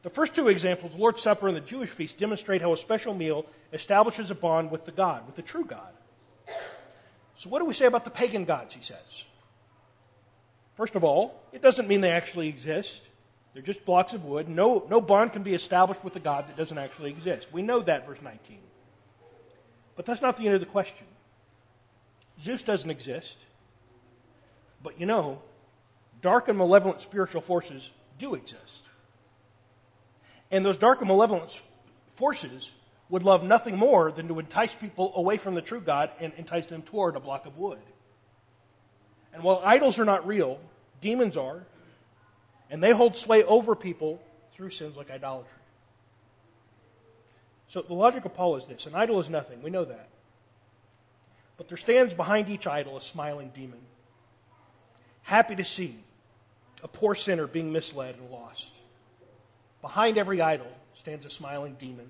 The 0.02 0.10
first 0.10 0.34
two 0.34 0.48
examples, 0.48 0.92
the 0.92 0.98
Lord's 0.98 1.22
Supper 1.22 1.48
and 1.48 1.56
the 1.56 1.60
Jewish 1.60 1.90
feast, 1.90 2.18
demonstrate 2.18 2.62
how 2.62 2.72
a 2.72 2.76
special 2.76 3.14
meal 3.14 3.46
establishes 3.72 4.30
a 4.30 4.34
bond 4.34 4.70
with 4.70 4.84
the 4.84 4.92
God, 4.92 5.26
with 5.26 5.34
the 5.34 5.42
true 5.42 5.64
God. 5.64 5.92
So, 7.36 7.48
what 7.50 7.58
do 7.60 7.64
we 7.64 7.74
say 7.74 7.86
about 7.86 8.04
the 8.04 8.10
pagan 8.10 8.44
gods, 8.44 8.74
he 8.74 8.80
says? 8.80 9.24
First 10.78 10.94
of 10.94 11.02
all, 11.02 11.42
it 11.50 11.60
doesn't 11.60 11.88
mean 11.88 12.02
they 12.02 12.12
actually 12.12 12.46
exist. 12.46 13.02
They're 13.52 13.64
just 13.64 13.84
blocks 13.84 14.12
of 14.12 14.24
wood. 14.24 14.48
No, 14.48 14.86
no 14.88 15.00
bond 15.00 15.32
can 15.32 15.42
be 15.42 15.52
established 15.52 16.04
with 16.04 16.14
a 16.14 16.20
God 16.20 16.46
that 16.46 16.56
doesn't 16.56 16.78
actually 16.78 17.10
exist. 17.10 17.48
We 17.52 17.62
know 17.62 17.80
that, 17.80 18.06
verse 18.06 18.22
19. 18.22 18.60
But 19.96 20.06
that's 20.06 20.22
not 20.22 20.36
the 20.36 20.46
end 20.46 20.54
of 20.54 20.60
the 20.60 20.66
question. 20.66 21.08
Zeus 22.40 22.62
doesn't 22.62 22.88
exist. 22.88 23.38
But 24.80 25.00
you 25.00 25.06
know, 25.06 25.42
dark 26.22 26.46
and 26.46 26.56
malevolent 26.56 27.00
spiritual 27.00 27.40
forces 27.40 27.90
do 28.16 28.36
exist. 28.36 28.84
And 30.52 30.64
those 30.64 30.76
dark 30.76 31.00
and 31.00 31.08
malevolent 31.08 31.60
forces 32.14 32.70
would 33.08 33.24
love 33.24 33.42
nothing 33.42 33.76
more 33.76 34.12
than 34.12 34.28
to 34.28 34.38
entice 34.38 34.76
people 34.76 35.10
away 35.16 35.38
from 35.38 35.56
the 35.56 35.60
true 35.60 35.80
God 35.80 36.12
and 36.20 36.32
entice 36.36 36.68
them 36.68 36.82
toward 36.82 37.16
a 37.16 37.20
block 37.20 37.46
of 37.46 37.58
wood. 37.58 37.80
And 39.34 39.42
while 39.42 39.60
idols 39.64 39.98
are 39.98 40.04
not 40.04 40.24
real, 40.24 40.60
demons 41.00 41.36
are, 41.36 41.62
and 42.70 42.82
they 42.82 42.92
hold 42.92 43.16
sway 43.16 43.44
over 43.44 43.74
people 43.74 44.20
through 44.52 44.70
sins 44.70 44.96
like 44.96 45.10
idolatry. 45.10 45.52
So 47.68 47.82
the 47.82 47.94
logic 47.94 48.24
of 48.24 48.34
Paul 48.34 48.56
is 48.56 48.64
this 48.64 48.86
an 48.86 48.94
idol 48.94 49.20
is 49.20 49.28
nothing, 49.28 49.62
we 49.62 49.70
know 49.70 49.84
that. 49.84 50.08
But 51.56 51.68
there 51.68 51.76
stands 51.76 52.14
behind 52.14 52.48
each 52.48 52.66
idol 52.66 52.96
a 52.96 53.00
smiling 53.00 53.50
demon 53.54 53.80
happy 55.28 55.54
to 55.54 55.64
see 55.64 55.94
a 56.82 56.88
poor 56.88 57.14
sinner 57.14 57.46
being 57.46 57.70
misled 57.70 58.14
and 58.14 58.30
lost. 58.30 58.72
Behind 59.82 60.16
every 60.16 60.40
idol 60.40 60.72
stands 60.94 61.26
a 61.26 61.30
smiling 61.30 61.76
demon. 61.78 62.08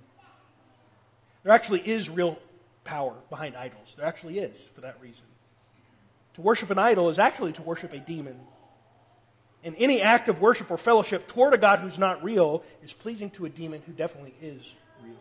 There 1.42 1.53
actually 1.53 1.81
is 1.81 2.09
real 2.09 2.38
power 2.85 3.14
behind 3.29 3.57
idols. 3.57 3.94
There 3.96 4.07
actually 4.07 4.38
is, 4.38 4.55
for 4.72 4.83
that 4.83 4.98
reason. 5.01 5.24
To 6.35 6.42
worship 6.42 6.70
an 6.70 6.79
idol 6.79 7.09
is 7.09 7.18
actually 7.18 7.53
to 7.55 7.62
worship 7.62 7.92
a 7.92 7.98
demon. 7.98 8.38
And 9.64 9.75
any 9.79 10.01
act 10.01 10.29
of 10.29 10.40
worship 10.40 10.71
or 10.71 10.79
fellowship 10.79 11.27
toward 11.27 11.53
a 11.53 11.59
God 11.59 11.81
who's 11.81 11.99
not 11.99 12.23
real 12.23 12.62
is 12.83 12.92
pleasing 12.92 13.31
to 13.31 13.44
a 13.44 13.49
demon 13.49 13.83
who 13.87 13.92
definitely 13.92 14.35
is 14.40 14.73
real. 15.03 15.16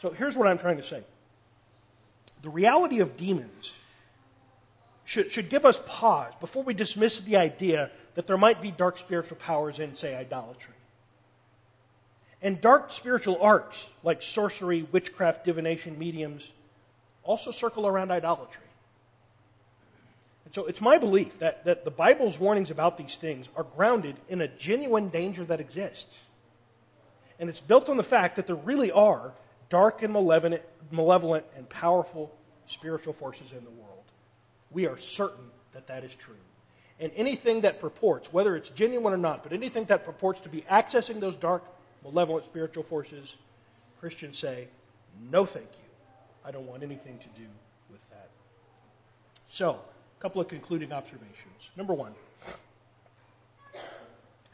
So 0.00 0.10
here's 0.10 0.36
what 0.36 0.48
I'm 0.48 0.58
trying 0.58 0.76
to 0.76 0.82
say 0.82 1.04
the 2.42 2.50
reality 2.50 3.00
of 3.00 3.16
demons 3.16 3.74
should, 5.04 5.30
should 5.30 5.48
give 5.48 5.64
us 5.64 5.80
pause 5.86 6.32
before 6.40 6.62
we 6.62 6.74
dismiss 6.74 7.20
the 7.20 7.36
idea 7.36 7.90
that 8.14 8.26
there 8.26 8.38
might 8.38 8.60
be 8.60 8.70
dark 8.70 8.98
spiritual 8.98 9.36
powers 9.36 9.78
in, 9.78 9.96
say, 9.96 10.14
idolatry. 10.14 10.74
And 12.42 12.60
dark 12.60 12.90
spiritual 12.90 13.38
arts 13.40 13.88
like 14.02 14.22
sorcery, 14.22 14.86
witchcraft, 14.92 15.44
divination, 15.44 15.98
mediums 15.98 16.52
also 17.22 17.50
circle 17.50 17.86
around 17.86 18.10
idolatry. 18.10 18.66
And 20.44 20.54
so 20.54 20.66
it's 20.66 20.80
my 20.80 20.98
belief 20.98 21.38
that, 21.38 21.64
that 21.64 21.84
the 21.84 21.90
Bible's 21.90 22.38
warnings 22.38 22.70
about 22.70 22.98
these 22.98 23.16
things 23.16 23.48
are 23.56 23.64
grounded 23.64 24.16
in 24.28 24.40
a 24.40 24.48
genuine 24.48 25.08
danger 25.08 25.44
that 25.44 25.60
exists. 25.60 26.18
And 27.38 27.48
it's 27.48 27.60
built 27.60 27.88
on 27.88 27.96
the 27.96 28.02
fact 28.02 28.36
that 28.36 28.46
there 28.46 28.56
really 28.56 28.92
are 28.92 29.32
dark 29.68 30.02
and 30.02 30.12
malevolent, 30.12 30.62
malevolent 30.90 31.44
and 31.56 31.68
powerful 31.68 32.32
spiritual 32.66 33.12
forces 33.12 33.52
in 33.52 33.64
the 33.64 33.70
world. 33.70 34.04
We 34.70 34.86
are 34.86 34.98
certain 34.98 35.50
that 35.72 35.86
that 35.88 36.04
is 36.04 36.14
true. 36.14 36.34
And 37.00 37.10
anything 37.16 37.62
that 37.62 37.80
purports, 37.80 38.32
whether 38.32 38.54
it's 38.54 38.70
genuine 38.70 39.12
or 39.12 39.18
not, 39.18 39.42
but 39.42 39.52
anything 39.52 39.84
that 39.86 40.04
purports 40.04 40.40
to 40.42 40.48
be 40.48 40.62
accessing 40.62 41.20
those 41.20 41.36
dark, 41.36 41.64
malevolent 42.04 42.44
spiritual 42.44 42.84
forces, 42.84 43.36
Christians 43.98 44.38
say, 44.38 44.68
no 45.30 45.44
thank 45.44 45.66
you. 45.66 45.90
I 46.44 46.50
don't 46.50 46.66
want 46.66 46.82
anything 46.82 47.18
to 47.18 47.28
do 47.40 47.46
with 47.90 48.00
that. 48.10 48.28
So, 49.48 49.80
couple 50.24 50.40
of 50.40 50.48
concluding 50.48 50.90
observations. 50.90 51.70
Number 51.76 51.92
one, 51.92 52.14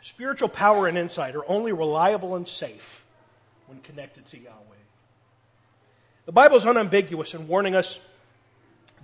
spiritual 0.01 0.49
power 0.49 0.89
and 0.89 0.99
insight 0.99 1.37
are 1.37 1.49
only 1.49 1.71
reliable 1.71 2.35
and 2.35 2.49
safe 2.49 3.07
when 3.69 3.81
connected 3.83 4.27
to 4.27 4.37
Yahweh. 4.37 4.57
The 6.27 6.33
Bible 6.33 6.57
is 6.57 6.67
unambiguous 6.67 7.35
in 7.35 7.47
warning 7.47 7.77
us 7.77 8.01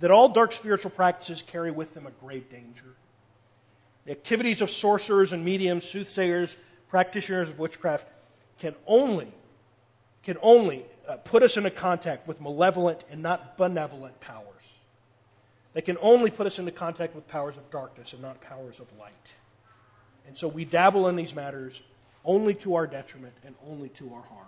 that 0.01 0.11
all 0.11 0.27
dark 0.27 0.51
spiritual 0.51 0.91
practices 0.91 1.41
carry 1.41 1.71
with 1.71 1.93
them 1.93 2.05
a 2.05 2.11
grave 2.11 2.49
danger. 2.49 2.95
The 4.03 4.11
activities 4.11 4.61
of 4.61 4.69
sorcerers 4.69 5.31
and 5.31 5.45
mediums, 5.45 5.85
soothsayers, 5.85 6.57
practitioners 6.89 7.47
of 7.47 7.59
witchcraft, 7.59 8.05
can 8.59 8.75
only, 8.85 9.31
can 10.21 10.35
only 10.41 10.83
uh, 11.07 11.15
put 11.15 11.43
us 11.43 11.55
into 11.55 11.71
contact 11.71 12.27
with 12.27 12.41
malevolent 12.41 13.05
and 13.09 13.23
not 13.23 13.57
benevolent 13.57 14.19
powers. 14.19 14.56
They 15.77 15.81
can 15.81 15.99
only 16.01 16.31
put 16.31 16.47
us 16.47 16.57
into 16.57 16.71
contact 16.71 17.13
with 17.13 17.27
powers 17.27 17.55
of 17.55 17.69
darkness 17.69 18.13
and 18.13 18.19
not 18.19 18.41
powers 18.41 18.79
of 18.79 18.87
light. 18.99 19.13
And 20.27 20.35
so 20.35 20.47
we 20.47 20.65
dabble 20.65 21.07
in 21.07 21.15
these 21.15 21.35
matters 21.35 21.79
only 22.25 22.55
to 22.55 22.73
our 22.73 22.87
detriment 22.87 23.35
and 23.45 23.53
only 23.69 23.89
to 23.89 24.11
our 24.11 24.23
harm. 24.23 24.47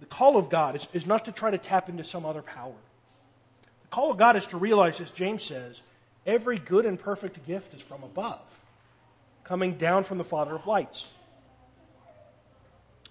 The 0.00 0.04
call 0.04 0.36
of 0.36 0.50
God 0.50 0.76
is, 0.76 0.86
is 0.92 1.06
not 1.06 1.24
to 1.24 1.32
try 1.32 1.50
to 1.50 1.56
tap 1.56 1.88
into 1.88 2.04
some 2.04 2.26
other 2.26 2.42
power. 2.42 2.74
The 3.80 3.88
call 3.88 4.10
of 4.10 4.18
God 4.18 4.36
is 4.36 4.46
to 4.48 4.58
realize, 4.58 5.00
as 5.00 5.10
James 5.10 5.42
says, 5.42 5.80
every 6.26 6.58
good 6.58 6.84
and 6.84 6.98
perfect 6.98 7.46
gift 7.46 7.72
is 7.72 7.80
from 7.80 8.02
above, 8.02 8.60
coming 9.42 9.78
down 9.78 10.04
from 10.04 10.18
the 10.18 10.22
Father 10.22 10.54
of 10.54 10.66
lights. 10.66 11.08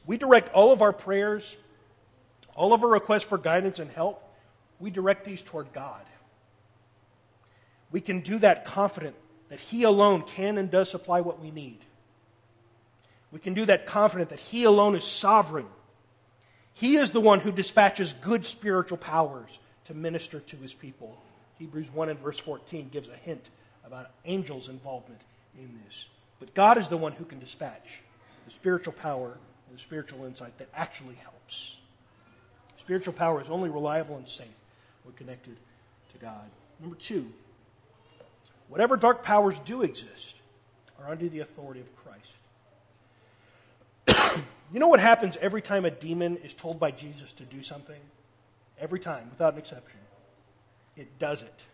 We 0.05 0.17
direct 0.17 0.53
all 0.53 0.71
of 0.71 0.83
our 0.83 0.93
prayers, 0.93 1.55
all 2.53 2.71
of 2.71 2.83
our 2.83 2.91
requests 2.91 3.23
for 3.23 3.39
guidance 3.39 3.79
and 3.79 3.89
help, 3.89 4.23
we 4.79 4.91
direct 4.91 5.25
these 5.25 5.41
toward 5.41 5.73
God. 5.73 6.01
We 7.91 8.01
can 8.01 8.21
do 8.21 8.39
that 8.39 8.65
confident 8.65 9.15
that 9.49 9.59
He 9.59 9.83
alone 9.83 10.23
can 10.23 10.57
and 10.57 10.69
does 10.69 10.89
supply 10.89 11.21
what 11.21 11.41
we 11.41 11.51
need. 11.51 11.79
We 13.31 13.39
can 13.39 13.53
do 13.53 13.65
that 13.65 13.85
confident 13.85 14.29
that 14.29 14.39
He 14.39 14.63
alone 14.63 14.95
is 14.95 15.03
sovereign. 15.03 15.67
He 16.73 16.97
is 16.97 17.11
the 17.11 17.21
one 17.21 17.39
who 17.39 17.51
dispatches 17.51 18.13
good 18.21 18.45
spiritual 18.45 18.97
powers 18.97 19.59
to 19.85 19.93
minister 19.93 20.39
to 20.39 20.57
His 20.57 20.73
people. 20.73 21.17
Hebrews 21.57 21.91
1 21.91 22.09
and 22.09 22.19
verse 22.19 22.39
14 22.39 22.89
gives 22.89 23.09
a 23.09 23.15
hint 23.15 23.49
about 23.85 24.11
angels' 24.25 24.69
involvement 24.69 25.21
in 25.57 25.79
this. 25.85 26.07
But 26.39 26.53
God 26.53 26.77
is 26.77 26.87
the 26.87 26.97
one 26.97 27.13
who 27.13 27.25
can 27.25 27.39
dispatch 27.39 28.01
the 28.45 28.51
spiritual 28.51 28.93
power 28.93 29.37
and 29.67 29.77
the 29.77 29.81
spiritual 29.81 30.25
insight 30.25 30.57
that 30.59 30.69
actually 30.75 31.15
helps. 31.15 31.77
Spiritual 32.77 33.13
power 33.13 33.41
is 33.41 33.49
only 33.49 33.69
reliable 33.69 34.15
and 34.17 34.27
safe 34.27 34.47
when 35.03 35.15
connected 35.15 35.57
to 36.13 36.17
God. 36.19 36.45
Number 36.79 36.95
two, 36.95 37.31
whatever 38.69 38.97
dark 38.97 39.23
powers 39.23 39.57
do 39.59 39.81
exist 39.83 40.35
are 40.99 41.09
under 41.09 41.27
the 41.27 41.39
authority 41.39 41.81
of 41.81 41.89
Christ. 41.95 42.33
you 44.73 44.79
know 44.79 44.87
what 44.87 44.99
happens 44.99 45.37
every 45.41 45.61
time 45.61 45.85
a 45.85 45.91
demon 45.91 46.37
is 46.37 46.53
told 46.53 46.79
by 46.79 46.91
Jesus 46.91 47.33
to 47.33 47.43
do 47.43 47.61
something? 47.61 47.99
Every 48.79 48.99
time, 48.99 49.29
without 49.29 49.53
an 49.53 49.59
exception. 49.59 49.99
It 50.95 51.19
does 51.19 51.41
it. 51.41 51.65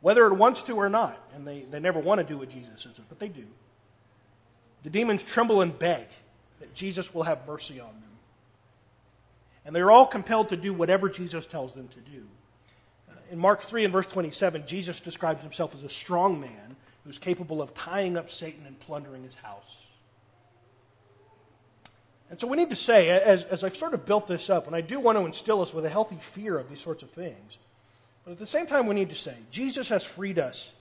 Whether 0.00 0.26
it 0.26 0.34
wants 0.34 0.62
to 0.64 0.74
or 0.74 0.88
not. 0.88 1.18
And 1.34 1.46
they, 1.46 1.66
they 1.70 1.80
never 1.80 2.00
want 2.00 2.20
to 2.20 2.24
do 2.24 2.38
what 2.38 2.50
Jesus 2.50 2.82
says, 2.82 3.00
but 3.08 3.18
they 3.18 3.28
do. 3.28 3.44
The 4.82 4.90
demons 4.90 5.22
tremble 5.22 5.62
and 5.62 5.76
beg 5.76 6.06
that 6.60 6.74
Jesus 6.74 7.14
will 7.14 7.24
have 7.24 7.46
mercy 7.46 7.80
on 7.80 7.88
them. 7.88 8.02
And 9.64 9.74
they're 9.74 9.90
all 9.90 10.06
compelled 10.06 10.50
to 10.50 10.56
do 10.56 10.72
whatever 10.72 11.08
Jesus 11.08 11.46
tells 11.46 11.72
them 11.72 11.88
to 11.88 12.00
do. 12.00 12.26
In 13.30 13.38
Mark 13.38 13.62
3 13.62 13.84
and 13.84 13.92
verse 13.92 14.06
27, 14.06 14.66
Jesus 14.66 15.00
describes 15.00 15.42
himself 15.42 15.74
as 15.74 15.82
a 15.82 15.88
strong 15.88 16.40
man 16.40 16.76
who's 17.04 17.18
capable 17.18 17.60
of 17.60 17.74
tying 17.74 18.16
up 18.16 18.30
Satan 18.30 18.64
and 18.66 18.78
plundering 18.80 19.24
his 19.24 19.34
house. 19.36 19.76
And 22.30 22.40
so 22.40 22.46
we 22.46 22.56
need 22.56 22.70
to 22.70 22.76
say, 22.76 23.10
as, 23.10 23.44
as 23.44 23.62
I've 23.62 23.76
sort 23.76 23.94
of 23.94 24.04
built 24.04 24.26
this 24.26 24.50
up, 24.50 24.66
and 24.66 24.74
I 24.74 24.80
do 24.80 24.98
want 24.98 25.16
to 25.18 25.24
instill 25.24 25.62
us 25.62 25.72
with 25.72 25.84
a 25.84 25.88
healthy 25.88 26.18
fear 26.20 26.58
of 26.58 26.68
these 26.68 26.80
sorts 26.80 27.02
of 27.02 27.10
things, 27.10 27.58
but 28.24 28.32
at 28.32 28.38
the 28.38 28.46
same 28.46 28.66
time, 28.66 28.88
we 28.88 28.94
need 28.96 29.10
to 29.10 29.16
say, 29.16 29.34
Jesus 29.52 29.88
has 29.88 30.04
freed 30.04 30.38
us 30.38 30.72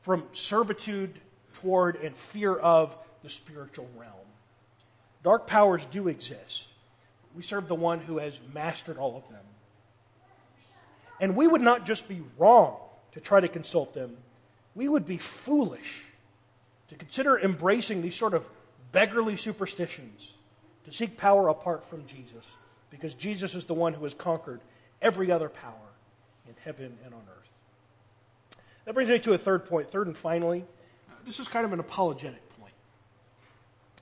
from 0.00 0.24
servitude 0.32 1.20
toward 1.54 1.96
and 1.96 2.16
fear 2.16 2.54
of 2.56 2.96
the 3.22 3.28
spiritual 3.28 3.88
realm. 3.98 4.12
Dark 5.22 5.46
powers 5.46 5.84
do 5.90 6.08
exist. 6.08 6.68
We 7.34 7.42
serve 7.42 7.68
the 7.68 7.74
one 7.74 8.00
who 8.00 8.18
has 8.18 8.38
mastered 8.54 8.96
all 8.96 9.16
of 9.16 9.28
them. 9.28 9.44
And 11.24 11.34
we 11.34 11.46
would 11.46 11.62
not 11.62 11.86
just 11.86 12.06
be 12.06 12.20
wrong 12.36 12.76
to 13.12 13.20
try 13.20 13.40
to 13.40 13.48
consult 13.48 13.94
them, 13.94 14.18
we 14.74 14.90
would 14.90 15.06
be 15.06 15.16
foolish 15.16 16.04
to 16.88 16.96
consider 16.96 17.38
embracing 17.38 18.02
these 18.02 18.14
sort 18.14 18.34
of 18.34 18.44
beggarly 18.92 19.34
superstitions 19.34 20.34
to 20.84 20.92
seek 20.92 21.16
power 21.16 21.48
apart 21.48 21.82
from 21.82 22.04
Jesus, 22.04 22.46
because 22.90 23.14
Jesus 23.14 23.54
is 23.54 23.64
the 23.64 23.72
one 23.72 23.94
who 23.94 24.04
has 24.04 24.12
conquered 24.12 24.60
every 25.00 25.32
other 25.32 25.48
power 25.48 25.88
in 26.46 26.52
heaven 26.62 26.98
and 27.06 27.14
on 27.14 27.22
earth. 27.30 27.52
That 28.84 28.92
brings 28.92 29.08
me 29.08 29.18
to 29.20 29.32
a 29.32 29.38
third 29.38 29.64
point. 29.64 29.90
Third 29.90 30.08
and 30.08 30.16
finally, 30.18 30.66
this 31.24 31.40
is 31.40 31.48
kind 31.48 31.64
of 31.64 31.72
an 31.72 31.80
apologetic 31.80 32.46
point. 32.60 32.74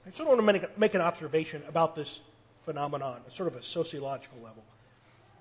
I 0.05 0.11
just 0.11 0.27
want 0.27 0.41
to 0.41 0.43
make, 0.43 0.77
make 0.77 0.95
an 0.95 1.01
observation 1.01 1.63
about 1.69 1.95
this 1.95 2.21
phenomenon, 2.65 3.21
sort 3.31 3.47
of 3.47 3.55
a 3.55 3.63
sociological 3.63 4.39
level. 4.43 4.65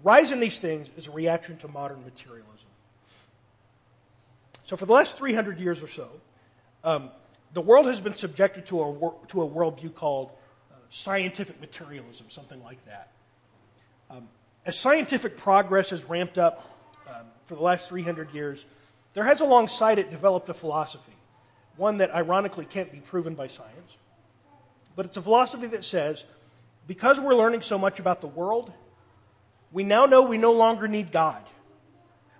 Rise 0.04 0.32
in 0.32 0.40
these 0.40 0.58
things 0.58 0.90
is 0.98 1.08
a 1.08 1.12
reaction 1.12 1.58
to 1.58 1.68
modern 1.68 2.04
materialism. 2.04 2.68
So, 4.66 4.78
for 4.78 4.86
the 4.86 4.94
last 4.94 5.18
300 5.18 5.60
years 5.60 5.84
or 5.84 5.88
so, 5.88 6.10
um, 6.84 7.10
the 7.54 7.62
world 7.62 7.86
has 7.88 8.02
been 8.02 8.16
subjected 8.16 8.66
to 8.68 8.82
a, 8.82 9.12
to 9.28 9.42
a 9.42 9.50
worldview 9.50 9.94
called 9.94 10.32
scientific 10.92 11.60
materialism, 11.60 12.28
something 12.30 12.62
like 12.64 12.84
that. 12.86 13.10
Um, 14.10 14.28
as 14.66 14.78
scientific 14.78 15.38
progress 15.38 15.90
has 15.90 16.04
ramped 16.04 16.38
up 16.38 16.70
um, 17.08 17.26
for 17.46 17.56
the 17.56 17.62
last 17.62 17.90
300 17.90 18.34
years, 18.34 18.66
there 19.14 19.24
has 19.24 19.42
alongside 19.42 20.00
it 20.00 20.12
developed 20.12 20.50
a 20.50 20.54
philosophy, 20.54 21.16
one 21.78 21.98
that 21.98 22.14
ironically 22.14 22.66
can't 22.66 22.92
be 22.92 23.00
proven 23.00 23.36
by 23.36 23.48
science. 23.48 23.98
But 24.96 25.06
it's 25.06 25.18
a 25.18 25.22
philosophy 25.22 25.68
that 25.68 25.86
says 25.86 26.26
because 26.88 27.20
we're 27.20 27.36
learning 27.36 27.62
so 27.62 27.78
much 27.78 28.00
about 28.00 28.20
the 28.22 28.28
world, 28.28 28.72
we 29.72 29.84
now 29.84 30.06
know 30.06 30.22
we 30.22 30.38
no 30.38 30.52
longer 30.52 30.88
need 30.88 31.12
God. 31.12 31.44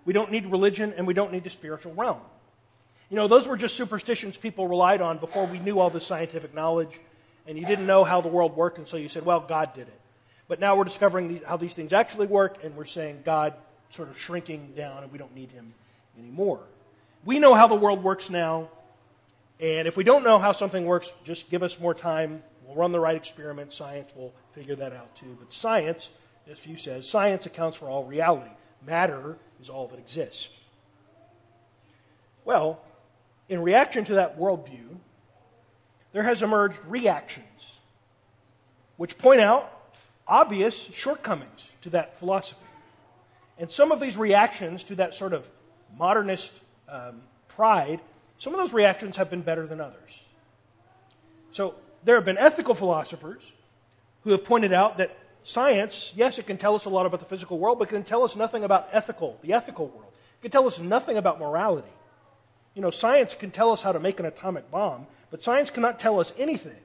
We 0.06 0.14
don't 0.14 0.32
need 0.32 0.48
religion 0.48 0.94
and 0.98 1.06
we 1.06 1.14
don't 1.14 1.32
need 1.32 1.44
the 1.44 1.50
spiritual 1.50 1.94
realm. 1.94 2.20
You 3.10 3.18
know, 3.18 3.28
those 3.28 3.48
were 3.48 3.58
just 3.58 3.76
superstitions 3.76 4.38
people 4.38 4.68
relied 4.68 5.02
on 5.02 5.18
before 5.18 5.46
we 5.46 5.60
knew 5.60 5.80
all 5.80 5.90
the 5.90 6.02
scientific 6.02 6.54
knowledge 6.54 7.00
and 7.48 7.58
you 7.58 7.66
didn't 7.66 7.86
know 7.86 8.04
how 8.04 8.22
the 8.22 8.28
world 8.28 8.56
worked, 8.56 8.78
and 8.78 8.88
so 8.88 8.98
you 8.98 9.10
said, 9.10 9.26
well, 9.26 9.40
God 9.40 9.74
did 9.74 9.88
it. 9.88 10.00
But 10.48 10.60
now 10.60 10.76
we're 10.76 10.84
discovering 10.84 11.42
how 11.46 11.58
these 11.58 11.74
things 11.74 11.94
actually 11.94 12.28
work, 12.28 12.64
and 12.64 12.76
we're 12.76 12.86
saying 12.86 13.22
God 13.26 13.54
sort 13.90 14.10
of 14.10 14.20
shrinking 14.20 14.74
down, 14.76 15.04
and 15.04 15.12
we 15.12 15.18
don't 15.18 15.34
need 15.34 15.52
him 15.52 15.74
anymore. 16.18 16.60
We 17.26 17.40
know 17.40 17.54
how 17.54 17.68
the 17.68 17.76
world 17.76 18.04
works 18.04 18.30
now, 18.30 18.70
and 19.60 19.88
if 19.88 19.98
we 19.98 20.04
don't 20.04 20.24
know 20.24 20.40
how 20.40 20.52
something 20.52 20.86
works, 20.86 21.14
just 21.24 21.50
give 21.50 21.64
us 21.64 21.80
more 21.80 21.94
time. 21.94 22.44
We'll 22.66 22.76
run 22.76 22.92
the 22.92 23.00
right 23.00 23.16
experiment. 23.16 23.74
Science 23.74 24.14
will 24.16 24.34
figure 24.54 24.76
that 24.76 24.94
out 24.94 25.16
too. 25.16 25.38
But 25.40 25.54
science, 25.54 26.10
as 26.50 26.60
Few 26.60 26.78
says, 26.78 27.08
science 27.08 27.46
accounts 27.46 27.78
for 27.78 27.90
all 27.90 28.04
reality. 28.04 28.52
Matter 28.86 29.38
is 29.60 29.70
all 29.70 29.88
that 29.88 30.00
exists. 30.00 30.50
Well, 32.46 32.82
in 33.48 33.62
reaction 33.62 34.06
to 34.06 34.16
that 34.16 34.40
worldview, 34.40 34.98
there 36.14 36.24
has 36.24 36.42
emerged 36.42 36.78
reactions 36.88 37.72
which 39.02 39.18
point 39.18 39.42
out 39.42 39.96
obvious 40.28 40.76
shortcomings 40.94 41.70
to 41.82 41.90
that 41.90 42.16
philosophy. 42.20 42.60
And 43.58 43.72
some 43.72 43.92
of 43.92 44.00
these 44.00 44.16
reactions 44.16 44.84
to 44.84 44.96
that 44.96 45.16
sort 45.16 45.34
of 45.34 45.50
modernist 45.98 46.54
um, 46.88 47.22
pride, 47.48 48.00
some 48.38 48.54
of 48.54 48.60
those 48.60 48.74
reactions 48.74 49.18
have 49.18 49.30
been 49.30 49.42
better 49.42 49.66
than 49.66 49.82
others. 49.82 50.24
So 51.52 51.74
there 52.04 52.14
have 52.14 52.26
been 52.26 52.38
ethical 52.38 52.76
philosophers 52.76 53.42
who 54.24 54.30
have 54.30 54.44
pointed 54.44 54.72
out 54.72 54.98
that 54.98 55.18
science, 55.44 56.14
yes, 56.16 56.38
it 56.38 56.48
can 56.48 56.58
tell 56.58 56.76
us 56.76 56.86
a 56.86 56.90
lot 56.90 57.06
about 57.06 57.20
the 57.20 57.26
physical 57.26 57.60
world, 57.60 57.80
but 57.80 57.88
it 57.88 57.92
can 57.92 58.04
tell 58.04 58.24
us 58.24 58.36
nothing 58.36 58.64
about 58.64 58.90
ethical, 58.92 59.38
the 59.42 59.54
ethical 59.54 59.88
world. 59.88 60.12
It 60.40 60.42
can 60.44 60.52
tell 60.52 60.66
us 60.66 60.80
nothing 60.80 61.18
about 61.18 61.40
morality. 61.40 61.92
You 62.74 62.82
know, 62.82 62.92
science 62.92 63.36
can 63.36 63.52
tell 63.52 63.72
us 63.72 63.82
how 63.82 63.92
to 63.92 64.00
make 64.00 64.20
an 64.20 64.26
atomic 64.26 64.72
bomb, 64.72 65.08
but 65.30 65.44
science 65.44 65.70
cannot 65.70 66.00
tell 66.00 66.20
us 66.20 66.34
anything 66.38 66.80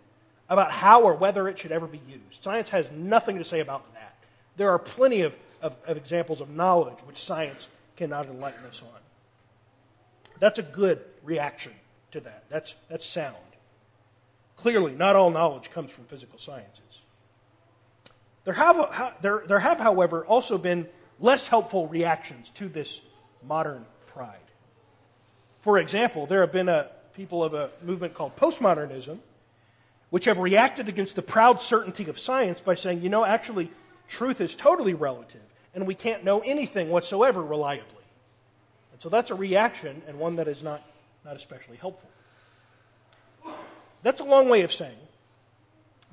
about 0.49 0.71
how 0.71 1.03
or 1.03 1.15
whether 1.15 1.49
it 1.49 1.59
should 1.59 1.73
ever 1.73 1.87
be 1.87 2.01
used. 2.09 2.43
Science 2.43 2.71
has 2.71 2.91
nothing 2.91 3.39
to 3.39 3.45
say 3.45 3.61
about 3.61 3.93
that. 3.95 4.15
There 4.57 4.71
are 4.71 4.79
plenty 4.79 5.23
of, 5.23 5.37
of, 5.61 5.77
of 5.87 5.97
examples 5.97 6.41
of 6.41 6.51
knowledge 6.51 6.99
which 7.05 7.19
science 7.19 7.69
cannot 7.97 8.27
enlighten 8.27 8.65
us 8.65 8.83
on. 8.83 9.01
That's 10.39 10.59
a 10.59 10.63
good 10.63 11.01
reaction 11.25 11.73
to 12.13 12.21
that. 12.21 12.45
That's, 12.49 12.75
that's 12.89 13.07
sound. 13.07 13.37
Clearly, 14.57 14.95
not 14.95 15.17
all 15.17 15.31
knowledge 15.31 15.71
comes 15.71 15.91
from 15.91 16.05
physical 16.05 16.39
sciences. 16.39 16.83
There 18.47 18.55
have, 18.55 19.17
there, 19.23 19.43
there 19.47 19.59
have, 19.59 19.81
however, 19.81 20.25
also 20.25 20.57
been 20.57 20.87
less 21.19 21.49
helpful 21.49 21.89
reactions 21.89 22.49
to 22.51 22.69
this 22.69 23.01
modern 23.45 23.85
pride. 24.07 24.37
For 25.61 25.79
example, 25.79 26.27
there 26.27 26.43
have 26.43 26.53
been 26.53 26.69
a, 26.69 26.87
people 27.15 27.43
of 27.43 27.55
a 27.55 27.71
movement 27.83 28.15
called 28.15 28.37
postmodernism, 28.37 29.19
which 30.11 30.27
have 30.27 30.39
reacted 30.39 30.89
against 30.89 31.17
the 31.17 31.23
proud 31.23 31.61
certainty 31.61 32.09
of 32.09 32.21
science 32.21 32.61
by 32.61 32.77
saying, 32.77 33.03
you 33.03 33.09
know, 33.09 33.25
actually, 33.25 33.69
truth 34.09 34.41
is 34.41 34.55
totally 34.55 34.95
relative, 34.95 35.43
and 35.75 35.85
we 35.85 35.97
can't 35.97 36.23
know 36.23 36.39
anything 36.39 36.89
whatsoever 36.89 37.43
reliably. 37.43 38.05
And 38.93 39.03
so 39.03 39.09
that's 39.09 39.33
a 39.33 39.35
reaction, 39.35 40.03
and 40.07 40.21
one 40.21 40.37
that 40.37 40.47
is 40.47 40.63
not, 40.63 40.85
not 41.25 41.35
especially 41.35 41.79
helpful. 41.79 42.09
That's 44.05 44.21
a 44.21 44.25
long 44.25 44.49
way 44.49 44.63
of 44.63 44.73
saying 44.73 44.97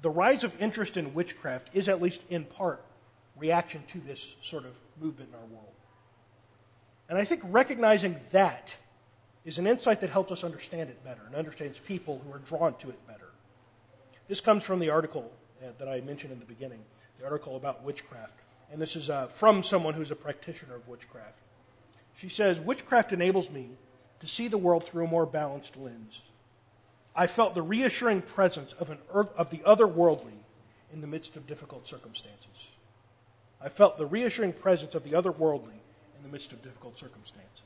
the 0.03 0.09
rise 0.09 0.43
of 0.43 0.53
interest 0.61 0.97
in 0.97 1.13
witchcraft 1.13 1.69
is, 1.73 1.87
at 1.87 2.01
least 2.01 2.21
in 2.29 2.43
part, 2.43 2.83
reaction 3.37 3.81
to 3.87 3.99
this 4.01 4.35
sort 4.43 4.65
of 4.65 4.77
movement 5.01 5.29
in 5.29 5.39
our 5.39 5.45
world. 5.45 5.73
And 7.07 7.17
I 7.17 7.23
think 7.23 7.41
recognizing 7.45 8.17
that 8.31 8.75
is 9.45 9.57
an 9.57 9.65
insight 9.65 10.01
that 10.01 10.09
helps 10.09 10.31
us 10.31 10.43
understand 10.43 10.89
it 10.89 11.03
better 11.05 11.21
and 11.25 11.35
understands 11.35 11.79
people 11.79 12.21
who 12.25 12.33
are 12.33 12.39
drawn 12.39 12.75
to 12.79 12.89
it 12.89 13.07
better. 13.07 13.29
This 14.27 14.41
comes 14.41 14.63
from 14.63 14.79
the 14.79 14.89
article 14.89 15.31
uh, 15.61 15.67
that 15.79 15.87
I 15.87 16.01
mentioned 16.01 16.33
in 16.33 16.39
the 16.39 16.45
beginning, 16.45 16.79
the 17.17 17.23
article 17.23 17.55
about 17.55 17.81
witchcraft. 17.83 18.33
And 18.73 18.81
this 18.81 18.97
is 18.97 19.09
uh, 19.09 19.27
from 19.27 19.63
someone 19.63 19.93
who's 19.93 20.11
a 20.11 20.15
practitioner 20.15 20.75
of 20.75 20.87
witchcraft. 20.87 21.39
She 22.17 22.27
says, 22.27 22.59
Witchcraft 22.59 23.13
enables 23.13 23.49
me 23.49 23.69
to 24.19 24.27
see 24.27 24.49
the 24.49 24.57
world 24.57 24.83
through 24.83 25.05
a 25.05 25.09
more 25.09 25.25
balanced 25.25 25.77
lens. 25.77 26.23
I 27.15 27.27
felt 27.27 27.53
the 27.53 27.61
reassuring 27.61 28.21
presence 28.21 28.73
of, 28.73 28.89
an, 28.89 28.97
of 29.11 29.49
the 29.49 29.59
otherworldly 29.59 30.39
in 30.91 31.01
the 31.01 31.07
midst 31.07 31.37
of 31.37 31.45
difficult 31.45 31.87
circumstances. 31.87 32.69
I 33.61 33.69
felt 33.69 33.97
the 33.97 34.05
reassuring 34.05 34.53
presence 34.53 34.95
of 34.95 35.03
the 35.03 35.11
otherworldly 35.11 35.79
in 36.17 36.23
the 36.23 36.29
midst 36.29 36.51
of 36.51 36.61
difficult 36.63 36.97
circumstances. 36.97 37.61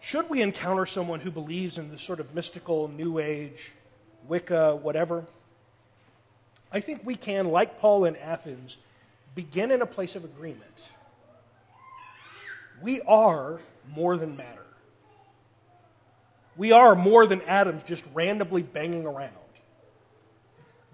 Should 0.00 0.30
we 0.30 0.40
encounter 0.40 0.86
someone 0.86 1.20
who 1.20 1.30
believes 1.30 1.76
in 1.78 1.90
this 1.90 2.00
sort 2.00 2.20
of 2.20 2.34
mystical, 2.34 2.88
new 2.88 3.18
age, 3.18 3.72
Wicca, 4.26 4.76
whatever, 4.76 5.26
I 6.72 6.80
think 6.80 7.02
we 7.04 7.14
can, 7.14 7.50
like 7.50 7.80
Paul 7.80 8.04
in 8.04 8.16
Athens, 8.16 8.76
begin 9.34 9.70
in 9.70 9.82
a 9.82 9.86
place 9.86 10.16
of 10.16 10.24
agreement. 10.24 10.62
We 12.80 13.00
are 13.02 13.60
more 13.88 14.16
than 14.16 14.36
matter. 14.36 14.64
We 16.58 16.72
are 16.72 16.96
more 16.96 17.24
than 17.24 17.40
atoms 17.42 17.84
just 17.84 18.02
randomly 18.12 18.62
banging 18.62 19.06
around. 19.06 19.32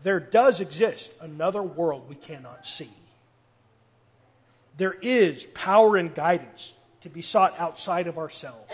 There 0.03 0.21
does 0.21 0.61
exist 0.61 1.11
another 1.21 1.62
world 1.62 2.07
we 2.07 2.15
cannot 2.15 2.67
see. 2.67 2.91
There 4.77 4.93
is 5.01 5.47
power 5.55 5.97
and 5.97 6.15
guidance 6.15 6.75
to 7.01 7.09
be 7.09 7.23
sought 7.23 7.59
outside 7.59 8.07
of 8.07 8.19
ourselves. 8.19 8.73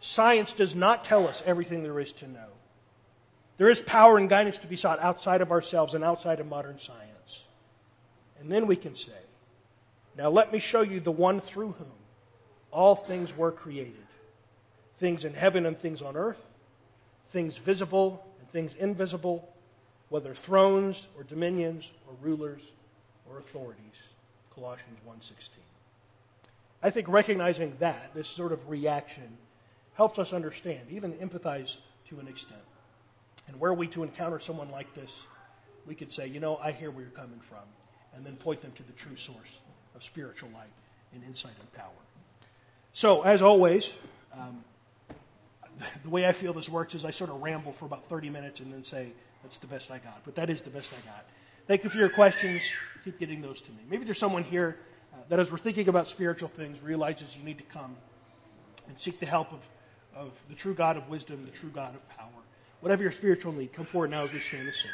Science 0.00 0.52
does 0.52 0.76
not 0.76 1.04
tell 1.04 1.26
us 1.26 1.42
everything 1.44 1.82
there 1.82 1.98
is 1.98 2.12
to 2.14 2.28
know. 2.28 2.48
There 3.58 3.68
is 3.68 3.80
power 3.80 4.16
and 4.16 4.28
guidance 4.28 4.58
to 4.58 4.68
be 4.68 4.76
sought 4.76 5.00
outside 5.00 5.40
of 5.40 5.50
ourselves 5.50 5.94
and 5.94 6.04
outside 6.04 6.38
of 6.38 6.46
modern 6.46 6.78
science. 6.78 7.44
And 8.38 8.50
then 8.50 8.68
we 8.68 8.76
can 8.76 8.94
say, 8.94 9.12
Now 10.16 10.30
let 10.30 10.52
me 10.52 10.60
show 10.60 10.82
you 10.82 11.00
the 11.00 11.10
one 11.10 11.40
through 11.40 11.72
whom 11.72 11.92
all 12.70 12.94
things 12.94 13.36
were 13.36 13.50
created 13.50 14.06
things 15.02 15.24
in 15.24 15.34
heaven 15.34 15.66
and 15.66 15.76
things 15.76 16.00
on 16.00 16.16
earth, 16.16 16.46
things 17.26 17.56
visible 17.56 18.24
and 18.38 18.48
things 18.50 18.76
invisible, 18.76 19.52
whether 20.10 20.32
thrones 20.32 21.08
or 21.16 21.24
dominions 21.24 21.90
or 22.06 22.14
rulers 22.22 22.70
or 23.28 23.36
authorities. 23.36 24.10
Colossians 24.54 25.00
1:16. 25.04 25.58
I 26.84 26.90
think 26.90 27.08
recognizing 27.08 27.76
that, 27.80 28.14
this 28.14 28.28
sort 28.28 28.52
of 28.52 28.70
reaction, 28.70 29.38
helps 29.94 30.20
us 30.20 30.32
understand, 30.32 30.88
even 30.88 31.14
empathize 31.14 31.78
to 32.06 32.20
an 32.20 32.28
extent. 32.28 32.62
And 33.48 33.58
were 33.58 33.74
we 33.74 33.88
to 33.88 34.04
encounter 34.04 34.38
someone 34.38 34.70
like 34.70 34.94
this, 34.94 35.24
we 35.84 35.96
could 35.96 36.12
say, 36.12 36.28
you 36.28 36.38
know, 36.38 36.58
I 36.58 36.70
hear 36.70 36.92
where 36.92 37.02
you're 37.02 37.10
coming 37.10 37.40
from, 37.40 37.66
and 38.14 38.24
then 38.24 38.36
point 38.36 38.60
them 38.60 38.70
to 38.76 38.84
the 38.84 38.92
true 38.92 39.16
source 39.16 39.62
of 39.96 40.04
spiritual 40.04 40.50
light 40.50 40.70
and 41.12 41.24
insight 41.24 41.58
and 41.58 41.72
power. 41.72 42.02
So, 42.92 43.22
as 43.22 43.42
always, 43.42 43.92
um, 44.32 44.62
the 46.02 46.10
way 46.10 46.26
I 46.26 46.32
feel 46.32 46.52
this 46.52 46.68
works 46.68 46.94
is 46.94 47.04
I 47.04 47.10
sort 47.10 47.30
of 47.30 47.40
ramble 47.42 47.72
for 47.72 47.86
about 47.86 48.04
30 48.06 48.30
minutes 48.30 48.60
and 48.60 48.72
then 48.72 48.84
say, 48.84 49.12
that's 49.42 49.58
the 49.58 49.66
best 49.66 49.90
I 49.90 49.98
got. 49.98 50.22
But 50.24 50.34
that 50.36 50.50
is 50.50 50.60
the 50.60 50.70
best 50.70 50.92
I 50.92 51.06
got. 51.06 51.24
Thank 51.66 51.84
you 51.84 51.90
for 51.90 51.98
your 51.98 52.08
questions. 52.08 52.62
Keep 53.04 53.18
getting 53.18 53.40
those 53.40 53.60
to 53.62 53.70
me. 53.72 53.78
Maybe 53.88 54.04
there's 54.04 54.18
someone 54.18 54.44
here 54.44 54.78
uh, 55.12 55.16
that, 55.28 55.38
as 55.38 55.50
we're 55.50 55.58
thinking 55.58 55.88
about 55.88 56.08
spiritual 56.08 56.48
things, 56.48 56.80
realizes 56.80 57.36
you 57.36 57.44
need 57.44 57.58
to 57.58 57.64
come 57.64 57.96
and 58.88 58.98
seek 58.98 59.18
the 59.18 59.26
help 59.26 59.52
of, 59.52 59.68
of 60.14 60.32
the 60.48 60.54
true 60.54 60.74
God 60.74 60.96
of 60.96 61.08
wisdom, 61.08 61.44
the 61.44 61.50
true 61.50 61.70
God 61.70 61.94
of 61.94 62.08
power. 62.08 62.28
Whatever 62.80 63.02
your 63.02 63.12
spiritual 63.12 63.52
need, 63.52 63.72
come 63.72 63.84
forward 63.84 64.10
now 64.10 64.24
as 64.24 64.32
we 64.32 64.40
stand 64.40 64.66
to 64.66 64.72
sing. 64.72 64.90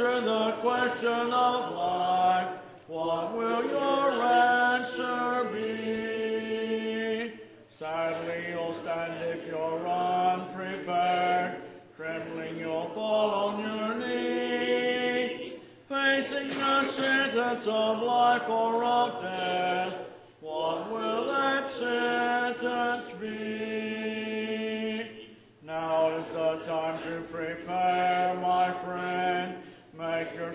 Answer 0.00 0.20
the 0.20 0.52
question 0.60 1.32
of 1.32 1.74
life. 1.74 2.48
What 2.86 3.36
will 3.36 3.64
your 3.68 4.22
answer 4.22 5.48
be? 5.52 7.32
Sadly 7.76 8.44
you'll 8.50 8.74
stand 8.82 9.24
if 9.24 9.44
you're 9.48 9.88
unprepared. 9.88 11.62
Trembling 11.96 12.58
you'll 12.58 12.90
fall 12.90 13.30
on 13.48 13.60
your 13.60 13.96
knees. 13.96 15.54
Facing 15.88 16.48
the 16.50 16.84
sentence 16.92 17.66
of 17.66 18.00
life 18.02 18.48
or 18.48 18.84
of 18.84 19.20
death. 19.20 19.94
What 20.40 20.92
will 20.92 21.24
that 21.26 21.68
sentence 21.72 23.10
be? 23.20 25.08
Now 25.64 26.10
is 26.18 26.28
the 26.32 26.58
time 26.66 27.02
to 27.02 27.22
prepare, 27.32 28.34
my 28.34 28.67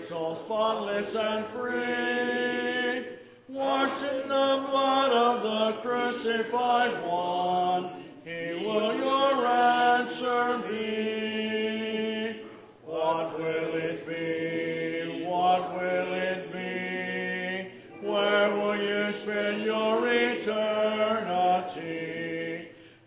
so 0.07 0.35
spotless 0.45 1.15
and 1.15 1.45
free, 1.47 3.05
washed 3.47 4.03
in 4.03 4.27
the 4.27 4.65
blood 4.69 5.11
of 5.11 5.43
the 5.43 5.73
crucified 5.81 6.91
one, 7.05 7.89
he 8.25 8.65
will 8.65 8.95
your 8.95 9.45
answer 9.45 10.61
be. 10.69 12.41
What 12.83 13.39
will 13.39 13.75
it 13.75 14.05
be? 14.07 15.23
What 15.25 15.73
will 15.73 16.13
it 16.13 16.51
be? 16.51 17.71
Where 18.05 18.55
will 18.55 18.75
you 18.75 19.13
spend 19.13 19.63
your 19.63 20.07
eternity? 20.07 21.13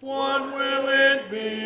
What 0.01 0.47
will 0.55 0.88
it 0.88 1.30
be? 1.30 1.66